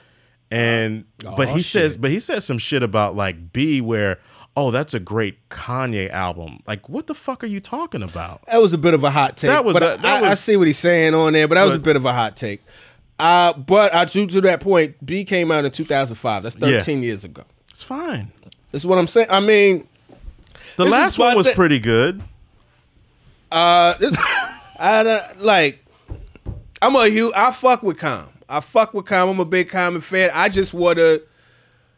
and 0.50 1.04
but 1.36 1.48
he 1.48 1.54
Oh, 1.60 1.62
says, 1.62 1.96
but 1.96 2.10
he 2.10 2.20
says 2.20 2.44
some 2.44 2.58
shit 2.58 2.82
about 2.82 3.14
like 3.16 3.52
B 3.52 3.80
where. 3.80 4.18
Oh, 4.56 4.70
that's 4.70 4.94
a 4.94 5.00
great 5.00 5.48
Kanye 5.48 6.08
album. 6.10 6.60
Like, 6.66 6.88
what 6.88 7.08
the 7.08 7.14
fuck 7.14 7.42
are 7.42 7.48
you 7.48 7.58
talking 7.60 8.02
about? 8.02 8.40
that 8.46 8.62
was 8.62 8.72
a 8.72 8.78
bit 8.78 8.94
of 8.94 9.02
a 9.02 9.10
hot 9.10 9.36
take. 9.36 9.48
That 9.48 9.64
was 9.64 9.74
but 9.74 9.82
a- 9.82 9.86
I- 9.86 9.96
that 9.96 10.22
I, 10.22 10.26
I 10.26 10.30
was- 10.30 10.40
see 10.40 10.56
what 10.56 10.66
he's 10.68 10.78
saying 10.78 11.12
on 11.14 11.32
there, 11.32 11.48
but 11.48 11.56
that 11.56 11.64
was 11.64 11.74
a 11.74 11.78
bit 11.80 11.96
of 11.96 12.04
a 12.04 12.12
hot 12.12 12.36
take. 12.36 12.62
Uh, 13.18 13.52
but 13.52 13.94
I 13.94 14.04
to 14.04 14.26
to 14.26 14.40
that 14.42 14.60
point, 14.60 15.04
B 15.04 15.24
came 15.24 15.50
out 15.50 15.64
in 15.64 15.70
2005. 15.70 16.42
That's 16.42 16.56
13 16.56 17.02
years 17.02 17.24
ago. 17.24 17.42
It's 17.70 17.82
fine. 17.82 18.30
That's 18.72 18.84
what 18.84 18.98
I'm 18.98 19.06
saying. 19.08 19.28
I 19.30 19.40
mean, 19.40 19.86
The 20.76 20.84
last 20.84 21.18
one 21.18 21.36
was 21.36 21.46
thi- 21.48 21.54
pretty 21.54 21.78
good. 21.78 22.22
uh, 23.52 23.94
this, 23.98 24.16
I 24.78 25.02
don't- 25.02 25.42
like. 25.42 25.80
I'm 26.82 26.94
a 26.96 27.08
huge. 27.08 27.32
I 27.34 27.50
fuck 27.52 27.82
with 27.82 27.98
Com. 27.98 28.28
I 28.48 28.60
fuck 28.60 28.92
with 28.94 29.06
Com. 29.06 29.28
I'm 29.30 29.40
a 29.40 29.44
big 29.44 29.68
Common 29.70 30.00
fan. 30.00 30.30
I 30.34 30.48
just 30.48 30.74
wanna. 30.74 31.18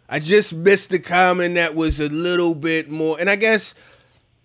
I 0.09 0.21
just 0.21 0.53
missed 0.53 0.91
the 0.91 0.99
Common 0.99 1.55
that 1.55 1.75
was 1.75 1.99
a 2.01 2.09
little 2.09 2.55
bit 2.55 2.91
more. 2.91 3.19
And 3.19 3.29
I 3.29 3.37
guess, 3.37 3.75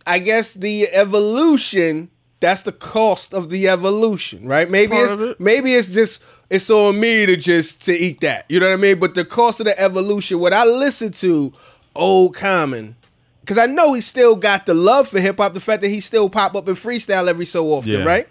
I 0.07 0.20
guess 0.20 0.53
the 0.53 0.89
evolution. 0.89 2.09
That's 2.39 2.64
the 2.64 2.72
cost 2.72 3.36
of 3.36 3.51
the 3.51 3.68
evolution, 3.68 4.47
right? 4.47 4.68
Maybe 4.68 4.93
part 4.93 5.12
it's 5.12 5.22
it. 5.22 5.39
maybe 5.39 5.76
it's 5.76 5.93
just 5.93 6.22
it's 6.49 6.72
on 6.72 6.99
me 6.99 7.28
to 7.28 7.38
just 7.38 7.86
to 7.86 7.93
eat 7.93 8.22
that. 8.22 8.45
You 8.49 8.59
know 8.59 8.66
what 8.68 8.74
I 8.74 8.78
mean? 8.78 8.97
But 8.99 9.14
the 9.14 9.24
cost 9.24 9.59
of 9.59 9.68
the 9.68 9.80
evolution. 9.80 10.39
What 10.39 10.51
I 10.51 10.66
listen 10.66 11.12
to, 11.14 11.53
old 11.95 12.34
Common. 12.34 12.95
Because 13.41 13.59
I 13.59 13.68
know 13.68 13.93
he 13.93 14.01
still 14.01 14.36
got 14.36 14.66
the 14.66 14.74
love 14.74 15.07
for 15.09 15.20
hip 15.20 15.38
hop, 15.38 15.53
the 15.53 15.59
fact 15.59 15.84
that 15.84 15.89
he 15.89 15.99
still 15.99 16.30
pop 16.32 16.55
up 16.55 16.68
in 16.68 16.74
freestyle 16.76 17.28
every 17.28 17.45
so 17.45 17.68
often, 17.70 17.91
Yeah. 17.91 18.05
right? 18.05 18.28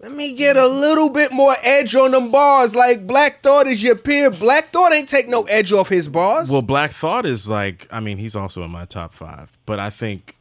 Let 0.00 0.12
me 0.12 0.34
get 0.34 0.56
a 0.56 0.66
little 0.66 1.08
bit 1.08 1.32
more 1.32 1.56
edge 1.62 1.94
on 1.94 2.10
them 2.10 2.30
bars. 2.30 2.74
Like 2.74 3.06
Black 3.06 3.42
Thought 3.42 3.66
is 3.66 3.82
your 3.82 3.96
peer. 3.96 4.30
Black 4.30 4.70
Thought 4.72 4.92
ain't 4.92 5.08
take 5.08 5.26
no 5.28 5.44
edge 5.44 5.72
off 5.72 5.88
his 5.88 6.06
bars. 6.06 6.50
Well, 6.50 6.62
Black 6.62 6.92
Thought 6.92 7.24
is 7.24 7.48
like, 7.48 7.86
I 7.90 8.00
mean, 8.00 8.18
he's 8.18 8.36
also 8.36 8.62
in 8.62 8.70
my 8.70 8.84
top 8.84 9.14
five, 9.14 9.50
but 9.64 9.80
I 9.80 9.90
think 9.90 10.36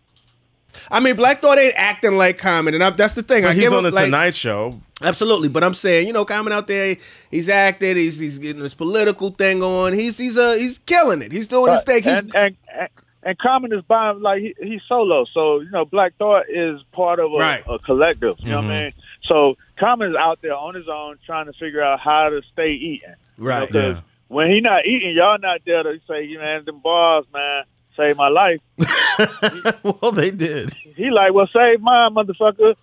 I 0.92 1.00
mean, 1.00 1.16
Black 1.16 1.42
Thought 1.42 1.58
ain't 1.58 1.74
acting 1.78 2.18
like 2.18 2.38
Common, 2.38 2.74
and 2.74 2.84
I, 2.84 2.90
that's 2.90 3.14
the 3.14 3.24
thing. 3.24 3.46
I 3.46 3.50
but 3.50 3.56
he's 3.56 3.64
give 3.64 3.72
on 3.74 3.80
him, 3.86 3.92
the 3.92 3.96
like, 3.96 4.06
Tonight 4.06 4.36
Show. 4.36 4.82
Absolutely, 5.02 5.48
but 5.48 5.64
I'm 5.64 5.74
saying, 5.74 6.06
you 6.08 6.12
know, 6.14 6.26
Common 6.26 6.52
out 6.52 6.68
there, 6.68 6.98
he's 7.32 7.48
acted, 7.48 7.96
he's 7.96 8.18
he's 8.20 8.38
getting 8.38 8.62
his 8.62 8.74
political 8.74 9.30
thing 9.32 9.64
on. 9.64 9.94
He's 9.94 10.18
he's 10.18 10.38
uh 10.38 10.56
he's 10.56 10.78
killing 10.80 11.22
it. 11.22 11.32
He's 11.32 11.48
doing 11.48 11.72
his 11.72 11.84
thing. 11.84 12.04
He's 12.04 12.12
and, 12.20 12.36
and, 12.36 12.58
and 12.78 12.90
and 13.24 13.38
Common 13.40 13.72
is 13.74 13.84
by 13.84 14.12
like 14.12 14.42
he, 14.42 14.54
he's 14.62 14.82
solo, 14.88 15.26
so 15.34 15.62
you 15.62 15.72
know 15.72 15.86
Black 15.86 16.14
Thought 16.18 16.44
is 16.50 16.82
part 16.92 17.20
of 17.20 17.32
a, 17.32 17.38
Right. 17.38 17.64
a 17.70 17.80
collective. 17.80 18.36
You 18.40 18.52
know 18.52 18.60
Mm-hmm. 18.60 18.68
what 18.68 18.76
I 18.76 18.84
mean? 18.84 18.94
So 19.28 19.56
Common 19.80 20.12
is 20.12 20.16
out 20.16 20.40
there 20.42 20.56
on 20.56 20.76
his 20.76 20.88
own 20.88 21.18
trying 21.26 21.46
to 21.48 21.54
figure 21.54 21.82
out 21.84 22.00
how 22.00 22.30
to 22.30 22.42
stay 22.54 22.72
eating. 22.74 23.16
right. 23.38 23.72
You 23.74 23.80
know, 23.80 23.90
Yeah. 23.90 24.02
When 24.28 24.50
he 24.50 24.60
not 24.60 24.86
eating, 24.88 25.14
y'all 25.16 25.38
not 25.40 25.62
there 25.66 25.84
to 25.84 26.00
say, 26.08 26.24
you 26.26 26.40
man, 26.40 26.66
them 26.66 26.80
bars, 26.80 27.26
man, 27.32 27.64
save 27.96 28.18
my 28.18 28.28
life. 28.30 28.60
well, 29.84 30.12
they 30.12 30.32
did. 30.32 30.74
He 30.96 31.12
like, 31.12 31.34
well, 31.34 31.48
save 31.54 31.80
mine, 31.82 32.14
motherfucker. 32.16 32.76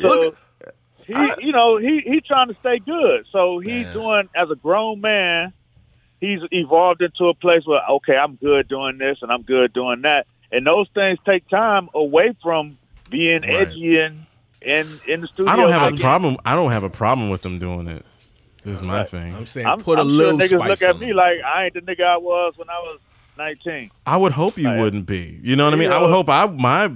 So 0.00 0.36
he, 1.06 1.32
you 1.38 1.52
know, 1.52 1.78
he 1.78 2.02
he 2.04 2.20
trying 2.20 2.48
to 2.48 2.54
stay 2.60 2.78
good. 2.78 3.24
So 3.32 3.58
he's 3.60 3.84
Man. 3.86 3.92
doing 3.94 4.28
as 4.36 4.50
a 4.50 4.56
grown 4.56 5.00
man. 5.00 5.52
He's 6.20 6.40
evolved 6.52 7.00
into 7.00 7.28
a 7.28 7.34
place 7.34 7.62
where 7.64 7.80
okay, 7.92 8.16
I'm 8.16 8.36
good 8.36 8.68
doing 8.68 8.98
this 8.98 9.18
and 9.22 9.32
I'm 9.32 9.42
good 9.42 9.72
doing 9.72 10.02
that, 10.02 10.26
and 10.52 10.66
those 10.66 10.86
things 10.94 11.18
take 11.24 11.48
time 11.48 11.88
away 11.94 12.34
from 12.42 12.76
being 13.08 13.40
Right. 13.42 13.66
edgy 13.68 13.98
and 13.98 14.26
in 14.62 14.86
in 15.08 15.20
the 15.22 15.28
studio. 15.28 15.52
I 15.52 15.56
don't 15.56 15.70
have 15.70 15.82
a 15.82 15.90
Like, 15.92 16.00
problem. 16.00 16.36
I 16.44 16.54
don't 16.54 16.70
have 16.70 16.82
a 16.84 16.90
problem 16.90 17.30
with 17.30 17.42
them 17.42 17.58
doing 17.58 17.88
it. 17.88 18.04
it. 18.64 18.70
Is 18.70 18.82
my 18.82 19.04
thing. 19.04 19.34
I'm 19.34 19.46
saying 19.46 19.66
I'm, 19.66 19.80
put 19.80 19.98
a 19.98 20.02
I'm 20.02 20.08
little 20.08 20.38
sure 20.38 20.58
niggas 20.58 20.60
spice 20.60 20.68
look 20.68 20.82
at 20.82 20.94
on 20.96 21.00
me 21.00 21.10
it. 21.10 21.16
like 21.16 21.38
I 21.44 21.64
ain't 21.64 21.74
the 21.74 21.80
nigga 21.80 22.04
I 22.04 22.16
was 22.18 22.54
when 22.56 22.68
I 22.68 22.78
was 22.80 23.00
19. 23.38 23.90
I 24.06 24.16
would 24.18 24.32
hope 24.32 24.58
you 24.58 24.64
Like, 24.68 24.78
wouldn't 24.80 25.06
be. 25.06 25.40
You 25.42 25.56
know 25.56 25.64
what 25.64 25.72
I 25.72 25.76
you 25.76 25.82
mean? 25.84 25.92
I 25.92 25.98
would 26.00 26.10
hope 26.10 26.28
I 26.28 26.46
my 26.46 26.92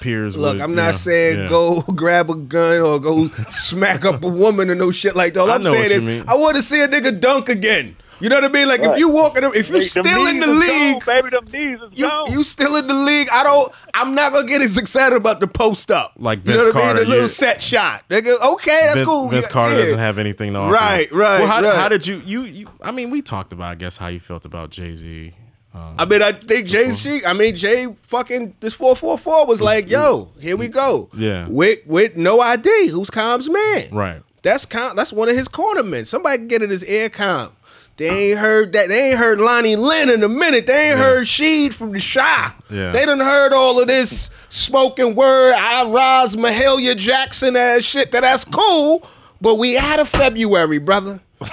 peers. 0.00 0.36
Look, 0.36 0.54
would, 0.54 0.62
I'm 0.62 0.70
you 0.70 0.76
not 0.76 0.92
know, 0.92 0.96
saying 0.98 1.38
yeah. 1.38 1.48
go 1.48 1.82
grab 1.94 2.30
a 2.30 2.34
gun 2.34 2.80
or 2.80 2.98
go 2.98 3.28
smack 3.50 4.04
up 4.04 4.24
a 4.24 4.28
woman 4.28 4.70
or 4.70 4.74
no 4.74 4.90
shit 4.90 5.14
like 5.14 5.34
that. 5.34 5.40
All 5.40 5.50
I 5.50 5.54
I'm 5.54 5.62
know 5.62 5.72
saying 5.72 5.82
what 5.82 5.90
you 5.90 5.96
is 5.98 6.04
mean. 6.04 6.24
I 6.26 6.34
want 6.34 6.56
to 6.56 6.62
see 6.62 6.82
a 6.82 6.88
nigga 6.88 7.20
dunk 7.20 7.48
again. 7.48 7.94
You 8.20 8.28
know 8.28 8.36
what 8.36 8.44
I 8.44 8.48
mean? 8.48 8.68
Like 8.68 8.80
if 8.80 8.86
Right. 8.86 8.98
you 8.98 9.08
walking, 9.10 9.44
if 9.54 9.70
you 9.70 9.82
still 9.82 10.26
in 10.26 10.40
the 10.40 10.46
league, 10.46 11.04
gone, 11.04 11.22
baby, 11.22 11.30
them 11.30 11.44
knees 11.52 11.80
is 11.82 11.98
you 11.98 12.08
gone. 12.08 12.30
you 12.32 12.44
still 12.44 12.76
in 12.76 12.86
the 12.86 12.94
league. 12.94 13.28
I 13.32 13.42
don't. 13.42 13.72
I'm 13.92 14.14
not 14.14 14.32
gonna 14.32 14.46
get 14.46 14.60
as 14.62 14.76
excited 14.76 15.16
about 15.16 15.40
the 15.40 15.46
post 15.46 15.90
up. 15.90 16.12
Like 16.16 16.46
you 16.46 16.52
know 16.54 16.60
Vince 16.62 16.74
what 16.74 16.76
I 16.76 16.78
mean? 16.78 16.84
Carter, 16.94 17.04
The 17.04 17.10
little 17.10 17.22
you- 17.24 17.28
set 17.28 17.60
shot. 17.62 18.04
Nigga, 18.10 18.40
okay, 18.54 18.80
that's 18.84 18.94
Vince, 18.94 19.08
cool. 19.08 19.28
Vince 19.28 19.44
Yeah, 19.46 19.50
Carter 19.50 19.74
yeah. 19.76 19.82
doesn't 19.82 19.98
have 19.98 20.18
anything 20.18 20.52
to 20.52 20.58
offer. 20.60 20.72
Right, 20.74 21.12
right, 21.12 21.40
Well, 21.40 21.48
how, 21.48 21.62
right. 21.62 21.74
how 21.76 21.88
did 21.88 22.06
you, 22.06 22.22
you 22.24 22.42
you? 22.42 22.66
I 22.82 22.90
mean, 22.92 23.10
we 23.10 23.20
talked 23.22 23.52
about, 23.52 23.72
I 23.72 23.74
guess, 23.74 23.96
how 23.96 24.08
you 24.08 24.20
felt 24.20 24.44
about 24.44 24.70
Jay 24.70 24.94
Z. 24.94 25.32
Um, 25.74 25.96
I 25.98 26.04
mean, 26.04 26.22
I 26.22 26.30
think 26.30 26.68
Jay 26.68 26.90
Z. 26.92 27.24
I 27.26 27.32
mean, 27.32 27.56
Jay 27.56 27.88
fucking 28.02 28.54
this 28.60 28.74
four 28.74 28.94
four 28.94 29.18
four 29.18 29.44
was 29.46 29.60
like, 29.60 29.90
yo, 29.90 30.30
here 30.38 30.56
we 30.56 30.68
go. 30.68 31.10
Yeah. 31.16 31.48
With 31.48 31.80
with 31.86 32.16
No 32.16 32.38
I.D., 32.40 32.88
who's 32.88 33.10
Com's 33.10 33.50
man? 33.50 33.88
Right. 33.90 34.22
That's 34.42 34.66
Com. 34.66 34.94
That's 34.94 35.12
one 35.12 35.28
of 35.28 35.34
his 35.36 35.48
cornermen. 35.48 36.06
Somebody 36.06 36.36
can 36.38 36.48
get 36.48 36.62
in 36.62 36.70
his 36.70 36.84
ear 36.84 37.08
Com. 37.08 37.50
They 37.96 38.30
ain't 38.30 38.40
heard 38.40 38.72
that. 38.72 38.88
They 38.88 39.10
ain't 39.10 39.18
heard 39.18 39.40
Lonnie 39.40 39.76
Lynn 39.76 40.10
in 40.10 40.22
a 40.24 40.28
minute. 40.28 40.66
They 40.66 40.90
ain't 40.90 40.98
heard 40.98 41.26
Sheed 41.26 41.74
from 41.74 41.92
the 41.92 42.00
Chi. 42.00 42.52
Yeah. 42.70 42.90
They 42.90 43.06
done 43.06 43.20
heard 43.20 43.52
all 43.52 43.80
of 43.80 43.86
this 43.86 44.30
spoken 44.48 45.14
word, 45.14 45.54
I 45.54 45.88
Rise 45.88 46.36
Mahalia 46.36 46.96
Jackson 46.96 47.56
ass 47.56 47.82
shit. 47.82 48.12
That 48.12 48.20
that's 48.20 48.44
cool, 48.44 49.06
but 49.40 49.56
we 49.56 49.76
out 49.78 50.00
of 50.00 50.08
February, 50.08 50.78
brother. 50.78 51.20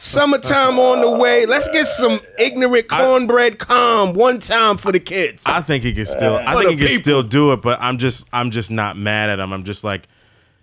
Summertime 0.00 0.78
on 0.78 1.00
the 1.00 1.10
way. 1.10 1.46
Let's 1.46 1.66
get 1.68 1.86
some 1.86 2.20
ignorant 2.38 2.88
cornbread 2.88 3.58
Com 3.58 4.12
one 4.12 4.38
time 4.38 4.76
for 4.76 4.92
the 4.92 5.00
kids. 5.00 5.42
I 5.46 5.62
think 5.62 5.82
he 5.82 5.94
can 5.94 6.04
still. 6.04 6.36
I 6.36 6.52
For 6.52 6.58
think 6.60 6.70
he 6.72 6.76
can 6.76 6.86
people. 6.88 7.02
still 7.02 7.22
do 7.22 7.52
it, 7.52 7.62
but 7.62 7.80
I'm 7.80 7.96
just. 7.96 8.26
I'm 8.30 8.50
just 8.50 8.70
not 8.70 8.98
mad 8.98 9.30
at 9.30 9.38
him. 9.38 9.50
I'm 9.52 9.64
just 9.64 9.82
like, 9.82 10.06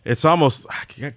it's 0.05 0.25
almost. 0.25 0.67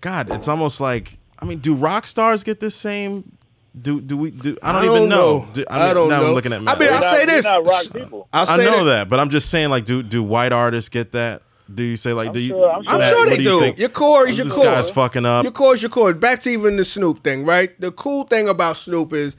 God, 0.01 0.31
it's 0.31 0.49
almost 0.49 0.81
like. 0.81 1.19
I 1.39 1.45
mean, 1.45 1.59
do 1.59 1.75
rock 1.75 2.07
stars 2.07 2.43
get 2.45 2.61
this 2.61 2.75
same? 2.75 3.37
Do 3.81 4.01
do 4.01 4.17
we 4.17 4.31
do? 4.31 4.57
I 4.63 4.73
don't, 4.73 4.83
I 4.83 4.85
even 4.85 4.99
don't 5.01 5.09
know. 5.09 5.39
know. 5.39 5.49
Do, 5.53 5.65
I 5.69 5.93
don't 5.93 6.09
now 6.09 6.21
know. 6.21 6.29
I'm 6.29 6.35
looking 6.35 6.53
at. 6.53 6.61
I 6.67 6.79
mean, 6.79 6.89
I'll 6.93 7.01
not- 7.01 7.15
say 7.15 7.27
this. 7.27 7.45
not 7.45 7.65
rock 7.67 7.85
people. 7.93 8.29
I'll 8.33 8.49
I 8.49 8.57
know 8.59 8.85
that, 8.85 9.09
but 9.09 9.19
I'm 9.19 9.31
just 9.31 9.51
saying, 9.51 9.71
like, 9.71 9.85
do 9.85 10.03
do 10.03 10.23
white 10.23 10.53
artists 10.53 10.89
get 10.89 11.11
that? 11.13 11.43
Do 11.75 11.83
you 11.83 11.97
say 11.97 12.13
like, 12.13 12.33
do 12.33 12.39
you? 12.41 12.51
sure- 12.51 12.71
I'm 12.73 12.85
sure- 12.85 12.93
I'm 12.93 13.01
sure 13.03 13.27
they 13.27 13.37
do. 13.39 13.43
You 13.43 13.49
do. 13.49 13.61
think? 13.61 13.79
Your 13.79 13.89
core 13.89 14.29
is 14.29 14.37
your 14.39 14.45
this 14.47 14.55
core. 14.55 14.65
guy's 14.65 14.91
fucking 14.91 15.25
up. 15.27 15.43
Your 15.45 15.53
core 15.53 15.75
is 15.75 15.83
your 15.83 15.89
core. 15.91 16.13
Back 16.15 16.43
to 16.43 16.51
even 16.51 16.77
the 16.77 16.85
Snoop 16.85 17.25
thing, 17.25 17.45
right? 17.45 17.79
The 17.81 17.91
cool 17.91 18.25
thing 18.25 18.49
about 18.49 18.77
Snoop 18.77 19.13
is 19.13 19.35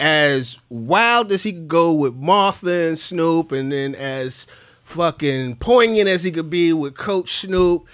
as 0.00 0.56
wild 0.70 1.30
as 1.30 1.42
he 1.42 1.52
could 1.52 1.68
go 1.68 1.92
with 1.92 2.14
Martha 2.14 2.70
and 2.88 2.98
Snoop, 2.98 3.52
and 3.52 3.70
then 3.70 3.94
as 3.96 4.46
fucking 4.84 5.56
poignant 5.56 6.08
as 6.08 6.22
he 6.22 6.30
could 6.30 6.48
be 6.48 6.72
with 6.72 6.96
Coach 6.96 7.40
Snoop. 7.40 7.86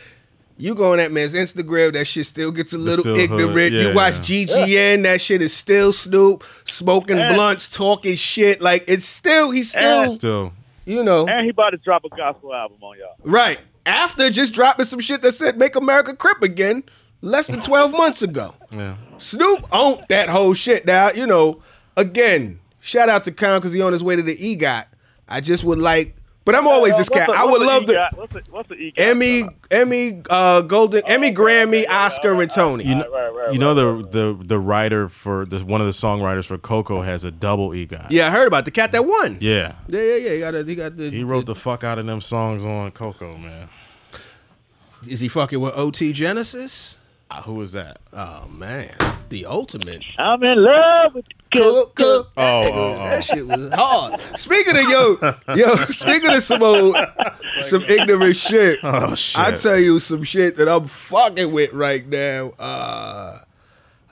You 0.61 0.75
go 0.75 0.93
on 0.93 0.99
that 0.99 1.11
man's 1.13 1.33
Instagram, 1.35 1.93
that 1.95 2.05
shit 2.07 2.27
still 2.27 2.51
gets 2.53 2.73
a 2.73 2.79
little 2.79 3.17
ignorant. 3.17 3.73
Yeah, 3.73 3.89
you 3.89 3.95
watch 3.95 4.29
yeah. 4.31 4.47
GGN, 4.47 5.03
that 5.05 5.21
shit 5.21 5.41
is 5.43 5.55
still 5.57 5.93
Snoop 5.93 6.45
smoking 6.67 7.19
And- 7.19 7.35
blunts, 7.35 7.69
talking 7.69 8.17
shit. 8.17 8.61
Like 8.61 8.85
it's 8.87 9.05
still 9.07 9.51
he's 9.51 9.71
still, 9.71 10.03
And- 10.03 10.13
Still, 10.13 10.53
you 10.85 11.03
know, 11.03 11.27
And 11.27 11.45
he 11.45 11.51
about 11.51 11.71
to 11.71 11.77
drop 11.79 12.05
a 12.05 12.09
gospel 12.11 12.55
album 12.55 12.79
on 12.83 12.99
y'all. 12.99 13.15
Right. 13.23 13.59
After 13.87 14.29
just 14.31 14.53
dropping 14.53 14.85
some 14.87 15.01
shit 15.01 15.23
that 15.23 15.33
said 15.33 15.57
make 15.59 15.75
America 15.77 16.15
crip 16.15 16.43
again 16.43 16.85
less 17.23 17.47
than 17.47 17.61
12 17.63 17.93
months 17.97 18.23
ago. 18.23 18.55
yeah. 18.73 18.97
Snoop 19.19 19.67
owned 19.73 20.05
that 20.09 20.29
whole 20.29 20.55
shit. 20.55 20.85
Now, 20.87 21.11
you 21.11 21.27
know, 21.27 21.63
again, 21.97 22.61
shout 22.81 23.09
out 23.09 23.25
to 23.25 23.33
Khan 23.33 23.59
because 23.61 23.73
he 23.73 23.81
on 23.83 23.93
his 23.93 24.03
way 24.05 24.17
to 24.17 24.23
the 24.23 24.37
EGOT. 24.37 24.85
I 25.29 25.41
just 25.41 25.63
would 25.65 25.79
like, 25.79 26.17
but 26.51 26.59
I'm 26.59 26.67
always 26.67 26.97
this 26.97 27.09
cat. 27.09 27.29
I 27.31 27.45
would 27.45 27.63
love 27.63 27.87
to 27.87 28.09
What's 28.15 28.33
the, 28.33 28.43
what's 28.51 28.69
the 28.69 28.93
Emmy, 28.97 29.45
Emmy, 29.71 30.23
uh, 30.29 30.63
Golden, 30.63 31.03
Emmy, 31.07 31.33
Grammy, 31.33 31.89
Oscar, 31.89 32.41
and 32.43 32.51
Tony. 32.51 32.85
You 32.85 32.97
know, 32.97 33.49
you 33.53 33.59
know 33.59 33.75
the 33.75 34.09
the 34.09 34.45
the 34.45 34.59
writer 34.59 35.09
for 35.09 35.47
the 35.47 35.65
one 35.65 35.81
of 35.81 35.87
the 35.87 35.93
songwriters 35.93 36.45
for 36.47 36.59
Coco 36.59 37.03
has 37.03 37.23
a 37.23 37.31
double 37.31 37.71
EGOT. 37.71 38.09
yeah, 38.11 38.27
I 38.27 38.31
heard 38.31 38.49
about 38.49 38.65
the 38.65 38.71
cat 38.73 38.91
that 38.93 39.05
won. 39.05 39.39
yeah. 39.41 39.77
yeah, 39.87 40.01
yeah. 40.01 40.17
yeah. 40.17 40.31
He 40.33 40.41
got, 40.41 40.55
a, 40.55 40.65
he 40.65 40.75
got 40.75 40.97
the. 40.97 41.11
He 41.11 41.23
wrote 41.23 41.47
the 41.47 41.55
fuck 41.55 41.85
out 41.85 41.99
of 41.99 42.07
them 42.07 42.21
songs 42.21 42.65
on 42.65 42.91
Coco, 42.91 43.37
man. 43.37 43.69
Is 45.07 45.21
he 45.21 45.29
fucking 45.29 45.61
with 45.61 45.75
OT 45.77 46.13
Genasis? 46.13 46.97
Uh, 47.31 47.43
who 47.43 47.55
was 47.55 47.73
that? 47.73 48.01
Oh 48.13 48.47
man, 48.49 48.95
the 49.29 49.47
ultimate. 49.47 50.03
I'm 50.19 50.43
in 50.43 50.63
love 50.63 51.15
with 51.15 51.27
Cook, 51.53 51.97
cook. 51.97 52.31
Oh, 52.37 52.63
that, 52.63 52.73
oh, 52.75 52.93
oh. 52.93 52.97
that 52.97 53.25
shit 53.25 53.47
was 53.47 53.71
hard. 53.73 54.21
Speaking 54.37 54.77
of 54.77 54.83
yo, 54.89 55.57
yo, 55.57 55.77
speaking 55.91 56.33
of 56.33 56.43
some 56.45 56.63
old, 56.63 56.97
some 57.63 57.83
ignorant 57.83 58.37
shit. 58.37 58.79
Oh 58.85 59.17
shit! 59.17 59.41
I 59.41 59.57
tell 59.57 59.79
you 59.79 59.99
some 59.99 60.23
shit 60.23 60.57
that 60.57 60.69
I'm 60.69 60.87
fucking 60.87 61.51
with 61.51 61.73
right 61.73 62.07
now. 62.07 62.53
Uh, 62.57 63.41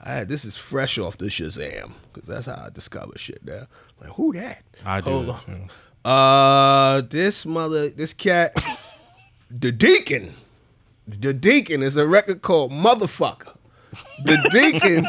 I, 0.03 0.25
this 0.25 0.43
is 0.43 0.57
fresh 0.57 0.97
off 0.97 1.17
the 1.17 1.27
Shazam 1.27 1.93
because 2.11 2.27
that's 2.27 2.45
how 2.47 2.65
I 2.65 2.69
discover 2.73 3.17
shit 3.17 3.45
now. 3.45 3.67
Like 4.01 4.11
who 4.11 4.33
that? 4.33 4.63
I 4.85 4.99
do 4.99 5.09
Hold 5.11 5.29
on. 5.29 5.39
too. 5.39 6.09
Uh, 6.09 7.01
this 7.09 7.45
mother, 7.45 7.89
this 7.89 8.11
cat, 8.11 8.53
the 9.51 9.71
Deacon. 9.71 10.35
The 11.19 11.33
Deacon 11.33 11.81
is 11.83 11.95
a 11.97 12.07
record 12.07 12.41
called 12.41 12.71
Motherfucker. 12.71 13.55
The 14.25 14.37
Deacon, 14.51 15.07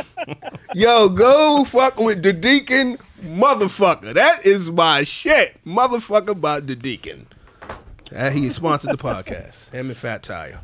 yo, 0.75 1.09
go 1.09 1.65
fuck 1.65 1.99
with 2.01 2.23
the 2.23 2.33
Deacon, 2.33 2.99
motherfucker. 3.23 4.15
That 4.15 4.47
is 4.47 4.71
my 4.71 5.05
shit, 5.05 5.63
motherfucker. 5.67 6.41
By 6.41 6.61
the 6.61 6.75
Deacon. 6.75 7.27
Uh, 8.15 8.31
he 8.31 8.51
sponsored 8.51 8.91
the 8.93 8.97
podcast. 8.99 9.71
Him 9.71 9.89
and 9.89 9.97
Fat 9.97 10.23
Tire. 10.23 10.61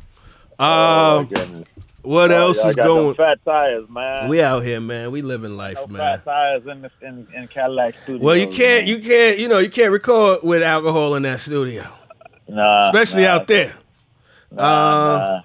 Oh, 0.59 1.19
Um, 1.19 1.25
goodness. 1.27 1.67
what 2.01 2.31
else 2.31 2.57
Y'all 2.57 2.69
is 2.69 2.75
going? 2.75 3.15
fat 3.15 3.37
tires, 3.45 3.87
man. 3.89 4.27
We 4.27 4.41
out 4.41 4.63
here, 4.63 4.79
man. 4.81 5.11
We 5.11 5.21
living 5.21 5.55
life, 5.55 5.77
no 5.77 5.87
man. 5.87 6.17
fat 6.19 6.25
tires 6.25 6.63
in 6.65 6.81
the 6.81 6.91
in, 7.01 7.27
in 7.35 7.47
Cadillac 7.47 7.93
studio. 8.03 8.25
Well, 8.25 8.35
you 8.35 8.47
can't, 8.47 8.87
you 8.87 8.99
can't, 8.99 9.37
you 9.37 9.47
know, 9.47 9.59
you 9.59 9.69
can't 9.69 9.91
record 9.91 10.39
with 10.41 10.63
alcohol 10.63 11.13
in 11.15 11.23
that 11.23 11.39
studio, 11.41 11.87
nah, 12.49 12.87
especially 12.87 13.23
nah, 13.23 13.35
out 13.35 13.47
there. 13.47 13.75
Nah, 14.51 14.63
Uh. 14.63 15.41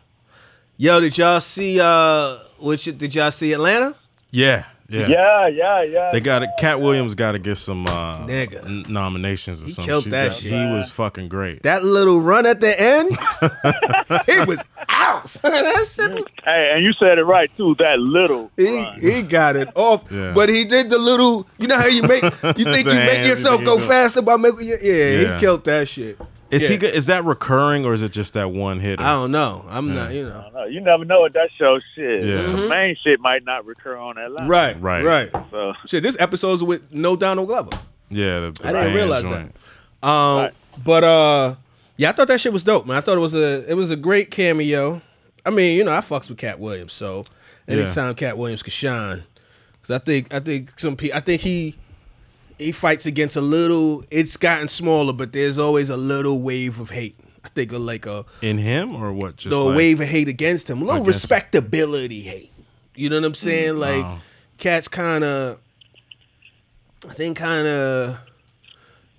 Yo, 0.77 1.01
did 1.01 1.17
y'all 1.17 1.41
see? 1.41 1.81
Uh, 1.81 2.39
which 2.59 2.85
did 2.85 3.15
y'all 3.15 3.31
see 3.31 3.53
Atlanta? 3.53 3.95
Yeah, 4.31 4.65
yeah. 4.89 5.07
Yeah, 5.07 5.47
yeah, 5.49 5.83
yeah. 5.83 6.11
They 6.13 6.21
got 6.21 6.43
it. 6.43 6.49
Katt 6.59 6.81
Williams 6.81 7.15
got 7.15 7.33
to 7.33 7.39
get 7.39 7.57
some 7.57 7.87
uh, 7.87 8.27
Nigga. 8.27 8.65
n- 8.65 8.87
nominations 8.89 9.63
or 9.63 9.67
He 9.67 9.73
something. 9.73 9.89
killed 9.89 10.05
She 10.05 10.11
that 10.11 10.31
got- 10.31 10.39
shit. 10.39 10.53
He 10.53 10.67
was 10.67 10.91
fucking 10.91 11.29
great. 11.29 11.63
That 11.63 11.85
little 11.85 12.21
run 12.21 12.47
at 12.47 12.61
the 12.61 12.81
end, 12.81 13.11
it 14.29 14.49
was 14.49 14.61
out. 14.89 15.25
that 15.43 15.89
shit 15.95 16.11
was. 16.13 16.25
Hey, 16.45 16.73
and 16.75 16.83
you 16.85 16.93
said 16.95 17.19
it 17.19 17.25
right 17.25 17.55
too. 17.57 17.77
That 17.79 17.99
little. 18.01 18.51
He, 18.57 18.75
run. 18.75 18.99
he 19.01 19.23
got 19.23 19.55
it 19.57 19.69
off, 19.77 20.05
Yeah. 20.11 20.33
but 20.35 20.49
he 20.49 20.65
did 20.65 20.91
the 20.91 20.99
little. 20.99 21.47
You 21.59 21.69
know 21.69 21.77
how 21.79 21.87
you 21.87 22.03
make 22.03 22.23
you 22.23 22.65
think 22.65 22.87
you 22.87 22.95
make 22.95 23.27
yourself 23.27 23.61
you 23.61 23.67
go 23.67 23.79
go- 23.79 23.87
faster 23.89 24.23
by 24.23 24.37
making 24.37 24.67
your, 24.69 24.79
yeah, 24.83 25.21
Yeah. 25.21 25.35
He 25.35 25.41
killed 25.41 25.65
that 25.65 25.87
shit. 25.89 26.19
Is 26.53 26.69
he? 26.69 26.75
Yeah. 26.75 26.81
go- 26.81 26.87
Is 26.89 27.07
that 27.07 27.25
recurring 27.25 27.85
or 27.85 27.95
is 27.95 28.03
it 28.03 28.13
just 28.13 28.35
that 28.35 28.51
one 28.51 28.79
hit? 28.79 29.01
I 29.01 29.13
don't 29.15 29.31
know. 29.33 29.65
I'm 29.69 29.95
not. 29.95 30.13
You 30.13 30.25
know. 30.29 30.51
Know. 30.55 30.65
You 30.65 30.81
never 30.81 31.05
know 31.05 31.21
what 31.21 31.33
that 31.33 31.49
show 31.59 31.81
shit. 31.95 32.23
Yeah. 32.25 32.43
The 32.43 32.69
main 32.69 32.97
shit 33.03 33.19
might 33.21 33.45
not 33.45 33.65
recur 33.67 33.97
on 33.97 34.17
that 34.17 34.31
line. 34.31 34.47
Right, 34.49 34.81
Right. 34.81 35.05
right, 35.05 35.33
right. 35.35 35.45
So 35.51 35.73
Shit, 35.87 36.03
this 36.03 36.17
episode's 36.21 36.63
with 36.63 36.93
no 36.93 37.17
Donald 37.17 37.49
Glover. 37.49 37.71
Yeah, 38.11 38.41
the, 38.41 38.51
the 38.53 38.69
I 38.69 38.73
didn't 38.73 38.95
realize 38.95 39.23
joint. 39.23 39.55
that. 40.03 40.09
Um, 40.09 40.37
Right. 40.39 40.53
but 40.85 41.05
uh, 41.05 41.55
yeah, 41.97 42.11
I 42.11 42.13
thought 42.13 42.29
that 42.29 42.41
shit 42.41 42.53
was 42.53 42.63
dope, 42.65 42.87
man. 42.87 42.97
I 42.97 43.01
thought 43.01 43.17
it 43.17 43.21
was 43.21 43.35
a 43.35 43.65
it 43.71 43.75
was 43.75 43.91
a 43.91 43.97
great 43.97 44.31
cameo. 44.31 45.01
I 45.47 45.51
mean, 45.51 45.77
you 45.77 45.85
know, 45.85 45.93
I 45.93 46.01
fucks 46.01 46.29
with 46.29 46.39
Katt 46.39 46.61
Williams, 46.61 46.93
so 46.93 47.25
anytime 47.67 48.15
Katt 48.15 48.37
Williams 48.39 48.63
can 48.63 48.71
shine, 48.73 49.25
because 49.81 49.95
I 50.01 50.05
think 50.05 50.33
I 50.35 50.41
think 50.41 50.79
some 50.79 50.97
people, 50.97 51.17
I 51.17 51.21
think 51.21 51.41
he 51.43 51.77
he 52.63 52.73
fights 52.73 53.07
against 53.07 53.37
a 53.37 53.41
little. 53.41 54.05
It's 54.11 54.37
gotten 54.37 54.69
smaller, 54.69 55.13
but 55.13 55.33
there's 55.33 55.59
always 55.59 55.91
a 55.91 55.97
little 55.97 56.41
wave 56.41 56.79
of 56.81 56.91
hate. 56.91 57.19
I 57.45 57.49
think 57.49 57.73
of 57.73 57.81
like 57.83 58.07
a 58.07 58.25
In 58.41 58.59
him 58.59 58.95
or 58.95 59.13
what? 59.13 59.37
Just 59.37 59.51
the 59.51 59.59
like, 59.59 59.77
wave 59.77 60.01
of 60.01 60.09
hate 60.09 60.29
against 60.29 60.71
him, 60.71 60.81
a 60.83 60.85
little 60.85 61.05
respectability 61.05 62.21
hate. 62.21 62.53
You 62.95 63.09
know 63.11 63.17
what 63.17 63.25
I'm 63.27 63.35
saying? 63.35 63.75
Mm, 63.75 63.79
like, 63.79 64.05
Oh. 64.05 64.21
Katt's 64.59 64.87
kind 64.87 65.25
of, 65.25 65.59
I 67.09 67.15
think, 67.15 67.37
kind 67.39 67.67
of 67.67 68.19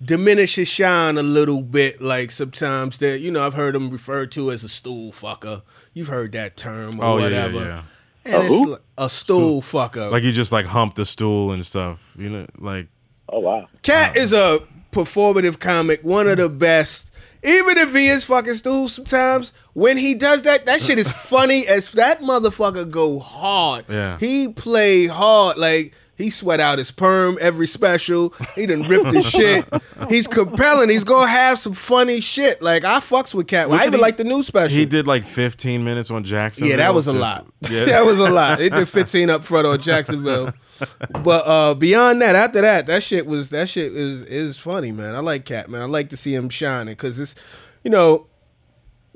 diminishes 0.02 0.54
his 0.56 0.68
shine 0.68 1.18
a 1.18 1.22
little 1.22 1.60
bit. 1.62 2.00
Like 2.00 2.30
sometimes 2.30 2.98
that 2.98 3.20
you 3.20 3.30
know 3.30 3.44
I've 3.46 3.54
heard 3.54 3.74
him 3.76 3.90
referred 3.90 4.32
to 4.32 4.50
as 4.50 4.64
a 4.64 4.68
stool 4.68 5.12
fucker. 5.12 5.62
You've 5.92 6.08
heard 6.08 6.32
that 6.32 6.56
term 6.56 7.00
or 7.00 7.04
Oh 7.04 7.16
yeah, 7.18 7.22
whatever. 7.24 7.58
yeah, 7.58 7.66
yeah. 7.66 7.82
And 8.26 8.34
A 8.34 8.40
it's 8.46 8.48
who? 8.54 8.64
like 8.70 8.80
a 8.96 9.10
stool, 9.10 9.60
fucker. 9.60 10.10
Like 10.10 10.22
you 10.22 10.32
just 10.32 10.50
like 10.50 10.64
hump 10.66 10.94
the 10.94 11.04
stool 11.04 11.52
and 11.52 11.64
stuff. 11.66 12.00
You 12.16 12.30
know, 12.30 12.46
like 12.58 12.88
Oh 13.28 13.40
wow. 13.40 13.68
Katt 13.82 14.16
is 14.16 14.32
a 14.32 14.60
performative 14.92 15.58
comic, 15.58 16.02
one 16.04 16.28
of 16.28 16.36
the 16.38 16.48
best. 16.48 17.10
even 17.42 17.76
if 17.78 17.92
he 17.94 18.06
is 18.08 18.24
fucking 18.24 18.54
stools 18.54 18.92
sometimes, 18.94 19.52
when 19.72 19.96
he 19.96 20.14
does 20.14 20.42
that, 20.42 20.66
that 20.66 20.80
shit 20.80 20.98
is 20.98 21.10
funny 21.30 21.66
as 21.66 21.90
that 21.92 22.20
motherfucker 22.20 22.88
go 22.90 23.18
hard. 23.18 23.84
Yeah. 23.88 24.18
He 24.18 24.48
play 24.48 25.06
hard. 25.06 25.56
Like 25.58 25.94
he 26.16 26.30
sweat 26.30 26.60
out 26.60 26.78
his 26.78 26.92
perm 26.92 27.36
every 27.40 27.66
special. 27.66 28.32
He 28.54 28.66
done 28.66 28.82
ripped 28.82 29.12
his 29.12 29.26
shit. 29.30 29.64
He's 30.08 30.28
compelling. 30.28 30.88
He's 30.88 31.02
gonna 31.02 31.26
have 31.26 31.58
some 31.58 31.72
funny 31.74 32.20
shit. 32.20 32.62
Like 32.62 32.84
I 32.84 33.00
fucks 33.00 33.34
with 33.34 33.48
Katt. 33.48 33.68
I 33.70 33.80
even 33.82 33.94
he- 33.94 34.00
like 34.00 34.16
the 34.16 34.24
new 34.24 34.42
special. 34.44 34.76
He 34.76 34.86
did 34.86 35.08
like 35.08 35.24
15 35.24 35.82
minutes 35.82 36.12
on 36.12 36.22
Jackson. 36.22 36.68
Yeah, 36.68 36.76
that 36.76 36.94
was 36.94 37.08
a 37.08 37.12
lot. 37.12 37.46
Yeah. 37.68 37.84
that 37.86 38.06
was 38.06 38.20
a 38.20 38.30
lot. 38.30 38.60
It 38.60 38.72
did 38.72 38.88
15 38.88 39.28
up 39.28 39.44
front 39.44 39.66
on 39.66 39.80
Jacksonville. 39.80 40.52
But 41.22 41.46
uh 41.46 41.74
beyond 41.74 42.20
that, 42.22 42.34
after 42.34 42.60
that, 42.60 42.86
that 42.86 43.02
shit 43.02 43.26
was 43.26 43.50
that 43.50 43.68
shit 43.68 43.94
is 43.94 44.22
is 44.22 44.56
funny, 44.58 44.92
man. 44.92 45.14
I 45.14 45.20
like 45.20 45.44
Katt, 45.44 45.68
man. 45.70 45.80
I 45.80 45.86
like 45.86 46.10
to 46.10 46.16
see 46.16 46.34
him 46.34 46.48
shining 46.48 46.92
because 46.94 47.18
it's 47.18 47.34
you 47.82 47.90
know, 47.90 48.26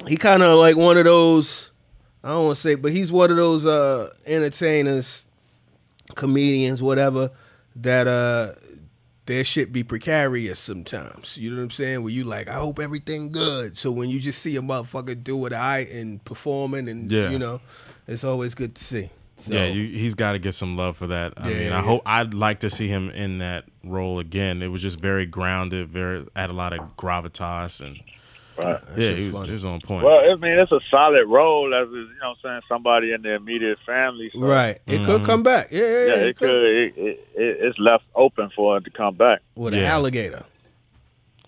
he 0.07 0.17
kind 0.17 0.43
of 0.43 0.59
like 0.59 0.77
one 0.77 0.97
of 0.97 1.05
those 1.05 1.71
I 2.23 2.31
don't 2.31 2.47
want 2.47 2.57
to 2.57 2.63
say, 2.63 2.75
but 2.75 2.93
he's 2.93 3.11
one 3.13 3.31
of 3.31 3.37
those 3.37 3.67
uh 3.67 4.13
entertainers, 4.27 5.27
comedians, 6.15 6.83
whatever, 6.83 7.31
that 7.77 8.07
uh 8.07 8.55
their 9.27 9.45
shit 9.45 9.73
be 9.73 9.83
precarious 9.85 10.59
sometimes. 10.59 11.37
You 11.37 11.51
know 11.51 11.57
what 11.59 11.65
I'm 11.65 11.71
saying? 11.71 12.03
Where 12.03 12.13
you 12.13 12.25
like, 12.25 12.49
I 12.49 12.55
hope 12.55 12.79
everything 12.79 13.31
good. 13.31 13.77
So 13.77 13.91
when 13.91 14.09
you 14.09 14.21
just 14.21 14.41
see 14.41 14.57
a 14.57 14.63
motherfucker 14.63 15.23
do 15.23 15.45
it 15.45 15.53
I 15.53 15.81
and 15.81 16.25
performing 16.25 16.89
and 16.89 17.11
Yeah. 17.13 17.29
you 17.31 17.39
know, 17.39 17.61
it's 18.07 18.25
always 18.25 18.55
good 18.55 18.75
to 18.77 18.83
see. 18.85 19.11
So, 19.39 19.55
Yeah, 19.55 19.67
you, 19.67 19.87
he's 19.87 20.15
got 20.15 20.33
to 20.33 20.39
get 20.39 20.55
some 20.55 20.77
love 20.77 20.97
for 20.97 21.07
that. 21.07 21.35
I 21.37 21.49
Yeah, 21.51 21.57
mean, 21.59 21.67
yeah. 21.71 21.79
I 21.79 21.83
hope 21.83 22.03
I'd 22.07 22.35
like 22.35 22.61
to 22.61 22.71
see 22.71 22.89
him 22.89 23.11
in 23.11 23.39
that 23.39 23.65
role 23.85 24.19
again. 24.19 24.63
It 24.63 24.69
was 24.69 24.83
just 24.83 24.99
very 24.99 25.27
grounded, 25.27 25.89
very 25.89 26.27
had 26.35 26.51
a 26.51 26.53
lot 26.53 26.73
of 26.73 26.81
gravitas, 26.97 27.81
and 27.81 28.01
Right. 28.57 28.81
yeah, 28.91 28.97
shit 28.97 29.19
he 29.19 29.31
was, 29.31 29.47
he 29.47 29.53
was 29.53 29.65
on 29.65 29.81
point. 29.81 30.05
Well, 30.05 30.19
I 30.19 30.35
mean, 30.35 30.59
it's 30.59 30.73
a 30.73 30.81
solid 30.91 31.27
role 31.29 31.73
as 31.73 31.89
you 31.91 32.09
know, 32.21 32.31
what 32.31 32.31
I'm 32.31 32.37
saying 32.43 32.61
somebody 32.69 33.13
in 33.13 33.23
the 33.23 33.35
immediate 33.35 33.79
family. 33.87 34.31
So, 34.35 34.41
right. 34.41 34.81
It 34.89 34.97
Mm-hmm. 34.99 35.05
could 35.05 35.25
come 35.25 35.45
back. 35.45 35.69
Yeah, 35.71 35.83
yeah, 35.83 35.87
Yeah, 35.87 36.05
yeah, 36.07 36.15
it 36.25 36.37
could. 36.37 36.51
It, 36.65 36.95
it, 36.97 37.29
it, 37.37 37.57
it's 37.61 37.79
left 37.79 38.03
open 38.17 38.51
for 38.57 38.77
it 38.79 38.85
to 38.85 38.91
come 38.91 39.15
back. 39.15 39.43
with 39.55 39.75
an 39.75 39.85
alligator. 39.85 40.45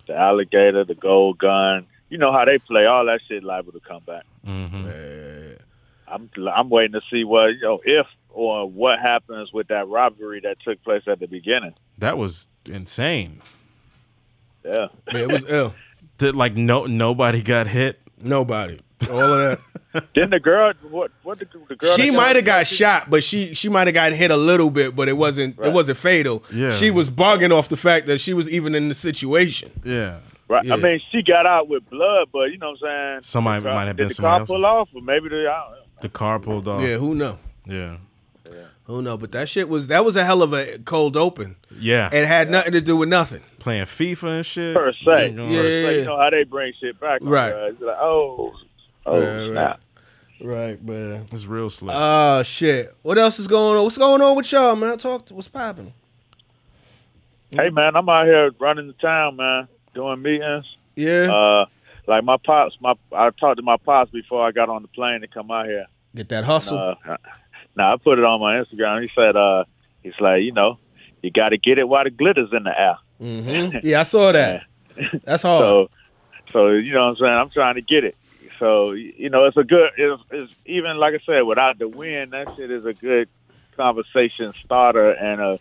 The 0.06 0.14
alligator, 0.16 0.84
the 0.84 0.94
gold 0.94 1.38
gun. 1.38 1.86
You 2.10 2.18
know 2.18 2.32
how 2.32 2.44
they 2.44 2.58
play. 2.58 2.86
All 2.86 3.04
that 3.06 3.20
shit 3.26 3.42
liable 3.42 3.72
to 3.72 3.80
come 3.80 4.02
back. 4.06 4.22
Mhm. 4.46 4.84
I'm 6.12 6.30
I'm 6.54 6.68
waiting 6.70 6.92
to 6.92 7.00
see 7.10 7.24
what 7.24 7.54
you 7.54 7.60
know 7.62 7.80
if 7.84 8.06
or 8.30 8.68
what 8.70 9.00
happens 9.00 9.52
with 9.52 9.68
that 9.68 9.88
robbery 9.88 10.40
that 10.40 10.60
took 10.60 10.82
place 10.84 11.02
at 11.06 11.18
the 11.20 11.26
beginning. 11.26 11.74
That 11.98 12.16
was 12.18 12.46
insane. 12.66 13.40
Yeah. 14.64 14.88
Yeah, 15.12 15.18
it 15.20 15.28
was 15.32 15.44
ill. 15.48 15.74
That 16.18 16.34
like 16.34 16.54
no 16.54 16.84
nobody 16.84 17.40
got 17.40 17.66
hit. 17.66 17.98
Nobody. 18.22 18.78
All 19.10 19.20
of 19.22 19.58
that. 19.92 20.04
Then 20.14 20.28
the 20.30 20.38
girl, 20.38 20.72
what 20.90 21.10
what 21.22 21.38
the, 21.38 21.46
the 21.66 21.74
girl? 21.76 21.96
she 21.96 22.10
might 22.10 22.36
have 22.36 22.44
got 22.44 22.66
shot, 22.66 23.08
but 23.08 23.24
she 23.24 23.54
she 23.54 23.70
might 23.70 23.86
have 23.86 23.94
got 23.94 24.12
hit 24.12 24.30
a 24.30 24.36
little 24.36 24.68
bit, 24.70 24.94
but 24.94 25.08
it 25.08 25.16
wasn't 25.16 25.58
it 25.58 25.72
wasn't 25.72 25.96
fatal. 25.96 26.44
Yeah. 26.52 26.72
She 26.72 26.90
was 26.90 27.08
bugging 27.08 27.52
off 27.56 27.70
the 27.70 27.76
fact 27.78 28.06
that 28.08 28.20
she 28.20 28.34
was 28.34 28.50
even 28.50 28.74
in 28.74 28.88
the 28.90 28.94
situation. 28.94 29.72
Yeah, 29.82 30.18
Right. 30.46 30.64
Yeah. 30.66 30.74
I 30.74 30.76
mean, 30.76 31.00
she 31.10 31.22
got 31.22 31.46
out 31.46 31.68
with 31.68 31.88
blood, 31.88 32.28
but 32.32 32.50
you 32.52 32.58
know 32.58 32.72
what 32.78 32.88
I'm 32.90 33.14
saying. 33.14 33.22
Somebody 33.22 33.62
The 33.62 33.68
car- 33.70 33.74
might 33.76 33.86
have 33.86 33.96
did 33.96 34.02
been 34.02 34.08
the 34.08 34.14
somebody 34.14 34.32
car 34.32 34.40
else. 34.40 34.48
pull 34.48 34.66
off, 34.66 34.88
or 34.94 35.00
maybe 35.00 35.28
the. 35.30 35.36
I 35.36 35.62
don't 35.62 35.70
know. 35.72 35.76
The 36.02 36.08
car 36.08 36.38
pulled 36.38 36.66
off. 36.68 36.82
Yeah, 36.82 36.96
who 36.96 37.14
know? 37.14 37.38
yeah, 37.66 37.96
Who 38.84 39.02
know? 39.02 39.16
But 39.16 39.32
that 39.32 39.48
shit 39.48 39.68
was 39.68 39.88
that 39.88 40.04
was 40.04 40.16
a 40.16 40.24
hell 40.24 40.42
of 40.42 40.52
a 40.52 40.78
cold 40.80 41.16
open. 41.16 41.56
yeah. 41.78 42.08
It 42.12 42.26
had 42.26 42.50
nothing 42.50 42.72
to 42.72 42.80
do 42.80 42.96
with 42.96 43.08
nothing. 43.08 43.42
Playing 43.58 43.84
FIFA 43.86 44.36
and 44.38 44.46
shit. 44.46 44.74
Per 44.76 44.92
se. 45.04 45.26
Ain't 45.26 45.36
Yeah. 45.36 45.42
work. 45.44 45.66
So 45.66 45.90
you 45.90 46.04
know 46.04 46.16
how 46.18 46.30
they 46.30 46.44
bring 46.44 46.72
shit 46.80 46.98
back, 47.00 47.20
Right. 47.22 47.52
It's 47.54 47.80
like, 47.80 47.96
oh, 48.00 48.52
oh, 49.06 49.20
Right, 49.20 49.38
right. 49.46 49.50
snap. 49.52 49.80
Right, 50.42 50.82
man. 50.82 51.26
It's 51.32 51.44
real 51.44 51.68
slick. 51.70 51.94
Oh 51.96 52.42
shit. 52.42 52.94
What 53.02 53.18
else 53.18 53.38
is 53.38 53.46
going 53.46 53.76
on? 53.76 53.84
What's 53.84 53.98
going 53.98 54.22
on 54.22 54.36
with 54.36 54.50
y'all, 54.50 54.74
man? 54.74 54.96
Talk 54.98 55.26
to 55.26 55.34
what's 55.34 55.48
popping. 55.48 55.92
Hey 57.50 57.68
man, 57.70 57.96
I'm 57.96 58.08
out 58.08 58.26
here 58.26 58.50
running 58.60 58.86
the 58.86 58.92
town, 58.94 59.36
man, 59.36 59.66
doing 59.94 60.22
meetings. 60.22 60.64
Yeah. 60.96 61.32
Uh, 61.32 61.66
like 62.10 62.24
my 62.24 62.36
pops, 62.36 62.76
my 62.80 62.94
I 63.12 63.30
talked 63.30 63.58
to 63.58 63.62
my 63.62 63.76
pops 63.76 64.10
before 64.10 64.46
I 64.46 64.50
got 64.50 64.68
on 64.68 64.82
the 64.82 64.88
plane 64.88 65.20
to 65.20 65.28
come 65.28 65.50
out 65.50 65.66
here. 65.66 65.86
Get 66.14 66.28
that 66.30 66.44
hustle. 66.44 66.76
Uh, 66.76 67.16
now 67.76 67.94
I 67.94 67.96
put 67.96 68.18
it 68.18 68.24
on 68.24 68.40
my 68.40 68.56
Instagram. 68.56 69.00
He 69.02 69.10
said, 69.14 69.36
uh, 69.36 69.64
he's 70.02 70.18
like, 70.20 70.42
you 70.42 70.50
know, 70.50 70.78
you 71.22 71.30
got 71.30 71.50
to 71.50 71.58
get 71.58 71.78
it 71.78 71.88
while 71.88 72.02
the 72.02 72.10
glitter's 72.10 72.52
in 72.52 72.64
the 72.64 72.78
air. 72.78 72.98
Mm-hmm. 73.22 73.86
Yeah, 73.86 74.00
I 74.00 74.02
saw 74.02 74.32
that. 74.32 74.64
That's 75.24 75.44
hard. 75.44 75.62
So, 75.62 75.90
so 76.52 76.68
you 76.70 76.92
know 76.92 76.98
what 76.98 77.06
I'm 77.06 77.16
saying. 77.16 77.32
I'm 77.32 77.50
trying 77.50 77.76
to 77.76 77.82
get 77.82 78.02
it. 78.02 78.16
So 78.58 78.90
you 78.90 79.30
know, 79.30 79.44
it's 79.44 79.56
a 79.56 79.64
good. 79.64 79.90
It's, 79.96 80.22
it's 80.32 80.52
even 80.66 80.96
like 80.98 81.14
I 81.14 81.20
said, 81.24 81.42
without 81.42 81.78
the 81.78 81.88
win, 81.88 82.30
that 82.30 82.48
shit 82.56 82.70
is 82.70 82.84
a 82.84 82.92
good 82.92 83.28
conversation 83.76 84.52
starter, 84.64 85.12
and 85.12 85.40
uh 85.40 85.58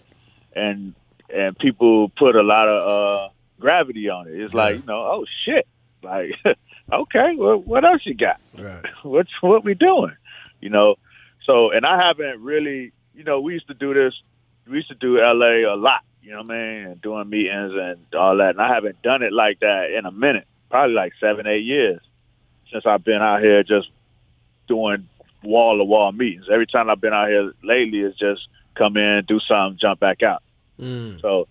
and 0.53 0.95
and 1.33 1.57
people 1.57 2.09
put 2.09 2.35
a 2.35 2.41
lot 2.41 2.67
of 2.67 2.91
uh 2.91 3.29
gravity 3.59 4.09
on 4.09 4.27
it. 4.27 4.33
It's 4.33 4.53
like 4.53 4.77
you 4.77 4.85
know, 4.87 4.99
oh 4.99 5.25
shit, 5.45 5.67
like 6.03 6.31
okay, 6.93 7.35
well, 7.37 7.57
what 7.57 7.85
else 7.85 8.01
you 8.05 8.15
got? 8.15 8.39
right. 8.57 8.85
what's 9.03 9.31
what 9.41 9.63
we 9.63 9.73
doing? 9.73 10.15
You 10.61 10.69
know. 10.69 10.95
So 11.45 11.71
and 11.71 11.85
I 11.85 12.05
haven't 12.05 12.43
really, 12.43 12.91
you 13.15 13.23
know, 13.23 13.41
we 13.41 13.53
used 13.53 13.67
to 13.67 13.73
do 13.73 13.93
this. 13.93 14.13
We 14.67 14.77
used 14.77 14.89
to 14.89 14.95
do 14.95 15.17
LA 15.17 15.73
a 15.73 15.75
lot. 15.75 16.01
You 16.21 16.31
know 16.31 16.43
what 16.43 16.51
I 16.51 16.57
mean? 16.57 16.85
And 16.85 17.01
doing 17.01 17.29
meetings 17.29 17.73
and 17.73 17.99
all 18.13 18.37
that. 18.37 18.51
And 18.51 18.61
I 18.61 18.73
haven't 18.73 19.01
done 19.01 19.23
it 19.23 19.33
like 19.33 19.61
that 19.61 19.91
in 19.97 20.05
a 20.05 20.11
minute. 20.11 20.45
Probably 20.69 20.93
like 20.93 21.13
seven, 21.19 21.47
eight 21.47 21.63
years 21.63 22.01
since 22.71 22.85
I've 22.85 23.03
been 23.03 23.21
out 23.21 23.41
here 23.41 23.63
just 23.63 23.89
doing 24.67 25.07
wall 25.43 25.77
to 25.77 25.83
wall 25.83 26.11
meetings. 26.11 26.45
Every 26.51 26.67
time 26.67 26.89
I've 26.89 27.01
been 27.01 27.13
out 27.13 27.29
here 27.29 27.51
lately, 27.63 27.99
is 27.99 28.15
just 28.15 28.47
come 28.75 28.97
in, 28.97 29.25
do 29.27 29.39
something, 29.39 29.79
jump 29.79 29.99
back 29.99 30.21
out. 30.21 30.43
Mm. 30.79 31.19
So 31.21 31.47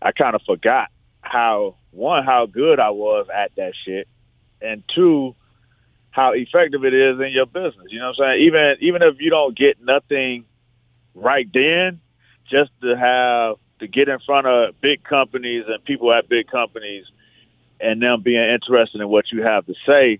I 0.00 0.12
kind 0.12 0.34
of 0.34 0.42
forgot 0.42 0.90
how 1.30 1.76
one 1.92 2.24
how 2.24 2.46
good 2.46 2.80
I 2.80 2.90
was 2.90 3.28
at 3.32 3.54
that 3.56 3.72
shit, 3.84 4.08
and 4.60 4.82
two 4.94 5.36
how 6.10 6.32
effective 6.32 6.84
it 6.84 6.92
is 6.92 7.20
in 7.20 7.30
your 7.30 7.46
business. 7.46 7.86
You 7.88 8.00
know 8.00 8.12
what 8.16 8.26
I'm 8.26 8.34
saying? 8.34 8.46
Even 8.46 8.76
even 8.80 9.02
if 9.02 9.20
you 9.20 9.30
don't 9.30 9.56
get 9.56 9.80
nothing 9.80 10.44
right 11.14 11.48
then, 11.54 12.00
just 12.50 12.72
to 12.82 12.96
have 12.96 13.56
to 13.78 13.86
get 13.86 14.08
in 14.08 14.18
front 14.26 14.48
of 14.48 14.80
big 14.80 15.04
companies 15.04 15.64
and 15.68 15.82
people 15.84 16.12
at 16.12 16.28
big 16.28 16.48
companies 16.48 17.06
and 17.80 18.02
them 18.02 18.22
being 18.22 18.42
interested 18.42 19.00
in 19.00 19.08
what 19.08 19.30
you 19.32 19.42
have 19.42 19.64
to 19.66 19.74
say 19.86 20.18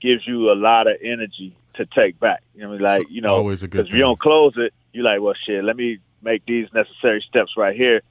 gives 0.00 0.26
you 0.26 0.52
a 0.52 0.54
lot 0.54 0.86
of 0.86 0.98
energy 1.02 1.56
to 1.74 1.86
take 1.86 2.20
back. 2.20 2.42
You 2.54 2.62
know, 2.62 2.68
what 2.68 2.74
I 2.74 2.78
mean? 2.78 2.98
like 3.00 3.10
you 3.10 3.22
know, 3.22 3.34
always 3.36 3.62
a 3.62 3.68
good 3.68 3.84
because 3.84 3.88
if 3.88 3.94
you 3.94 4.02
don't 4.02 4.20
close 4.20 4.52
it, 4.58 4.74
you're 4.92 5.04
like, 5.04 5.22
well, 5.22 5.34
shit. 5.46 5.64
Let 5.64 5.76
me 5.76 5.98
make 6.20 6.44
these 6.44 6.68
necessary 6.74 7.24
steps 7.26 7.52
right 7.56 7.74
here 7.74 8.02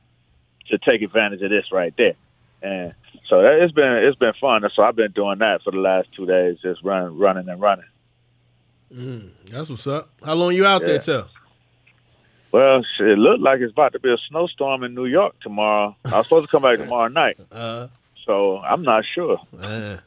to 0.69 0.77
take 0.79 1.03
advantage 1.03 1.43
of 1.43 1.51
this 1.51 1.71
right 1.71 1.93
there. 1.97 2.15
And 2.61 2.93
so 3.27 3.41
that, 3.41 3.59
it's 3.61 3.73
been 3.73 3.91
it's 3.93 4.17
been 4.17 4.33
fun. 4.39 4.63
So 4.75 4.83
I've 4.83 4.95
been 4.95 5.11
doing 5.11 5.39
that 5.39 5.61
for 5.63 5.71
the 5.71 5.77
last 5.79 6.09
two 6.15 6.25
days, 6.25 6.57
just 6.61 6.83
running, 6.83 7.17
running, 7.17 7.47
and 7.49 7.59
running. 7.61 7.85
That's 9.49 9.69
what's 9.69 9.87
up. 9.87 10.09
How 10.23 10.33
long 10.33 10.53
you 10.53 10.65
out 10.65 10.81
there 10.81 10.95
Yeah. 10.95 10.99
till? 10.99 11.27
Well, 12.51 12.83
it 12.99 13.17
looked 13.17 13.41
like 13.41 13.61
it's 13.61 13.71
about 13.71 13.93
to 13.93 13.99
be 13.99 14.11
a 14.11 14.17
snowstorm 14.29 14.83
in 14.83 14.93
New 14.93 15.05
York 15.05 15.35
tomorrow. 15.41 15.95
I 16.11 16.17
was 16.17 16.25
supposed 16.25 16.47
to 16.47 16.51
come 16.51 16.63
back 16.63 16.77
tomorrow 16.77 17.07
night, 17.21 17.37
Uh, 17.49 17.87
so 18.25 18.57
I'm 18.57 18.83
not 18.83 19.05
sure. 19.15 19.39
uh, 19.57 19.97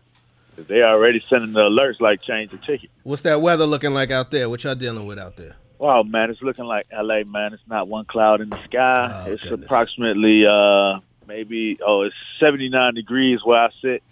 They 0.68 0.82
already 0.82 1.24
sending 1.30 1.54
the 1.54 1.62
alerts 1.62 2.00
like 2.00 2.20
change 2.22 2.50
the 2.50 2.58
ticket. 2.58 2.90
what's 3.02 3.22
that 3.22 3.40
weather 3.40 3.64
looking 3.64 3.94
like 3.94 4.10
out 4.10 4.30
there? 4.30 4.50
What 4.50 4.62
y'all 4.64 4.74
dealing 4.74 5.06
with 5.06 5.18
out 5.18 5.36
there? 5.36 5.56
Wow, 5.78 6.02
man, 6.02 6.28
it's 6.30 6.42
looking 6.42 6.66
like 6.66 6.86
LA, 6.92 7.24
man. 7.24 7.54
It's 7.54 7.62
not 7.66 7.88
one 7.88 8.04
cloud 8.04 8.42
in 8.42 8.50
the 8.50 8.62
sky. 8.64 9.22
Oh, 9.26 9.30
it's 9.30 9.42
goodness. 9.42 9.64
approximately 9.64 10.46
uh 10.46 10.98
maybe 11.26 11.78
oh, 11.86 12.02
it's 12.02 12.14
79 12.40 12.94
degrees 12.94 13.40
where 13.44 13.64
I 13.64 13.68
sit 13.82 14.02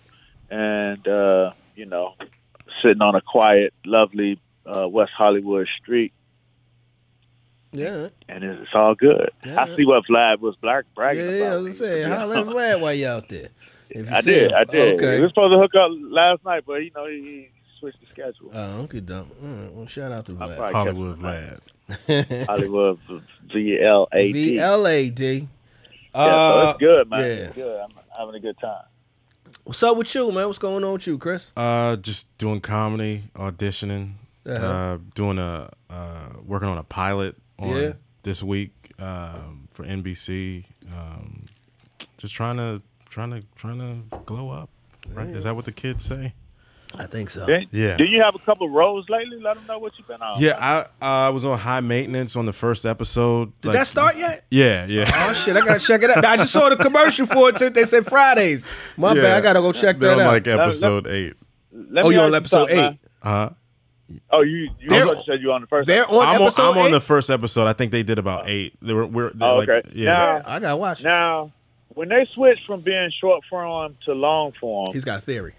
and 0.51 1.07
uh, 1.09 1.53
you 1.77 1.87
know, 1.87 2.15
sitting 2.83 3.03
on 3.03 3.15
a 3.15 3.21
quiet, 3.21 3.73
lovely 3.85 4.39
uh 4.67 4.89
West 4.89 5.13
Hollywood 5.17 5.67
street 5.83 6.13
Yeah. 7.73 8.09
and 8.29 8.45
it's, 8.45 8.63
it's 8.63 8.71
all 8.75 8.95
good. 8.95 9.31
Yeah. 9.45 9.61
I 9.63 9.75
see 9.77 9.85
what 9.85 10.05
Vlad 10.09 10.41
was 10.41 10.55
black 10.57 10.85
Yeah, 10.85 10.95
bragging 10.95 11.25
yeah, 11.25 11.31
I 11.31 11.47
about. 11.49 11.63
was 11.63 11.81
me. 11.81 11.87
gonna 11.87 11.95
say, 11.95 12.03
holla 12.05 12.41
at 12.41 12.47
Vlad 12.47 12.81
while 12.81 12.95
you 12.95 13.07
out 13.09 13.29
there. 13.29 13.49
If 13.95 14.09
you 14.09 14.15
I 14.17 14.21
did, 14.23 14.51
him. 14.53 14.57
I 14.57 14.65
did. 14.65 14.95
Okay. 14.95 15.17
We 15.17 15.23
were 15.23 15.29
supposed 15.29 15.53
to 15.53 15.59
hook 15.59 15.75
up 15.75 15.91
last 16.01 16.43
night, 16.47 16.63
but 16.67 16.83
you 16.83 16.91
know, 16.95 17.07
he, 17.07 17.15
he 17.21 17.49
switched 17.79 18.01
the 18.01 18.07
schedule. 18.07 18.51
Oh, 18.55 18.81
okay, 18.85 19.01
dumb. 19.01 19.31
All 19.43 19.49
right, 19.49 19.73
well, 19.75 19.87
shout 19.87 20.11
out 20.13 20.25
to 20.27 20.39
I'll 20.41 20.49
Vlad. 20.49 20.73
Hollywood 20.73 21.19
Vlad. 21.19 22.47
Hollywood 22.47 22.99
V 23.53 23.79
L 23.83 24.09
A 24.13 24.33
D. 24.33 24.33
V 24.33 24.59
L 24.61 24.87
A 24.89 25.11
D. 25.11 25.47
Yeah, 26.15 26.25
so 26.27 26.31
Uh, 26.31 26.71
it's 26.71 26.79
good, 26.79 27.11
man. 27.11 27.21
yeah. 27.21 27.27
It's 27.27 27.55
good. 27.55 27.81
I'm 27.81 27.91
having 28.19 28.35
a 28.35 28.41
good 28.41 28.59
time. 28.59 28.85
What's 29.65 29.83
up 29.83 29.97
with 29.97 30.15
you, 30.15 30.31
man? 30.33 30.47
What's 30.47 30.59
going 30.59 30.83
on 30.85 30.95
with 30.95 31.07
you, 31.07 31.19
Chris? 31.19 31.51
Uh, 31.57 31.97
just 31.97 32.27
doing 32.39 32.61
comedy, 32.61 33.25
auditioning, 33.35 34.15
Uh-huh. 34.45 34.67
uh, 34.67 34.99
doing 35.15 35.39
a 35.39 35.71
uh, 35.89 36.31
working 36.45 36.69
on 36.69 36.79
a 36.79 36.83
pilot 36.83 37.37
on 37.59 37.77
Yeah. 37.77 37.93
this 38.25 38.43
week 38.43 38.73
um, 38.99 39.69
for 39.73 39.85
NBC. 39.85 40.65
Um, 40.97 41.45
just 42.19 42.35
trying 42.35 42.57
to 42.57 42.83
trying 43.09 43.31
to 43.31 43.43
trying 43.57 43.79
to 43.79 44.19
glow 44.27 44.51
up. 44.51 44.69
Right? 45.13 45.29
Is 45.29 45.45
that 45.45 45.55
what 45.57 45.65
the 45.65 45.73
kids 45.73 46.05
say? 46.05 46.35
I 46.99 47.07
think 47.07 47.31
so. 47.31 47.47
Did, 47.47 47.69
Yeah. 47.73 47.97
Did 47.97 48.11
you 48.11 48.21
have 48.23 48.35
a 48.35 48.39
couple 48.41 48.69
roles 48.69 49.09
lately? 49.09 49.39
Let 49.41 49.57
them 49.57 49.65
know 49.67 49.79
what 49.79 49.93
you've 49.99 50.07
been 50.09 50.21
on. 50.23 50.41
Yeah, 50.41 50.87
I 51.01 51.27
I 51.27 51.29
was 51.31 51.45
on 51.45 51.59
high 51.59 51.81
maintenance 51.81 52.37
on 52.37 52.47
the 52.47 52.53
first 52.53 52.85
episode. 52.85 53.53
Did 53.61 53.73
that 53.73 53.87
start 53.87 54.17
yet? 54.17 54.45
Yeah, 54.51 54.87
yeah. 54.87 55.11
Oh 55.29 55.33
shit! 55.33 55.57
I 55.57 55.61
gotta 55.65 55.81
check 55.81 56.03
it 56.03 56.11
out. 56.11 56.25
I 56.25 56.37
just 56.37 56.53
saw 56.53 56.69
the 56.69 56.77
commercial 56.77 57.27
for 57.27 57.49
it. 57.51 57.75
They 57.75 57.85
said 57.85 58.07
Fridays. 58.07 58.65
My 58.97 59.15
yeah. 59.15 59.23
bad. 59.23 59.37
I 59.39 59.41
gotta 59.41 59.61
go 59.61 59.73
check 59.73 59.99
They're 59.99 60.17
that 60.17 60.21
on 60.23 60.27
out. 60.27 60.33
like 60.33 60.47
episode 60.47 61.07
eight. 61.07 61.35
Let 61.73 62.05
oh, 62.05 62.11
you 62.11 62.19
ask 62.21 62.27
on 62.27 62.35
episode 62.35 62.59
something, 62.69 62.79
eight? 62.79 62.99
Uh 63.23 63.29
huh. 63.31 63.51
Oh, 64.31 64.43
you 64.43 64.69
you 64.79 64.89
They're- 64.89 65.05
thought 65.07 65.17
you 65.17 65.23
said 65.35 65.41
you 65.41 65.49
were 65.49 65.55
on 65.55 65.63
the 65.63 65.67
first. 65.67 65.87
They're 65.87 66.07
on 66.07 66.21
I'm 66.27 66.37
on, 66.41 66.43
episode 66.43 66.73
I'm 66.73 66.79
on 66.79 66.91
the 66.91 67.01
first 67.01 67.31
episode. 67.31 67.67
I 67.67 67.73
think 67.73 67.93
they 67.93 68.03
did 68.03 68.19
about 68.19 68.49
eight. 68.49 68.75
They 68.83 68.93
were 68.93 69.07
we're 69.07 69.31
they're 69.31 69.49
Oh, 69.49 69.57
like, 69.57 69.69
okay. 69.71 69.89
yeah. 69.95 70.13
Now- 70.13 70.43
I 70.45 70.59
gotta 70.59 70.77
watch. 70.77 71.03
Now, 71.03 71.51
when 71.95 72.09
they 72.11 72.27
switched 72.35 72.67
from 72.67 72.83
being 72.83 73.11
short 73.21 73.43
form 73.49 73.97
to 74.05 74.13
long 74.13 74.53
form, 74.61 74.93
He's 74.93 75.05
got 75.05 75.19
a 75.19 75.23
theory. 75.23 75.55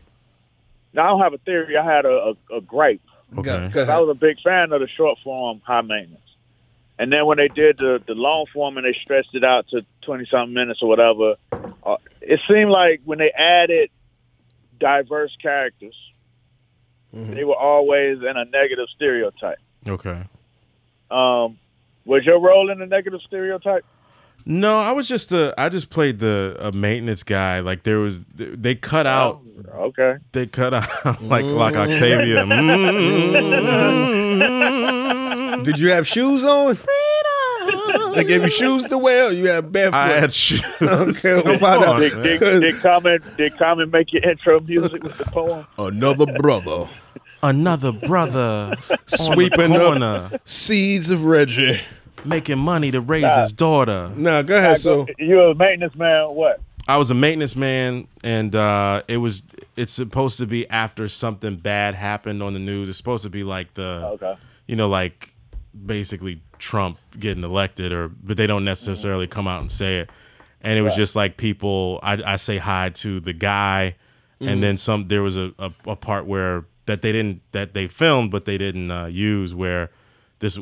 Now 0.94 1.04
I 1.04 1.08
don't 1.10 1.22
have 1.22 1.34
a 1.34 1.38
theory. 1.40 1.76
I 1.78 1.84
had 1.86 2.06
a, 2.06 2.34
a, 2.52 2.58
a 2.58 2.62
gripe. 2.62 3.02
Go- 3.34 3.40
Okay. 3.42 3.70
go 3.70 3.84
I 3.86 3.98
was 4.00 4.10
a 4.10 4.14
big 4.14 4.38
fan 4.44 4.72
of 4.74 4.80
the 4.82 4.88
short 4.88 5.18
form 5.24 5.62
high 5.66 5.82
maintenance. 5.82 6.20
And 7.00 7.12
then 7.12 7.26
when 7.26 7.38
they 7.38 7.48
did 7.48 7.78
the, 7.78 8.02
the 8.06 8.14
long 8.14 8.46
form 8.54 8.78
and 8.78 8.86
they 8.86 8.96
stretched 9.02 9.34
it 9.34 9.44
out 9.44 9.68
to 9.70 9.84
20 10.04 10.28
something 10.30 10.54
minutes 10.54 10.82
or 10.84 10.90
whatever, 10.90 11.36
uh, 11.52 11.98
it 12.22 12.40
seemed 12.48 12.70
like 12.70 13.02
when 13.04 13.18
they 13.18 13.32
added 13.32 13.90
diverse 14.80 15.36
characters, 15.42 15.96
Mm-hmm. 17.14 17.36
they 17.36 17.44
were 17.44 17.56
always 17.56 18.18
in 18.20 18.38
a 18.38 18.46
negative 18.46 18.88
stereotype. 18.96 19.60
Okay. 19.88 20.24
Um, 21.12 21.60
was 22.06 22.24
your 22.26 22.40
role 22.40 22.72
in 22.72 22.82
a 22.82 22.88
negative 22.88 23.20
stereotype? 23.28 23.86
No, 24.46 24.78
I 24.80 24.92
was 24.92 25.08
just 25.08 25.32
a 25.32 25.54
I 25.58 25.70
just 25.70 25.90
played 25.90 26.20
the 26.20 26.56
a 26.60 26.72
maintenance 26.72 27.24
guy. 27.24 27.60
Like 27.62 27.84
there 27.84 28.00
was 28.00 28.22
they 28.36 28.76
cut 28.76 29.08
out 29.08 29.42
Okay. 29.74 30.16
they 30.34 30.46
cut 30.48 30.74
out 30.74 31.22
like 31.22 31.46
like 31.46 31.76
Octavia. 31.78 32.46
Mm. 34.44 35.64
Did 35.64 35.78
you 35.80 35.90
have 35.92 36.08
shoes 36.08 36.44
on? 36.44 36.78
They 38.16 38.24
gave 38.24 38.42
you 38.44 38.50
shoes 38.50 38.86
to 38.86 38.98
wear. 38.98 39.32
You 39.32 39.48
had 39.50 39.72
barefoot. 39.72 39.96
I 39.98 40.08
had 40.20 40.34
shoes. 40.34 40.62
Okay, 40.82 41.34
we'll 41.36 41.44
Come 41.44 41.60
find 41.60 41.84
out. 41.84 41.96
on, 41.96 42.02
Did, 42.02 42.14
man. 42.14 42.24
did, 42.24 42.60
did 42.62 42.76
Common 42.82 43.22
did 43.38 43.58
Common 43.58 43.90
make 43.92 44.12
your 44.14 44.24
intro 44.24 44.60
music 44.60 45.04
with 45.04 45.18
the 45.18 45.26
poem? 45.26 45.66
Another 45.78 46.26
brother. 46.26 46.88
Another 47.42 47.92
brother 47.92 48.74
Sweeping 49.08 49.76
on 49.76 50.00
the 50.02 50.06
up 50.06 50.42
seeds 50.48 51.10
of 51.10 51.26
Reggie. 51.26 51.80
Making 52.26 52.60
money 52.60 52.92
to 52.92 53.02
raise 53.02 53.36
his 53.38 53.54
daughter. 53.54 54.12
Nah, 54.16 54.42
go 54.42 54.58
ahead. 54.58 54.78
So 54.78 55.06
you 55.18 55.42
a 55.42 55.56
maintenance 55.56 55.96
man? 55.96 56.30
What? 56.30 56.62
I 56.88 56.98
was 56.98 57.10
a 57.12 57.16
maintenance 57.16 57.56
man, 57.56 58.08
and 58.24 58.56
uh, 58.56 59.04
it 59.08 59.18
was 59.18 59.44
it's 59.76 59.94
supposed 59.94 60.38
to 60.40 60.46
be 60.46 60.70
after 60.70 61.08
something 61.08 61.56
bad 61.56 61.96
happened 61.96 62.44
on 62.44 62.54
the 62.54 62.60
news. 62.60 62.90
It's 62.90 62.98
supposed 62.98 63.24
to 63.24 63.30
be 63.30 63.44
like 63.44 63.74
the 63.74 64.10
Okay. 64.14 64.36
you 64.68 64.76
know 64.76 64.90
like 64.90 65.34
basically 65.86 66.42
Trump 66.60 66.98
getting 67.18 67.44
elected, 67.44 67.92
or 67.94 68.10
but 68.10 68.38
they 68.38 68.48
don't 68.48 68.66
necessarily 68.66 69.28
come 69.28 69.48
out 69.48 69.62
and 69.62 69.72
say 69.72 70.00
it. 70.00 70.10
And 70.62 70.78
it 70.80 70.82
was 70.82 70.96
just 70.96 71.16
like 71.16 71.36
people. 71.38 72.00
I, 72.04 72.22
I 72.26 72.36
say 72.38 72.58
hi 72.58 72.90
to 72.90 73.20
the 73.20 73.34
guy, 73.34 73.96
and 74.40 74.64
then 74.64 74.78
some. 74.78 75.08
There 75.10 75.22
was 75.22 75.36
a, 75.38 75.54
a, 75.60 75.72
a 75.88 75.96
part 75.96 76.26
where 76.26 76.66
that 76.86 77.02
they 77.02 77.12
didn't 77.12 77.42
that 77.52 77.74
they 77.74 77.88
filmed, 77.88 78.32
but 78.32 78.46
they 78.46 78.58
didn't 78.58 78.90
uh, 78.92 79.06
use 79.08 79.54
where 79.54 79.90
this 80.40 80.60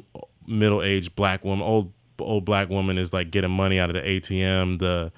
middle 0.51 0.81
aged 0.81 1.15
black 1.15 1.43
woman, 1.43 1.65
old 1.65 1.91
old 2.19 2.45
black 2.45 2.69
woman, 2.69 2.97
is 2.97 3.13
like 3.13 3.31
getting 3.31 3.51
money 3.51 3.79
out 3.79 3.89
of 3.89 3.95
the 3.95 4.01
ATM. 4.01 4.79
The 4.79 5.11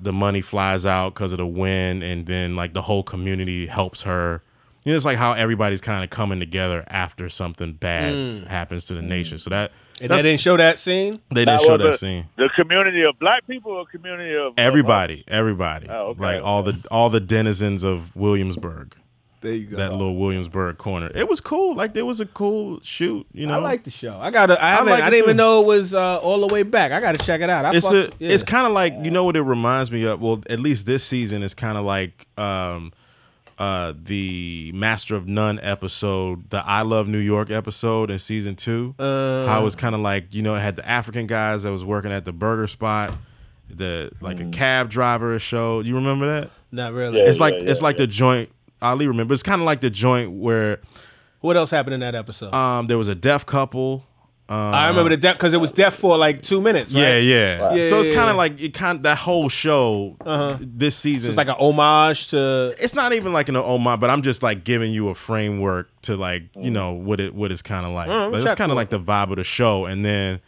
the 0.00 0.12
money 0.12 0.40
flies 0.40 0.86
out 0.86 1.14
because 1.14 1.32
of 1.32 1.38
the 1.38 1.46
wind, 1.46 2.02
and 2.02 2.26
then 2.26 2.56
like 2.56 2.72
the 2.72 2.82
whole 2.82 3.02
community 3.02 3.66
helps 3.66 4.02
her. 4.02 4.42
You 4.84 4.92
know, 4.92 4.96
it's 4.96 5.04
like 5.04 5.18
how 5.18 5.32
everybody's 5.32 5.80
kind 5.80 6.04
of 6.04 6.10
coming 6.10 6.38
together 6.38 6.84
after 6.88 7.28
something 7.28 7.74
bad 7.74 8.14
mm. 8.14 8.46
happens 8.46 8.86
to 8.86 8.94
the 8.94 9.00
mm. 9.00 9.08
nation. 9.08 9.38
So 9.38 9.50
that 9.50 9.72
and 10.00 10.10
they 10.10 10.22
didn't 10.22 10.40
show 10.40 10.56
that 10.56 10.78
scene. 10.78 11.20
they 11.30 11.44
didn't 11.44 11.60
show 11.62 11.72
was 11.72 11.82
that 11.82 11.90
the- 11.92 11.98
scene. 11.98 12.26
The 12.36 12.48
community 12.54 13.02
of 13.02 13.18
black 13.18 13.46
people 13.46 13.72
or 13.72 13.84
community 13.86 14.34
of 14.34 14.52
uh, 14.52 14.54
Everybody, 14.56 15.24
everybody, 15.28 15.88
Oh, 15.88 16.08
okay, 16.10 16.22
like 16.22 16.42
all 16.42 16.62
the 16.62 16.82
all 16.90 17.10
the 17.10 17.20
denizens 17.20 17.82
of 17.82 18.14
Williamsburg, 18.14 18.94
There 19.40 19.52
you 19.52 19.66
go. 19.66 19.76
that 19.76 19.92
little 19.92 20.16
Williamsburg 20.16 20.78
corner. 20.78 21.10
It 21.14 21.28
was 21.28 21.40
cool. 21.40 21.74
Like 21.76 21.92
there 21.94 22.04
was 22.04 22.20
a 22.20 22.26
cool 22.26 22.80
shoot. 22.82 23.26
You 23.32 23.46
know, 23.46 23.54
I 23.54 23.58
like 23.58 23.84
the 23.84 23.90
show. 23.90 24.18
I 24.18 24.30
got. 24.30 24.50
I 24.50 24.70
haven't. 24.70 24.88
I, 24.88 24.90
like 24.92 25.04
it 25.04 25.10
didn't 25.10 25.24
even 25.24 25.36
know 25.36 25.62
it 25.62 25.66
was 25.66 25.94
uh, 25.94 26.18
all 26.18 26.40
the 26.46 26.52
way 26.52 26.64
back. 26.64 26.90
I 26.92 27.00
got 27.00 27.18
to 27.18 27.24
check 27.24 27.40
it 27.40 27.48
out. 27.48 27.64
I 27.64 27.74
it's 27.76 27.86
fucks- 27.86 28.08
a 28.08 28.12
yeah. 28.18 28.30
it's 28.30 28.42
kind 28.42 28.66
of 28.66 28.72
like 28.72 28.94
you 29.02 29.10
know 29.10 29.24
what 29.24 29.36
it 29.36 29.42
reminds 29.42 29.92
me 29.92 30.04
of 30.04 30.20
well 30.20 30.42
at 30.50 30.58
least 30.60 30.86
this 30.86 31.04
season 31.04 31.42
is 31.42 31.54
kind 31.54 31.78
of 31.78 31.84
like 31.84 32.26
um 32.36 32.92
uh 33.58 33.92
the 34.04 34.70
master 34.74 35.16
of 35.16 35.26
none 35.26 35.58
episode 35.64 36.48
the 36.50 36.64
i 36.64 36.82
love 36.82 37.08
new 37.08 37.18
york 37.18 37.50
episode 37.50 38.08
in 38.08 38.16
season 38.16 38.54
two 38.54 38.94
Uh. 39.00 39.46
how 39.48 39.60
it 39.60 39.64
was 39.64 39.74
kind 39.74 39.96
of 39.96 40.00
like 40.00 40.32
you 40.32 40.42
know 40.42 40.54
it 40.54 40.60
had 40.60 40.76
the 40.76 40.88
african 40.88 41.26
guys 41.26 41.64
that 41.64 41.72
was 41.72 41.84
working 41.84 42.12
at 42.12 42.24
the 42.24 42.32
burger 42.32 42.68
spot 42.68 43.12
the 43.68 44.12
like 44.20 44.38
a 44.38 44.44
cab 44.50 44.88
driver 44.90 45.36
show 45.40 45.80
you 45.80 45.96
remember 45.96 46.40
that 46.40 46.50
not 46.70 46.92
really. 46.92 47.18
Yeah. 47.18 47.28
it's 47.28 47.40
like 47.40 47.54
it's 47.54 47.82
like 47.82 47.96
the 47.96 48.06
joint 48.06 48.48
ali 48.82 49.06
remember 49.06 49.34
it's 49.34 49.42
kind 49.42 49.60
of 49.60 49.66
like 49.66 49.80
the 49.80 49.90
joint 49.90 50.30
where 50.32 50.80
What 51.40 51.56
else 51.56 51.70
happened 51.70 51.94
in 51.94 52.00
that 52.00 52.14
episode? 52.14 52.54
um 52.54 52.86
there 52.86 52.98
was 52.98 53.08
a 53.08 53.14
deaf 53.14 53.44
couple 53.46 54.04
um, 54.50 54.56
I 54.72 54.88
remember 54.88 55.10
the 55.10 55.18
death 55.18 55.34
because 55.36 55.52
it 55.52 55.60
was 55.60 55.72
deaf 55.72 55.94
for 55.94 56.16
like 56.16 56.40
two 56.40 56.62
minutes. 56.62 56.90
Right? 56.94 57.02
yeah, 57.02 57.18
yeah. 57.18 57.74
Yeah, 57.74 57.88
So 57.90 57.98
it's 57.98 58.08
yeah, 58.08 58.14
kind 58.14 58.28
yeah. 58.28 58.30
of 58.30 58.36
like 58.38 58.58
it 58.58 58.72
kind 58.72 59.02
that 59.02 59.18
whole 59.18 59.50
show 59.50 60.16
this 60.58 60.96
season. 60.96 61.28
It's 61.28 61.36
like 61.36 61.50
an 61.50 61.56
homage 61.58 62.28
to. 62.28 62.72
it's 62.80 62.94
not 62.94 63.12
even 63.12 63.34
like 63.34 63.50
an 63.50 63.56
oh 63.56 63.76
my, 63.76 63.96
but 63.96 64.08
I'm 64.08 64.22
just 64.22 64.42
like 64.42 64.64
giving 64.64 64.90
you 64.90 65.10
a 65.10 65.14
framework 65.14 65.90
to 66.02 66.16
like 66.16 66.44
you 66.56 66.70
know 66.70 66.92
what 66.94 67.20
it 67.20 67.34
what 67.34 67.52
it's 67.52 67.60
kind 67.60 67.84
of 67.84 67.92
like. 67.92 68.06
But 68.06 68.36
it's 68.40 68.46
check 68.46 68.56
kind 68.56 68.72
of 68.72 68.76
like 68.76 68.88
the 68.88 68.98
vibe 68.98 69.28
of 69.30 69.36
the 69.36 69.44
show, 69.44 69.84
and 69.84 70.02
then 70.02 70.40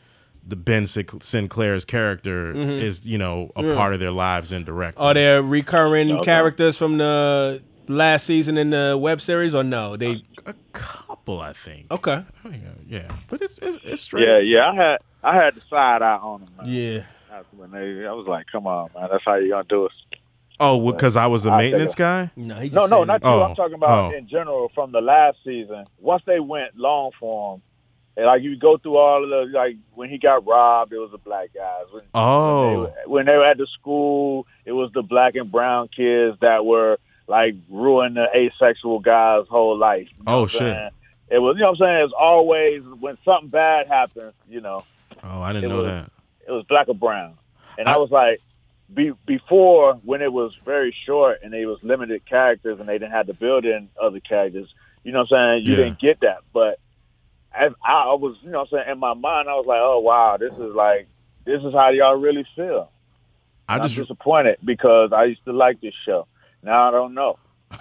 the 0.48 0.56
Ben 0.56 0.86
Sic- 0.86 1.22
Sinclair's 1.22 1.84
character 1.84 2.52
is 2.54 3.04
you 3.06 3.18
know 3.18 3.50
a 3.54 3.74
part 3.74 3.92
of 3.92 4.00
their 4.00 4.12
lives 4.12 4.50
indirectly. 4.50 5.04
Are 5.04 5.12
there 5.12 5.42
recurring 5.42 6.10
Okay. 6.10 6.24
characters 6.24 6.74
from 6.74 6.96
the 6.96 7.60
last 7.90 8.26
season 8.26 8.56
in 8.58 8.70
the 8.70 8.98
web 9.00 9.20
series 9.20 9.54
or 9.54 9.62
no? 9.62 9.96
They 9.96 10.22
a 10.46 10.54
couple, 10.72 11.40
I 11.40 11.52
think. 11.52 11.86
okay. 11.90 12.24
I 12.44 12.48
think, 12.48 12.64
uh, 12.64 12.70
yeah, 12.86 13.10
but 13.28 13.42
it's 13.42 13.58
it's, 13.58 13.78
it's 13.84 14.02
straight. 14.02 14.26
Yeah, 14.26 14.38
yeah. 14.38 14.70
I 14.70 14.74
had 14.74 14.98
I 15.22 15.36
had 15.36 15.54
the 15.54 15.60
side 15.68 16.02
eye 16.02 16.16
on 16.16 16.40
them. 16.40 16.50
Man. 16.58 16.68
Yeah. 16.68 17.02
When 17.52 17.70
they, 17.70 18.06
I 18.06 18.12
was 18.12 18.26
like, 18.26 18.46
"Come 18.50 18.66
on, 18.66 18.90
man. 18.94 19.08
That's 19.10 19.24
how 19.24 19.36
you 19.36 19.50
gonna 19.50 19.64
do 19.68 19.86
it." 19.86 19.92
Oh, 20.58 20.92
because 20.92 21.16
I 21.16 21.26
was 21.26 21.46
a 21.46 21.50
I'll 21.50 21.58
take 21.58 21.70
maintenance 21.72 21.94
guy. 21.94 22.30
No, 22.36 22.56
he 22.56 22.68
just 22.68 22.74
No, 22.74 22.86
no, 22.86 23.04
not 23.04 23.22
you. 23.22 23.28
Oh, 23.30 23.44
I'm 23.44 23.54
talking 23.54 23.74
about 23.74 24.12
oh. 24.12 24.16
in 24.16 24.28
general 24.28 24.70
from 24.74 24.92
the 24.92 25.00
last 25.00 25.38
season. 25.42 25.86
Once 25.98 26.22
they 26.26 26.38
went 26.38 26.76
long 26.76 27.12
form, 27.18 27.62
and 28.16 28.26
like 28.26 28.42
you 28.42 28.58
go 28.58 28.76
through 28.76 28.96
all 28.98 29.24
of 29.24 29.30
the 29.30 29.56
like 29.56 29.76
when 29.94 30.10
he 30.10 30.18
got 30.18 30.46
robbed, 30.46 30.92
it 30.92 30.98
was 30.98 31.12
the 31.12 31.18
black 31.18 31.54
guys. 31.54 31.86
When, 31.90 32.02
Oh, 32.12 32.60
when, 32.62 32.72
they, 32.72 32.76
were- 32.78 32.92
when 33.06 33.26
they 33.26 33.36
were 33.36 33.46
at 33.46 33.56
the 33.56 33.66
school, 33.78 34.46
it 34.66 34.72
was 34.72 34.90
the 34.92 35.02
black 35.02 35.34
and 35.34 35.50
brown 35.50 35.88
kids 35.88 36.36
that 36.42 36.66
were 36.66 36.98
like 37.30 37.54
ruin 37.70 38.14
the 38.14 38.26
asexual 38.36 38.98
guy's 39.00 39.46
whole 39.48 39.76
life. 39.78 40.08
You 40.18 40.24
know 40.24 40.32
Oh, 40.42 40.46
shit. 40.46 40.60
saying? 40.60 40.90
It 41.30 41.38
was, 41.38 41.54
you 41.56 41.62
know 41.62 41.70
what 41.70 41.80
I'm 41.80 41.86
saying? 41.86 42.04
It's 42.06 42.14
always 42.18 42.82
when 42.98 43.16
something 43.24 43.48
bad 43.50 43.86
happens, 43.86 44.34
you 44.48 44.60
know, 44.60 44.84
oh, 45.22 45.40
I 45.40 45.52
didn't 45.52 45.70
know 45.70 45.82
was- 45.82 45.90
that. 45.90 46.10
it 46.48 46.50
was 46.50 46.64
black 46.68 46.88
or 46.88 46.94
brown. 46.94 47.34
And 47.78 47.88
I, 47.88 47.94
I- 47.94 47.96
was 47.98 48.10
like, 48.10 48.40
be, 48.92 49.12
before 49.24 49.94
when 50.04 50.20
it 50.20 50.32
was 50.32 50.52
very 50.64 50.92
short 51.06 51.38
and 51.44 51.54
it 51.54 51.64
was 51.66 51.78
limited 51.84 52.26
characters 52.26 52.80
and 52.80 52.88
they 52.88 52.94
didn't 52.98 53.12
have 53.12 53.28
to 53.28 53.34
build 53.34 53.64
in 53.64 53.88
other 54.02 54.18
characters, 54.18 54.68
you 55.04 55.12
know 55.12 55.20
what 55.20 55.38
I'm 55.38 55.62
saying? 55.62 55.66
You 55.66 55.72
Yeah. 55.78 55.84
didn't 55.84 56.00
get 56.00 56.20
that. 56.22 56.38
But 56.52 56.80
as 57.54 57.70
I 57.84 58.06
was, 58.14 58.36
you 58.42 58.50
know 58.50 58.58
what 58.58 58.72
I'm 58.72 58.78
saying, 58.86 58.92
in 58.92 58.98
my 58.98 59.14
mind, 59.14 59.48
I 59.48 59.54
was 59.54 59.66
like, 59.66 59.78
oh, 59.80 60.00
wow, 60.00 60.36
this 60.36 60.52
is 60.52 60.74
like, 60.74 61.06
this 61.44 61.62
is 61.62 61.72
how 61.72 61.90
y'all 61.90 62.16
really 62.16 62.44
feel. 62.56 62.90
I 63.68 63.76
I'm 63.76 63.82
just 63.84 63.94
disappointed 63.94 64.58
because 64.64 65.12
I 65.12 65.24
used 65.26 65.44
to 65.44 65.52
like 65.52 65.80
this 65.80 65.94
show. 66.04 66.26
Now 66.62 66.88
I 66.88 66.90
don't 66.90 67.14
know. 67.14 67.38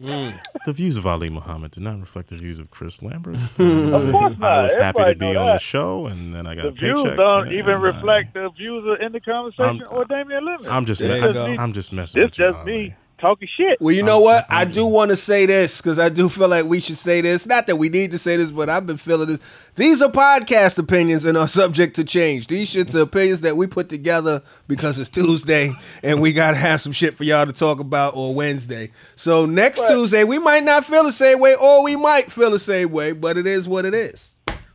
the 0.00 0.72
views 0.72 0.96
of 0.96 1.06
Ali 1.06 1.28
Muhammad 1.28 1.72
did 1.72 1.82
not 1.82 2.00
reflect 2.00 2.30
the 2.30 2.36
views 2.36 2.58
of 2.58 2.70
Chris 2.70 3.02
Lambert. 3.02 3.36
Of 3.58 4.10
course 4.12 4.38
not. 4.38 4.42
I 4.42 4.56
not. 4.56 4.62
was 4.62 4.74
happy 4.76 5.04
to 5.04 5.14
be 5.14 5.32
know 5.32 5.42
on 5.42 5.52
the 5.52 5.58
show, 5.58 6.06
and 6.06 6.32
then 6.32 6.46
I 6.46 6.54
got 6.54 6.62
The 6.62 6.68
a 6.68 6.72
paycheck. 6.72 6.96
views 7.04 7.16
don't 7.16 7.42
and 7.48 7.52
even 7.52 7.74
I- 7.74 7.80
reflect 7.80 8.32
the 8.34 8.48
views 8.56 8.84
of- 8.86 9.00
in 9.04 9.12
the 9.12 9.20
conversation 9.20 9.82
I'm- 9.82 9.88
or 9.98 10.04
Damian 10.04 10.44
Lillard. 10.44 10.68
I'm 10.70 10.86
just, 10.86 11.02
me- 11.02 11.14
you 11.20 11.32
go. 11.32 11.44
I'm 11.58 11.72
just 11.74 11.92
messing 11.92 12.20
This 12.22 12.30
with 12.30 12.38
you. 12.38 12.46
It's 12.48 12.54
just 12.56 12.58
Ali. 12.60 12.72
me 12.88 12.94
talking 13.20 13.48
shit. 13.56 13.80
Well, 13.80 13.94
you 13.94 14.02
know 14.02 14.20
what? 14.20 14.46
I 14.48 14.64
do 14.64 14.86
want 14.86 15.10
to 15.10 15.16
say 15.16 15.46
this 15.46 15.78
because 15.78 15.98
I 15.98 16.08
do 16.08 16.28
feel 16.28 16.48
like 16.48 16.64
we 16.64 16.80
should 16.80 16.96
say 16.98 17.20
this. 17.20 17.46
Not 17.46 17.66
that 17.66 17.76
we 17.76 17.88
need 17.88 18.10
to 18.12 18.18
say 18.18 18.36
this, 18.36 18.50
but 18.50 18.68
I've 18.68 18.86
been 18.86 18.96
feeling 18.96 19.28
this. 19.28 19.38
These 19.76 20.02
are 20.02 20.10
podcast 20.10 20.78
opinions 20.78 21.24
and 21.24 21.38
are 21.38 21.48
subject 21.48 21.96
to 21.96 22.04
change. 22.04 22.48
These 22.48 22.74
shits 22.74 22.94
are 22.94 23.00
opinions 23.02 23.42
that 23.42 23.56
we 23.56 23.66
put 23.66 23.88
together 23.88 24.42
because 24.66 24.98
it's 24.98 25.08
Tuesday 25.10 25.72
and 26.02 26.20
we 26.20 26.32
got 26.32 26.50
to 26.50 26.56
have 26.56 26.80
some 26.82 26.92
shit 26.92 27.16
for 27.16 27.24
y'all 27.24 27.46
to 27.46 27.52
talk 27.52 27.80
about 27.80 28.14
or 28.16 28.34
Wednesday. 28.34 28.90
So 29.16 29.46
next 29.46 29.80
But- 29.80 29.88
Tuesday, 29.90 30.24
we 30.24 30.38
might 30.38 30.64
not 30.64 30.84
feel 30.84 31.04
the 31.04 31.12
same 31.12 31.38
way 31.38 31.54
or 31.54 31.82
we 31.84 31.96
might 31.96 32.32
feel 32.32 32.50
the 32.50 32.58
same 32.58 32.90
way, 32.90 33.12
but 33.12 33.38
it 33.38 33.46
is 33.46 33.68
what 33.68 33.84
it 33.86 33.94
is. 33.94 34.29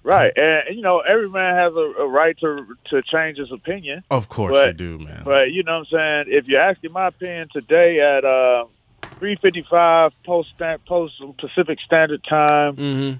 Right, 0.06 0.32
and 0.38 0.76
you 0.76 0.84
know, 0.84 1.00
every 1.00 1.28
man 1.30 1.56
has 1.56 1.74
a, 1.74 2.04
a 2.04 2.08
right 2.08 2.38
to 2.38 2.66
to 2.92 3.02
change 3.02 3.40
his 3.40 3.52
opinion. 3.52 4.04
Of 4.12 4.30
course 4.30 4.52
But- 4.54 4.68
you 4.68 4.74
do, 4.74 5.00
man. 5.00 5.24
But 5.26 5.52
you 5.52 5.64
know 5.64 5.80
what 5.80 5.88
I'm 6.00 6.26
saying? 6.26 6.38
If 6.38 6.46
you're 6.46 6.62
asking 6.62 6.92
my 6.92 7.08
opinion 7.08 7.48
today 7.52 8.00
at 8.02 8.24
uh 8.24 8.66
three 9.18 9.36
fifty 9.42 9.66
five 9.68 10.12
post 10.24 10.54
post 10.88 11.16
Pacific 11.40 11.80
Standard 11.84 12.24
Time. 12.24 12.76
Mm-hmm. 12.76 13.18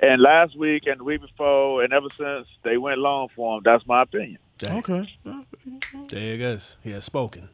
And 0.00 0.22
last 0.22 0.56
week 0.56 0.84
and 0.86 1.00
the 1.00 1.04
week 1.04 1.20
before, 1.20 1.82
and 1.82 1.92
ever 1.92 2.06
since 2.16 2.46
they 2.62 2.78
went 2.78 2.98
long 3.00 3.28
for 3.34 3.56
him. 3.58 3.62
That's 3.64 3.84
my 3.86 4.02
opinion. 4.02 4.38
Okay. 4.62 5.08
There 6.08 6.34
it 6.34 6.38
goes. 6.38 6.76
He 6.84 6.92
has 6.92 7.04
spoken. 7.04 7.48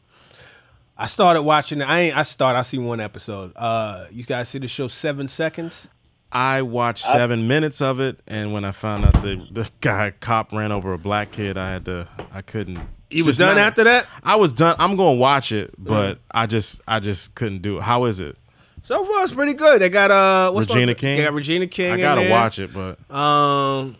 I 0.96 1.07
started 1.07 1.42
watching. 1.42 1.80
I 1.82 2.00
ain't. 2.00 2.16
I 2.16 2.22
started. 2.22 2.59
I 2.59 2.62
see 2.62 2.78
one 2.78 3.00
episode. 3.00 3.52
Uh, 3.57 4.07
you 4.12 4.24
guys 4.24 4.50
see 4.50 4.59
the 4.59 4.68
show 4.68 4.88
Seven 4.88 5.26
Seconds? 5.26 5.88
I 6.35 6.62
watched 6.62 7.05
seven 7.05 7.47
minutes 7.47 7.80
of 7.80 8.01
it, 8.01 8.18
and 8.26 8.53
when 8.53 8.64
I 8.64 8.72
found 8.72 9.05
out 9.07 9.12
the 9.22 9.47
the 9.53 9.70
guy 9.80 10.12
cop 10.18 10.53
ran 10.53 10.72
over 10.72 10.93
a 10.93 10.99
black 10.99 11.30
kid, 11.30 11.57
I 11.57 11.70
had 11.70 11.85
to. 11.85 12.09
I 12.32 12.43
couldn't. 12.43 12.80
You 13.11 13.24
was 13.24 13.39
done 13.39 13.55
not- 13.57 13.66
after 13.66 13.85
that. 13.85 14.09
I 14.24 14.35
was 14.37 14.53
done. 14.53 14.74
I'm 14.80 14.97
going 14.97 15.16
to 15.16 15.20
watch 15.20 15.53
it, 15.53 15.72
but 15.78 16.18
I 16.32 16.47
just 16.47 16.80
I 16.89 16.99
just 16.99 17.37
couldn't 17.37 17.62
do 17.62 17.78
it. 17.78 17.82
How 17.82 18.07
is 18.07 18.18
it? 18.18 18.37
So 18.82 19.05
far, 19.05 19.22
it's 19.22 19.32
pretty 19.32 19.55
good. 19.55 19.80
They 19.80 19.89
got 19.89 20.11
uh, 20.11 20.51
what's 20.53 20.68
Regina 20.68 20.93
the- 20.93 21.01
King? 21.01 21.16
They 21.18 21.22
got 21.24 21.32
Regina 21.35 21.66
King. 21.68 21.93
I 21.93 21.97
gotta 21.99 22.28
watch 22.28 22.59
it, 22.59 22.74
but 22.74 22.99
Um, 23.14 23.97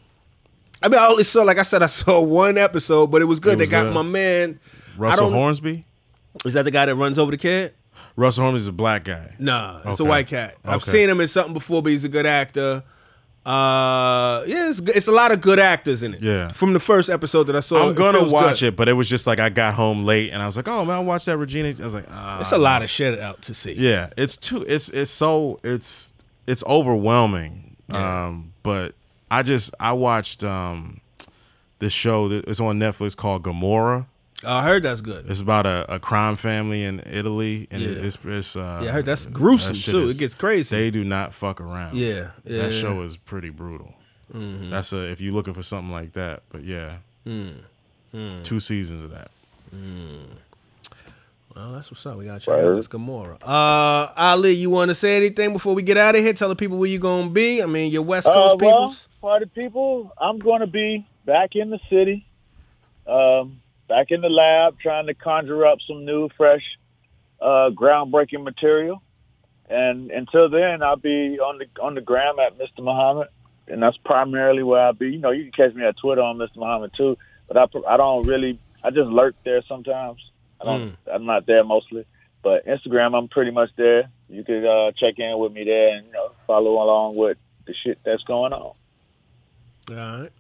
I 0.82 0.89
mean, 0.89 1.01
I 1.01 1.07
only 1.07 1.24
saw 1.24 1.43
like 1.45 1.59
I 1.59 1.62
said, 1.62 1.82
I 1.82 1.87
saw 1.87 2.20
one 2.22 2.59
episode, 2.59 3.12
but 3.12 3.22
it 3.22 3.26
was 3.26 3.39
good. 3.41 3.55
It 3.55 3.59
they 3.59 3.66
got 3.66 3.85
good. 3.85 3.95
my 3.95 4.03
man. 4.03 4.59
I 4.97 4.99
Russell 4.99 5.30
Hornsby. 5.30 5.87
Is 6.45 6.55
that 6.55 6.64
the 6.64 6.70
guy 6.72 6.87
that 6.87 6.97
runs 6.97 7.18
over 7.18 7.30
the 7.30 7.39
kid? 7.39 7.74
Russell 8.16 8.44
Hornsby 8.44 8.59
is 8.61 8.66
a 8.66 8.72
black 8.72 9.05
guy. 9.05 9.34
Nah, 9.38 9.78
it's 9.84 10.00
a 10.00 10.02
Okay. 10.02 10.09
white 10.09 10.26
cat. 10.26 10.57
I've 10.64 10.82
Okay. 10.82 10.90
seen 10.92 11.11
him 11.11 11.20
in 11.20 11.28
something 11.28 11.55
before, 11.55 11.82
but 11.82 11.92
he's 11.92 12.05
a 12.05 12.09
good 12.09 12.26
actor. 12.26 12.82
Uh, 13.46 14.42
yeah, 14.46 14.70
it's, 14.70 14.78
it's 14.80 15.07
a 15.07 15.12
lot 15.12 15.30
of 15.30 15.40
good 15.42 15.61
actors 15.61 16.02
in 16.02 16.14
it. 16.14 16.22
Yeah. 16.22 16.48
from 16.48 16.72
the 16.72 16.80
first 16.80 17.11
episode 17.11 17.44
that 17.44 17.57
I 17.57 17.61
saw, 17.61 17.88
I'm 17.88 17.94
gonna 17.94 18.24
watch 18.24 18.62
it, 18.62 18.74
but 18.74 18.88
it 18.88 18.94
was 18.94 19.07
just 19.09 19.26
like 19.26 19.38
I 19.38 19.50
got 19.50 19.74
home 19.74 20.05
late 20.07 20.32
and 20.32 20.40
I 20.42 20.46
was 20.46 20.57
like, 20.57 20.66
oh 20.66 20.84
man, 20.86 20.96
I 20.96 21.00
watched 21.00 21.26
that 21.26 21.36
Regina. 21.36 21.68
I 21.78 21.84
was 21.84 21.92
like, 21.92 22.07
ah, 22.11 22.40
It's 22.40 22.52
a 22.52 22.59
lot 22.59 22.82
of 22.82 22.88
shit 22.88 23.20
out 23.20 23.42
to 23.42 23.52
see. 23.55 23.74
Yeah, 23.76 24.09
it's 24.16 24.38
too. 24.38 24.62
It's 24.66 24.88
it's 24.88 25.11
so 25.11 25.61
it's 25.62 26.11
it's 26.46 26.64
overwhelming. 26.64 27.76
Um, 27.90 28.55
but 28.62 28.94
I 29.30 29.42
just 29.42 29.74
I 29.78 29.92
watched 29.92 30.42
um 30.42 31.00
this 31.80 31.92
show 31.92 32.28
that 32.30 32.46
it's 32.48 32.61
on 32.61 32.78
Netflix 32.78 33.14
called 33.14 33.42
Gomorrah. 33.42 34.07
I 34.47 34.62
heard 34.62 34.82
that's 34.82 35.01
good. 35.01 35.30
It's 35.30 35.40
about 35.40 35.66
a, 35.66 35.95
a 35.95 35.99
crime 35.99 36.36
family 36.36 36.84
in 36.84 37.03
Italy, 37.07 37.66
and 37.70 37.82
Yeah. 37.82 37.88
it's 37.90 38.18
it's 38.24 38.57
uh, 38.57 38.80
Yeah, 38.82 38.90
I 38.90 38.92
heard 38.92 39.05
that's 39.07 39.26
gruesome, 39.26 39.74
that 39.76 39.82
too. 39.82 40.09
is- 40.09 40.16
It 40.16 40.18
gets 40.20 40.34
crazy. 40.34 40.74
They 40.76 40.90
do 40.90 41.05
not 41.05 41.34
fuck 41.34 41.61
around. 41.61 41.97
Yeah, 41.97 42.30
yeah. 42.45 42.62
that 42.62 42.72
show 42.74 43.03
is 43.03 43.16
pretty 43.16 43.51
brutal. 43.51 43.95
Mm-hmm. 44.32 44.70
That's 44.70 44.92
a 44.92 45.11
if 45.11 45.20
you're 45.20 45.34
looking 45.34 45.55
for 45.55 45.62
something 45.62 45.92
like 45.92 46.12
that. 46.14 46.42
But 46.51 46.64
yeah, 46.64 46.97
Mm. 47.26 48.42
two 48.45 48.61
seasons 48.61 49.03
of 49.05 49.11
that. 49.11 49.30
Well, 51.55 51.72
that's 51.72 51.90
what's 51.90 52.05
up. 52.05 52.16
We 52.18 52.24
gotta 52.24 52.40
check 52.40 52.55
out 52.55 52.74
this 52.74 52.88
Gomorrah. 52.88 53.38
Uh, 53.40 54.12
Ali, 54.16 54.53
you 54.53 54.70
want 54.70 54.88
to 54.88 54.95
say 54.95 55.16
anything 55.16 55.53
before 55.53 55.72
we 55.74 55.82
get 55.82 55.97
out 55.97 56.16
of 56.16 56.20
here? 56.22 56.32
Tell 56.32 56.49
the 56.49 56.57
people 56.57 56.78
where 56.78 56.88
you're 56.88 57.01
gonna 57.01 57.30
be. 57.30 57.62
I 57.62 57.66
mean, 57.66 57.92
your 57.92 58.03
West 58.03 58.26
Coast 58.26 58.36
Uh, 58.36 58.57
well, 58.61 58.78
peoples. 58.88 59.09
for 59.20 59.38
the 59.38 59.47
people, 59.47 60.12
I'm 60.20 60.38
going 60.40 60.61
to 60.61 60.66
be 60.66 61.07
back 61.26 61.55
in 61.55 61.70
the 61.70 61.78
city, 61.88 62.26
um, 63.07 63.61
back 63.89 64.11
in 64.11 64.20
the 64.20 64.28
lab, 64.28 64.78
trying 64.78 65.07
to 65.07 65.14
conjure 65.14 65.66
up 65.66 65.78
some 65.87 66.05
new, 66.05 66.28
fresh, 66.37 66.62
uh, 67.41 67.70
groundbreaking 67.70 68.43
material. 68.43 69.03
And 69.68 70.11
until 70.11 70.51
then, 70.51 70.82
I'll 70.82 70.97
be 70.97 71.39
on 71.39 71.59
the 71.59 71.82
on 71.82 71.95
the 71.95 72.01
gram 72.01 72.39
at 72.39 72.59
Mr. 72.59 72.85
Muhammad, 72.85 73.28
and 73.66 73.82
that's 73.82 73.97
primarily 73.99 74.62
where 74.62 74.82
I'll 74.82 74.93
be. 74.93 75.11
You 75.11 75.18
know, 75.18 75.30
you 75.30 75.45
can 75.45 75.53
catch 75.53 75.74
me 75.74 75.85
at 75.85 75.97
Twitter 75.97 76.20
on 76.20 76.37
Mr. 76.37 76.57
Muhammad 76.57 76.93
too, 76.97 77.16
but 77.49 77.57
I 77.57 77.64
I 77.89 77.97
don't 77.97 78.26
really 78.26 78.59
I 78.82 78.91
just 78.91 79.09
lurk 79.09 79.35
there 79.45 79.62
sometimes. 79.66 80.20
I 80.61 80.64
don't 80.64 80.97
I'm 81.12 81.24
not 81.24 81.47
there 81.47 81.64
mostly, 81.64 82.05
but 82.43 82.66
Instagram 82.66 83.16
I'm 83.16 83.28
pretty 83.28 83.51
much 83.51 83.70
there. 83.76 84.11
You 84.28 84.45
could 84.45 84.66
uh, 84.66 84.93
check 84.93 85.18
in 85.18 85.39
with 85.39 85.53
me 85.53 85.64
there 85.64 85.97
and 85.97 86.07
you 86.07 86.12
know 86.12 86.32
follow 86.47 86.82
along 86.82 87.16
with 87.16 87.39
the 87.66 87.74
shit 87.74 87.99
that's 88.05 88.22
going 88.24 88.53
on. 88.53 88.74
All 89.91 89.97
right. 89.97 90.32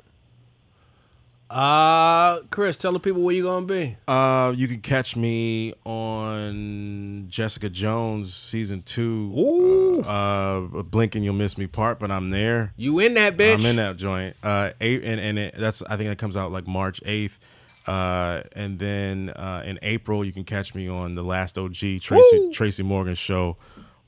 Uh, 1.54 2.40
Chris, 2.50 2.76
tell 2.76 2.90
the 2.90 2.98
people 2.98 3.22
where 3.22 3.32
you 3.32 3.44
gonna 3.44 3.64
be. 3.64 3.96
Uh, 4.08 4.52
you 4.56 4.66
can 4.66 4.80
catch 4.80 5.14
me 5.14 5.72
on 5.84 7.26
Jessica 7.28 7.68
Jones 7.70 8.34
season 8.34 8.80
two. 8.80 9.32
Ooh. 9.38 10.00
Uh, 10.00 10.82
Blink 10.82 11.14
and 11.14 11.24
You'll 11.24 11.34
Miss 11.34 11.56
Me 11.56 11.68
part, 11.68 12.00
but 12.00 12.10
I'm 12.10 12.30
there. 12.30 12.72
You 12.76 12.98
in 12.98 13.14
that 13.14 13.36
bitch? 13.36 13.54
I'm 13.54 13.66
in 13.66 13.76
that 13.76 13.96
joint. 13.98 14.34
Uh, 14.42 14.70
eight, 14.80 15.04
and 15.04 15.20
and 15.20 15.38
it, 15.38 15.54
that's 15.56 15.80
I 15.82 15.96
think 15.96 16.08
that 16.08 16.18
comes 16.18 16.36
out 16.36 16.50
like 16.50 16.66
March 16.66 17.00
eighth. 17.04 17.38
Uh, 17.86 18.42
and 18.56 18.80
then 18.80 19.30
uh, 19.30 19.62
in 19.64 19.78
April 19.82 20.24
you 20.24 20.32
can 20.32 20.42
catch 20.42 20.74
me 20.74 20.88
on 20.88 21.14
the 21.14 21.22
Last 21.22 21.56
OG 21.56 21.76
Tracy 22.00 22.20
Woo. 22.32 22.52
Tracy 22.52 22.82
Morgan 22.82 23.14
show 23.14 23.58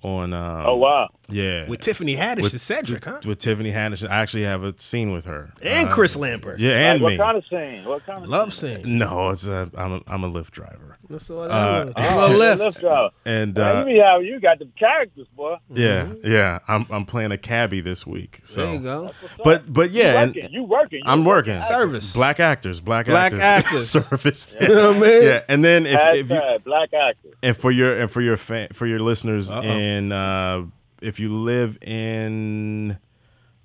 on. 0.06 0.32
Um, 0.32 0.62
Oh 0.66 0.76
wow! 0.76 1.08
Yeah, 1.28 1.68
With 1.68 1.80
Tiffany 1.80 2.16
Haddish 2.16 2.42
with, 2.42 2.54
as 2.54 2.62
Cedric, 2.62 3.04
huh? 3.04 3.20
with 3.26 3.38
Tiffany 3.38 3.72
Haddish. 3.72 4.08
I 4.08 4.14
actually 4.16 4.44
have 4.44 4.62
a 4.62 4.74
scene 4.78 5.10
with 5.12 5.24
her 5.24 5.52
and 5.60 5.88
Uh, 5.88 5.92
Chris 5.92 6.14
Lambert. 6.16 6.58
Yeah, 6.60 6.70
Like, 6.70 6.78
and 6.78 7.02
what 7.02 7.10
me. 7.12 7.16
kind 7.18 7.36
of 7.36 7.44
scene? 7.50 7.84
What 7.84 8.06
kind 8.06 8.22
of 8.24 8.30
Love 8.30 8.54
scene? 8.54 8.84
scene. 8.84 8.98
no, 8.98 9.30
it's 9.30 9.46
a 9.46 9.70
I'm 9.76 9.92
a 9.94 10.00
I'm 10.06 10.24
a 10.24 10.30
Lyft 10.30 10.50
driver. 10.52 10.98
That's 11.08 11.30
all 11.30 11.42
Uh, 11.42 11.92
Oh, 11.96 12.32
is. 12.32 12.38
lift. 12.38 12.60
lift. 12.60 12.80
driver. 12.80 13.10
And 13.24 13.54
Man, 13.54 13.76
uh, 13.76 13.78
you, 13.80 13.84
be 13.86 13.98
have, 13.98 14.22
you 14.22 14.40
got 14.40 14.58
the 14.58 14.68
characters, 14.78 15.26
boy. 15.36 15.56
Yeah, 15.72 16.12
yeah. 16.24 16.58
I'm 16.68 16.86
I'm 16.90 17.04
playing 17.06 17.32
a 17.32 17.38
cabbie 17.38 17.80
this 17.80 18.06
week. 18.06 18.40
So 18.44 18.64
There 18.66 18.74
you 18.74 18.80
go. 18.80 19.10
But 19.44 19.72
but 19.72 19.90
yeah, 19.90 20.12
you 20.12 20.26
working. 20.26 20.44
and 20.44 20.52
you 20.54 20.64
working. 20.64 20.98
You 21.04 21.10
I'm 21.10 21.24
working. 21.24 21.60
Service. 21.62 22.12
Black 22.12 22.40
actors, 22.40 22.80
black, 22.80 23.06
Black 23.06 23.32
actors, 23.34 23.72
actors. 23.72 23.90
service. 24.08 24.54
You 24.60 24.68
know 24.68 24.88
what 24.88 24.96
I 24.96 25.00
mean? 25.00 25.22
Yeah, 25.22 25.42
and 25.48 25.64
then 25.64 25.86
if, 25.86 26.00
if 26.16 26.30
you 26.30 26.58
black 26.64 26.92
actors. 26.92 27.34
and 27.42 27.56
for 27.56 27.70
your 27.70 27.96
and 27.98 28.10
for 28.10 28.20
your 28.20 28.36
fan, 28.36 28.68
for 28.72 28.86
your 28.86 29.00
listeners 29.00 29.50
Uh-oh. 29.50 29.62
in 29.62 30.12
uh 30.12 30.64
if 31.02 31.20
you 31.20 31.32
live 31.34 31.78
in 31.82 32.98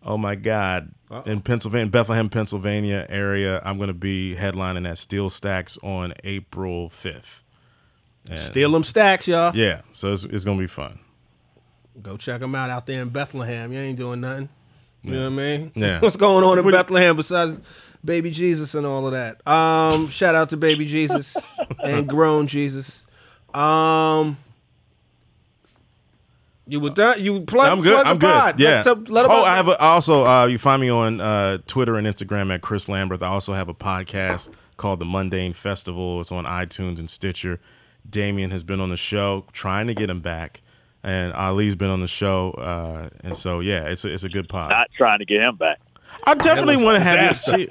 oh 0.03 0.17
my 0.17 0.35
god 0.35 0.93
in 1.25 1.41
Pennsylvania 1.41 1.87
Bethlehem 1.91 2.29
Pennsylvania 2.29 3.05
area 3.09 3.61
I'm 3.65 3.77
going 3.77 3.87
to 3.89 3.93
be 3.93 4.35
headlining 4.37 4.87
at 4.89 4.97
Steel 4.97 5.29
Stacks 5.29 5.77
on 5.83 6.13
April 6.23 6.89
5th. 6.89 7.41
And- 8.29 8.39
Steal 8.39 8.71
them 8.71 8.83
stacks, 8.83 9.27
y'all. 9.27 9.55
Yeah, 9.55 9.81
so 9.93 10.13
it's, 10.13 10.23
it's 10.23 10.43
going 10.45 10.57
to 10.57 10.61
be 10.63 10.67
fun. 10.67 10.99
Go 12.01 12.17
check 12.17 12.39
them 12.39 12.55
out 12.55 12.69
out 12.69 12.85
there 12.85 13.01
in 13.01 13.09
Bethlehem. 13.09 13.73
You 13.73 13.79
ain't 13.79 13.97
doing 13.97 14.21
nothing. 14.21 14.49
You 15.03 15.11
know 15.11 15.23
what 15.23 15.25
I 15.27 15.29
mean? 15.57 15.71
Yeah. 15.75 15.99
What's 16.01 16.15
going 16.15 16.43
on 16.43 16.57
in 16.59 16.71
Bethlehem 16.71 17.15
besides 17.15 17.59
baby 18.05 18.31
Jesus 18.31 18.75
and 18.75 18.85
all 18.85 19.05
of 19.05 19.13
that? 19.13 19.45
Um, 19.47 20.07
shout 20.09 20.35
out 20.35 20.49
to 20.51 20.57
baby 20.57 20.85
Jesus 20.85 21.35
and 21.83 22.07
grown 22.07 22.47
Jesus. 22.47 23.03
Um, 23.53 24.37
you 26.71 26.79
were 26.79 26.89
done. 26.89 27.21
You 27.23 27.41
plug. 27.41 27.71
I'm 27.71 27.81
good. 27.81 27.93
plug 27.93 28.05
I'm 28.07 28.17
good. 28.17 28.31
pod. 28.31 28.59
Yeah. 28.59 28.69
Let, 28.77 28.83
tell- 28.83 29.03
let 29.07 29.25
'em 29.25 29.31
oh, 29.31 29.43
I 29.43 29.55
have 29.55 29.67
a, 29.67 29.77
also 29.79 30.25
uh, 30.25 30.45
you 30.45 30.57
find 30.57 30.81
me 30.81 30.89
on 30.89 31.19
uh, 31.19 31.57
Twitter 31.67 31.95
and 31.97 32.07
Instagram 32.07 32.53
at 32.53 32.61
Chris 32.61 32.87
Lambert. 32.87 33.21
I 33.21 33.27
also 33.27 33.53
have 33.53 33.67
a 33.67 33.73
podcast 33.73 34.49
called 34.77 34.99
The 34.99 35.05
Mundane 35.05 35.53
Festival. 35.53 36.21
It's 36.21 36.31
on 36.31 36.45
iTunes 36.45 36.97
and 36.97 37.09
Stitcher. 37.09 37.59
Damien 38.09 38.51
has 38.51 38.63
been 38.63 38.79
on 38.79 38.89
the 38.89 38.97
show, 38.97 39.45
trying 39.51 39.87
to 39.87 39.93
get 39.93 40.09
him 40.09 40.21
back, 40.21 40.61
and 41.03 41.33
Ali's 41.33 41.75
been 41.75 41.89
on 41.91 42.01
the 42.01 42.07
show, 42.07 42.51
uh, 42.51 43.09
and 43.23 43.37
so 43.37 43.59
yeah, 43.59 43.83
it's 43.85 44.03
a, 44.05 44.11
it's 44.13 44.23
a 44.23 44.29
good 44.29 44.49
pod. 44.49 44.69
Not 44.71 44.89
trying 44.97 45.19
to 45.19 45.25
get 45.25 45.41
him 45.41 45.55
back. 45.57 45.79
I 46.25 46.35
definitely 46.35 46.83
want 46.83 46.97
to 46.97 47.03
have 47.03 47.41
you. 47.57 47.67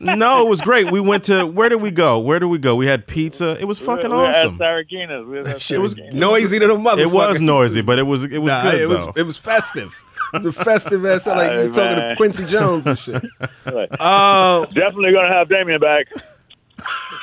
no, 0.00 0.42
it 0.44 0.48
was 0.48 0.60
great. 0.60 0.90
We 0.90 1.00
went 1.00 1.24
to 1.24 1.46
where 1.46 1.68
did 1.68 1.76
we 1.80 1.90
go? 1.90 2.18
Where 2.18 2.38
did 2.38 2.46
we 2.46 2.58
go? 2.58 2.74
We 2.76 2.86
had 2.86 3.06
pizza. 3.06 3.56
It 3.60 3.64
was 3.64 3.78
fucking 3.78 4.10
we 4.10 4.16
were 4.16 4.26
awesome. 4.26 4.60
At 4.60 4.86
We 4.88 5.06
was 5.40 5.48
at 5.48 5.70
It 5.70 5.78
was 5.78 5.98
noisy 6.12 6.58
to 6.58 6.66
the 6.66 6.74
motherfucker. 6.76 6.98
It 7.00 7.10
was 7.10 7.40
noisy, 7.40 7.80
but 7.82 7.98
it 7.98 8.02
was 8.02 8.24
it 8.24 8.38
was 8.38 8.50
Nah, 8.50 8.62
good 8.62 8.80
it 8.82 8.86
was 8.88 8.98
though. 8.98 9.12
it 9.16 9.22
was 9.22 9.36
festive. 9.36 9.92
It 10.34 10.42
was 10.44 10.46
a 10.56 10.64
festive 10.64 11.04
ass 11.06 11.26
like 11.26 11.52
you 11.52 11.58
was 11.58 11.68
Hey, 11.70 11.74
talking 11.74 12.08
to. 12.08 12.16
Quincy 12.16 12.44
Jones 12.46 12.86
and 12.86 12.98
shit. 12.98 13.22
Right. 13.72 13.88
Oh, 14.00 14.66
Definitely 14.72 15.12
gonna 15.12 15.28
have 15.28 15.48
Damien 15.48 15.80
back. 15.80 16.06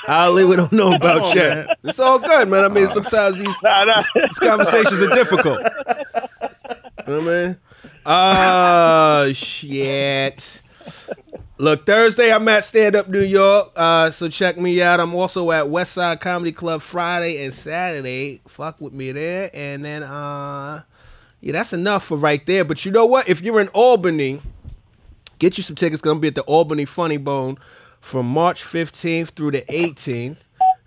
Ali, 0.08 0.45
we 0.45 0.56
don't 0.56 0.72
know 0.72 0.93
about 0.95 1.22
on, 1.22 1.36
yet. 1.36 1.68
It's 1.84 2.00
all 2.00 2.18
good, 2.18 2.47
man. 2.47 2.64
I 2.64 2.68
mean, 2.70 2.88
sometimes 2.88 3.36
these 3.38 3.56
Nah, 3.62 3.84
nah. 3.84 4.02
these 4.16 4.39
conversations 4.39 5.02
are 5.02 5.10
difficult. 5.10 5.60
You 5.60 7.14
know 7.16 7.20
what 7.20 7.28
I 7.34 7.45
mean? 7.47 7.58
Oh 8.12 9.32
shit. 9.36 10.62
Look, 11.60 11.86
Thursday 11.86 12.34
I'm 12.34 12.47
at 12.47 12.66
Stand 12.66 12.95
Up 12.95 13.07
New 13.07 13.22
York, 13.22 13.72
uh, 13.76 14.10
so 14.10 14.30
check 14.30 14.57
me 14.57 14.82
out. 14.82 14.99
I'm 14.99 15.14
also 15.14 15.51
at 15.51 15.70
West 15.70 15.91
Side 15.93 16.20
Comedy 16.20 16.51
Club 16.51 16.82
Friday 16.82 17.45
and 17.45 17.53
Saturday. 17.53 18.41
Fuck 18.47 18.82
with 18.82 18.93
me 18.93 19.12
there, 19.12 19.51
and 19.53 19.86
then 19.86 20.01
uh, 20.01 20.82
yeah, 21.39 21.51
that's 21.51 21.72
enough 21.72 22.05
for 22.05 22.18
right 22.18 22.43
there. 22.47 22.66
But 22.66 22.84
you 22.84 22.91
know 22.91 23.05
what? 23.05 23.30
If 23.30 23.41
you're 23.41 23.62
in 23.62 23.68
Albany, 23.70 24.41
get 25.38 25.57
you 25.57 25.64
some 25.64 25.76
tickets. 25.76 26.01
Gonna 26.01 26.20
be 26.20 26.30
at 26.30 26.36
the 26.36 26.41
Albany 26.43 26.86
Funny 26.86 27.18
Bone 27.18 27.60
from 28.01 28.26
March 28.26 28.64
15th 28.64 29.36
through 29.36 29.51
the 29.51 29.62
18th. 29.70 30.38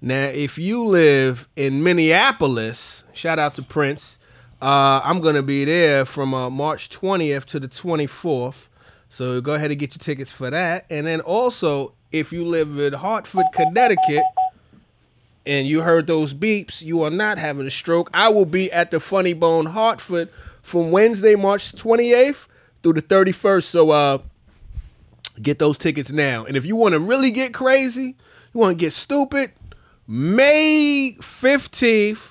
Now, 0.01 0.25
if 0.25 0.59
you 0.59 0.85
live 0.85 1.47
in 1.55 1.85
Minneapolis, 1.85 3.05
shout 3.13 3.39
out 3.39 3.55
to 3.55 3.63
Prince. 3.63 4.19
Uh, 4.63 5.01
I'm 5.03 5.21
gonna 5.21 5.43
be 5.43 5.65
there 5.65 6.05
from 6.05 6.33
uh, 6.33 6.49
March 6.49 6.89
20th 6.89 7.47
to 7.47 7.59
the 7.59 7.67
24th. 7.67 8.69
So 9.11 9.41
go 9.41 9.55
ahead 9.55 9.73
and 9.73 9.81
get 9.81 9.97
your 9.97 9.99
tickets 9.99 10.31
for 10.31 10.51
that. 10.51 10.87
And 10.89 11.05
then 11.05 11.21
also, 11.21 11.95
if 12.13 12.33
you 12.33 12.45
live 12.45 12.79
in 12.79 12.93
Hartford, 12.93 13.47
Connecticut, 13.53 14.23
and 15.45 15.67
you 15.67 15.81
heard 15.81 16.07
those 16.07 16.33
beeps, 16.33 16.81
you 16.81 17.03
are 17.03 17.11
not 17.11 17.39
having 17.39 17.67
a 17.67 17.73
stroke. 17.73 18.09
I 18.15 18.29
will 18.29 18.45
be 18.45 18.71
at 18.71 18.93
the 18.93 19.01
Funny 19.01 19.33
Bone 19.33 19.67
Hartford 19.67 20.29
from 20.63 20.93
Wednesday, 20.93 21.35
March 21.35 21.73
28th 21.73 22.47
through 22.85 22.93
the 22.93 23.03
31st. 23.03 23.65
So 23.65 23.91
uh 23.91 24.19
get 25.43 25.59
those 25.59 25.77
tickets 25.77 26.13
now. 26.13 26.45
And 26.45 26.57
if 26.57 26.65
you 26.65 26.77
want 26.77 26.93
to 26.93 27.01
really 27.01 27.33
get 27.33 27.53
crazy, 27.53 28.15
you 28.55 28.61
want 28.61 28.79
to 28.79 28.81
get 28.81 28.93
stupid, 28.93 29.51
May 30.07 31.17
15th 31.19 32.29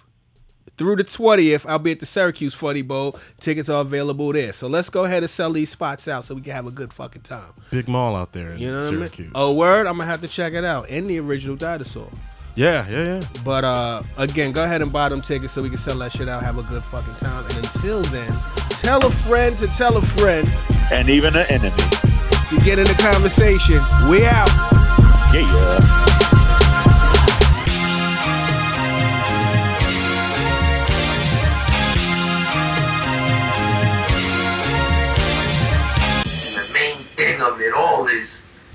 through 0.81 0.95
the 0.95 1.03
20th, 1.03 1.63
I'll 1.69 1.77
be 1.77 1.91
at 1.91 1.99
the 1.99 2.07
Syracuse 2.07 2.55
Funny 2.55 2.81
Bone. 2.81 3.13
Tickets 3.39 3.69
are 3.69 3.81
available 3.81 4.33
there. 4.33 4.51
So 4.51 4.65
let's 4.67 4.89
go 4.89 5.03
ahead 5.05 5.21
and 5.21 5.29
sell 5.29 5.51
these 5.53 5.69
spots 5.69 6.07
out 6.07 6.25
so 6.25 6.33
we 6.33 6.41
can 6.41 6.53
have 6.53 6.65
a 6.65 6.71
good 6.71 6.91
fucking 6.91 7.21
time. 7.21 7.53
Big 7.69 7.87
mall 7.87 8.15
out 8.15 8.31
there 8.33 8.53
in 8.53 8.57
You 8.57 8.71
know 8.71 8.77
what 8.79 8.85
Syracuse. 8.89 9.19
I 9.19 9.21
mean? 9.21 9.31
Oh, 9.35 9.53
word? 9.53 9.85
I'm 9.85 9.93
gonna 9.97 10.09
have 10.09 10.21
to 10.21 10.27
check 10.27 10.53
it 10.53 10.65
out. 10.65 10.89
And 10.89 11.07
the 11.07 11.19
original 11.19 11.55
dinosaur. 11.55 12.09
Yeah, 12.55 12.89
yeah, 12.89 13.03
yeah. 13.19 13.27
But 13.45 13.63
uh 13.63 14.01
again, 14.17 14.51
go 14.53 14.63
ahead 14.63 14.81
and 14.81 14.91
buy 14.91 15.09
them 15.09 15.21
tickets 15.21 15.53
so 15.53 15.61
we 15.61 15.69
can 15.69 15.77
sell 15.77 15.99
that 15.99 16.13
shit 16.13 16.27
out, 16.27 16.41
have 16.41 16.57
a 16.57 16.63
good 16.63 16.83
fucking 16.85 17.13
time. 17.15 17.45
And 17.45 17.57
until 17.57 18.01
then, 18.05 18.33
tell 18.81 19.05
a 19.05 19.11
friend 19.11 19.55
to 19.59 19.67
tell 19.67 19.95
a 19.97 20.01
friend 20.01 20.49
And 20.91 21.09
even 21.11 21.35
an 21.35 21.45
enemy. 21.49 21.69
to 22.49 22.59
get 22.65 22.79
in 22.79 22.87
the 22.87 22.97
conversation. 22.99 23.79
We 24.09 24.25
out. 24.25 24.49
Yeah, 25.31 26.40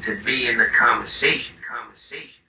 to 0.07 0.15
be 0.25 0.47
in 0.47 0.57
the 0.57 0.67
conversation. 0.67 1.57
Conversation. 1.69 2.46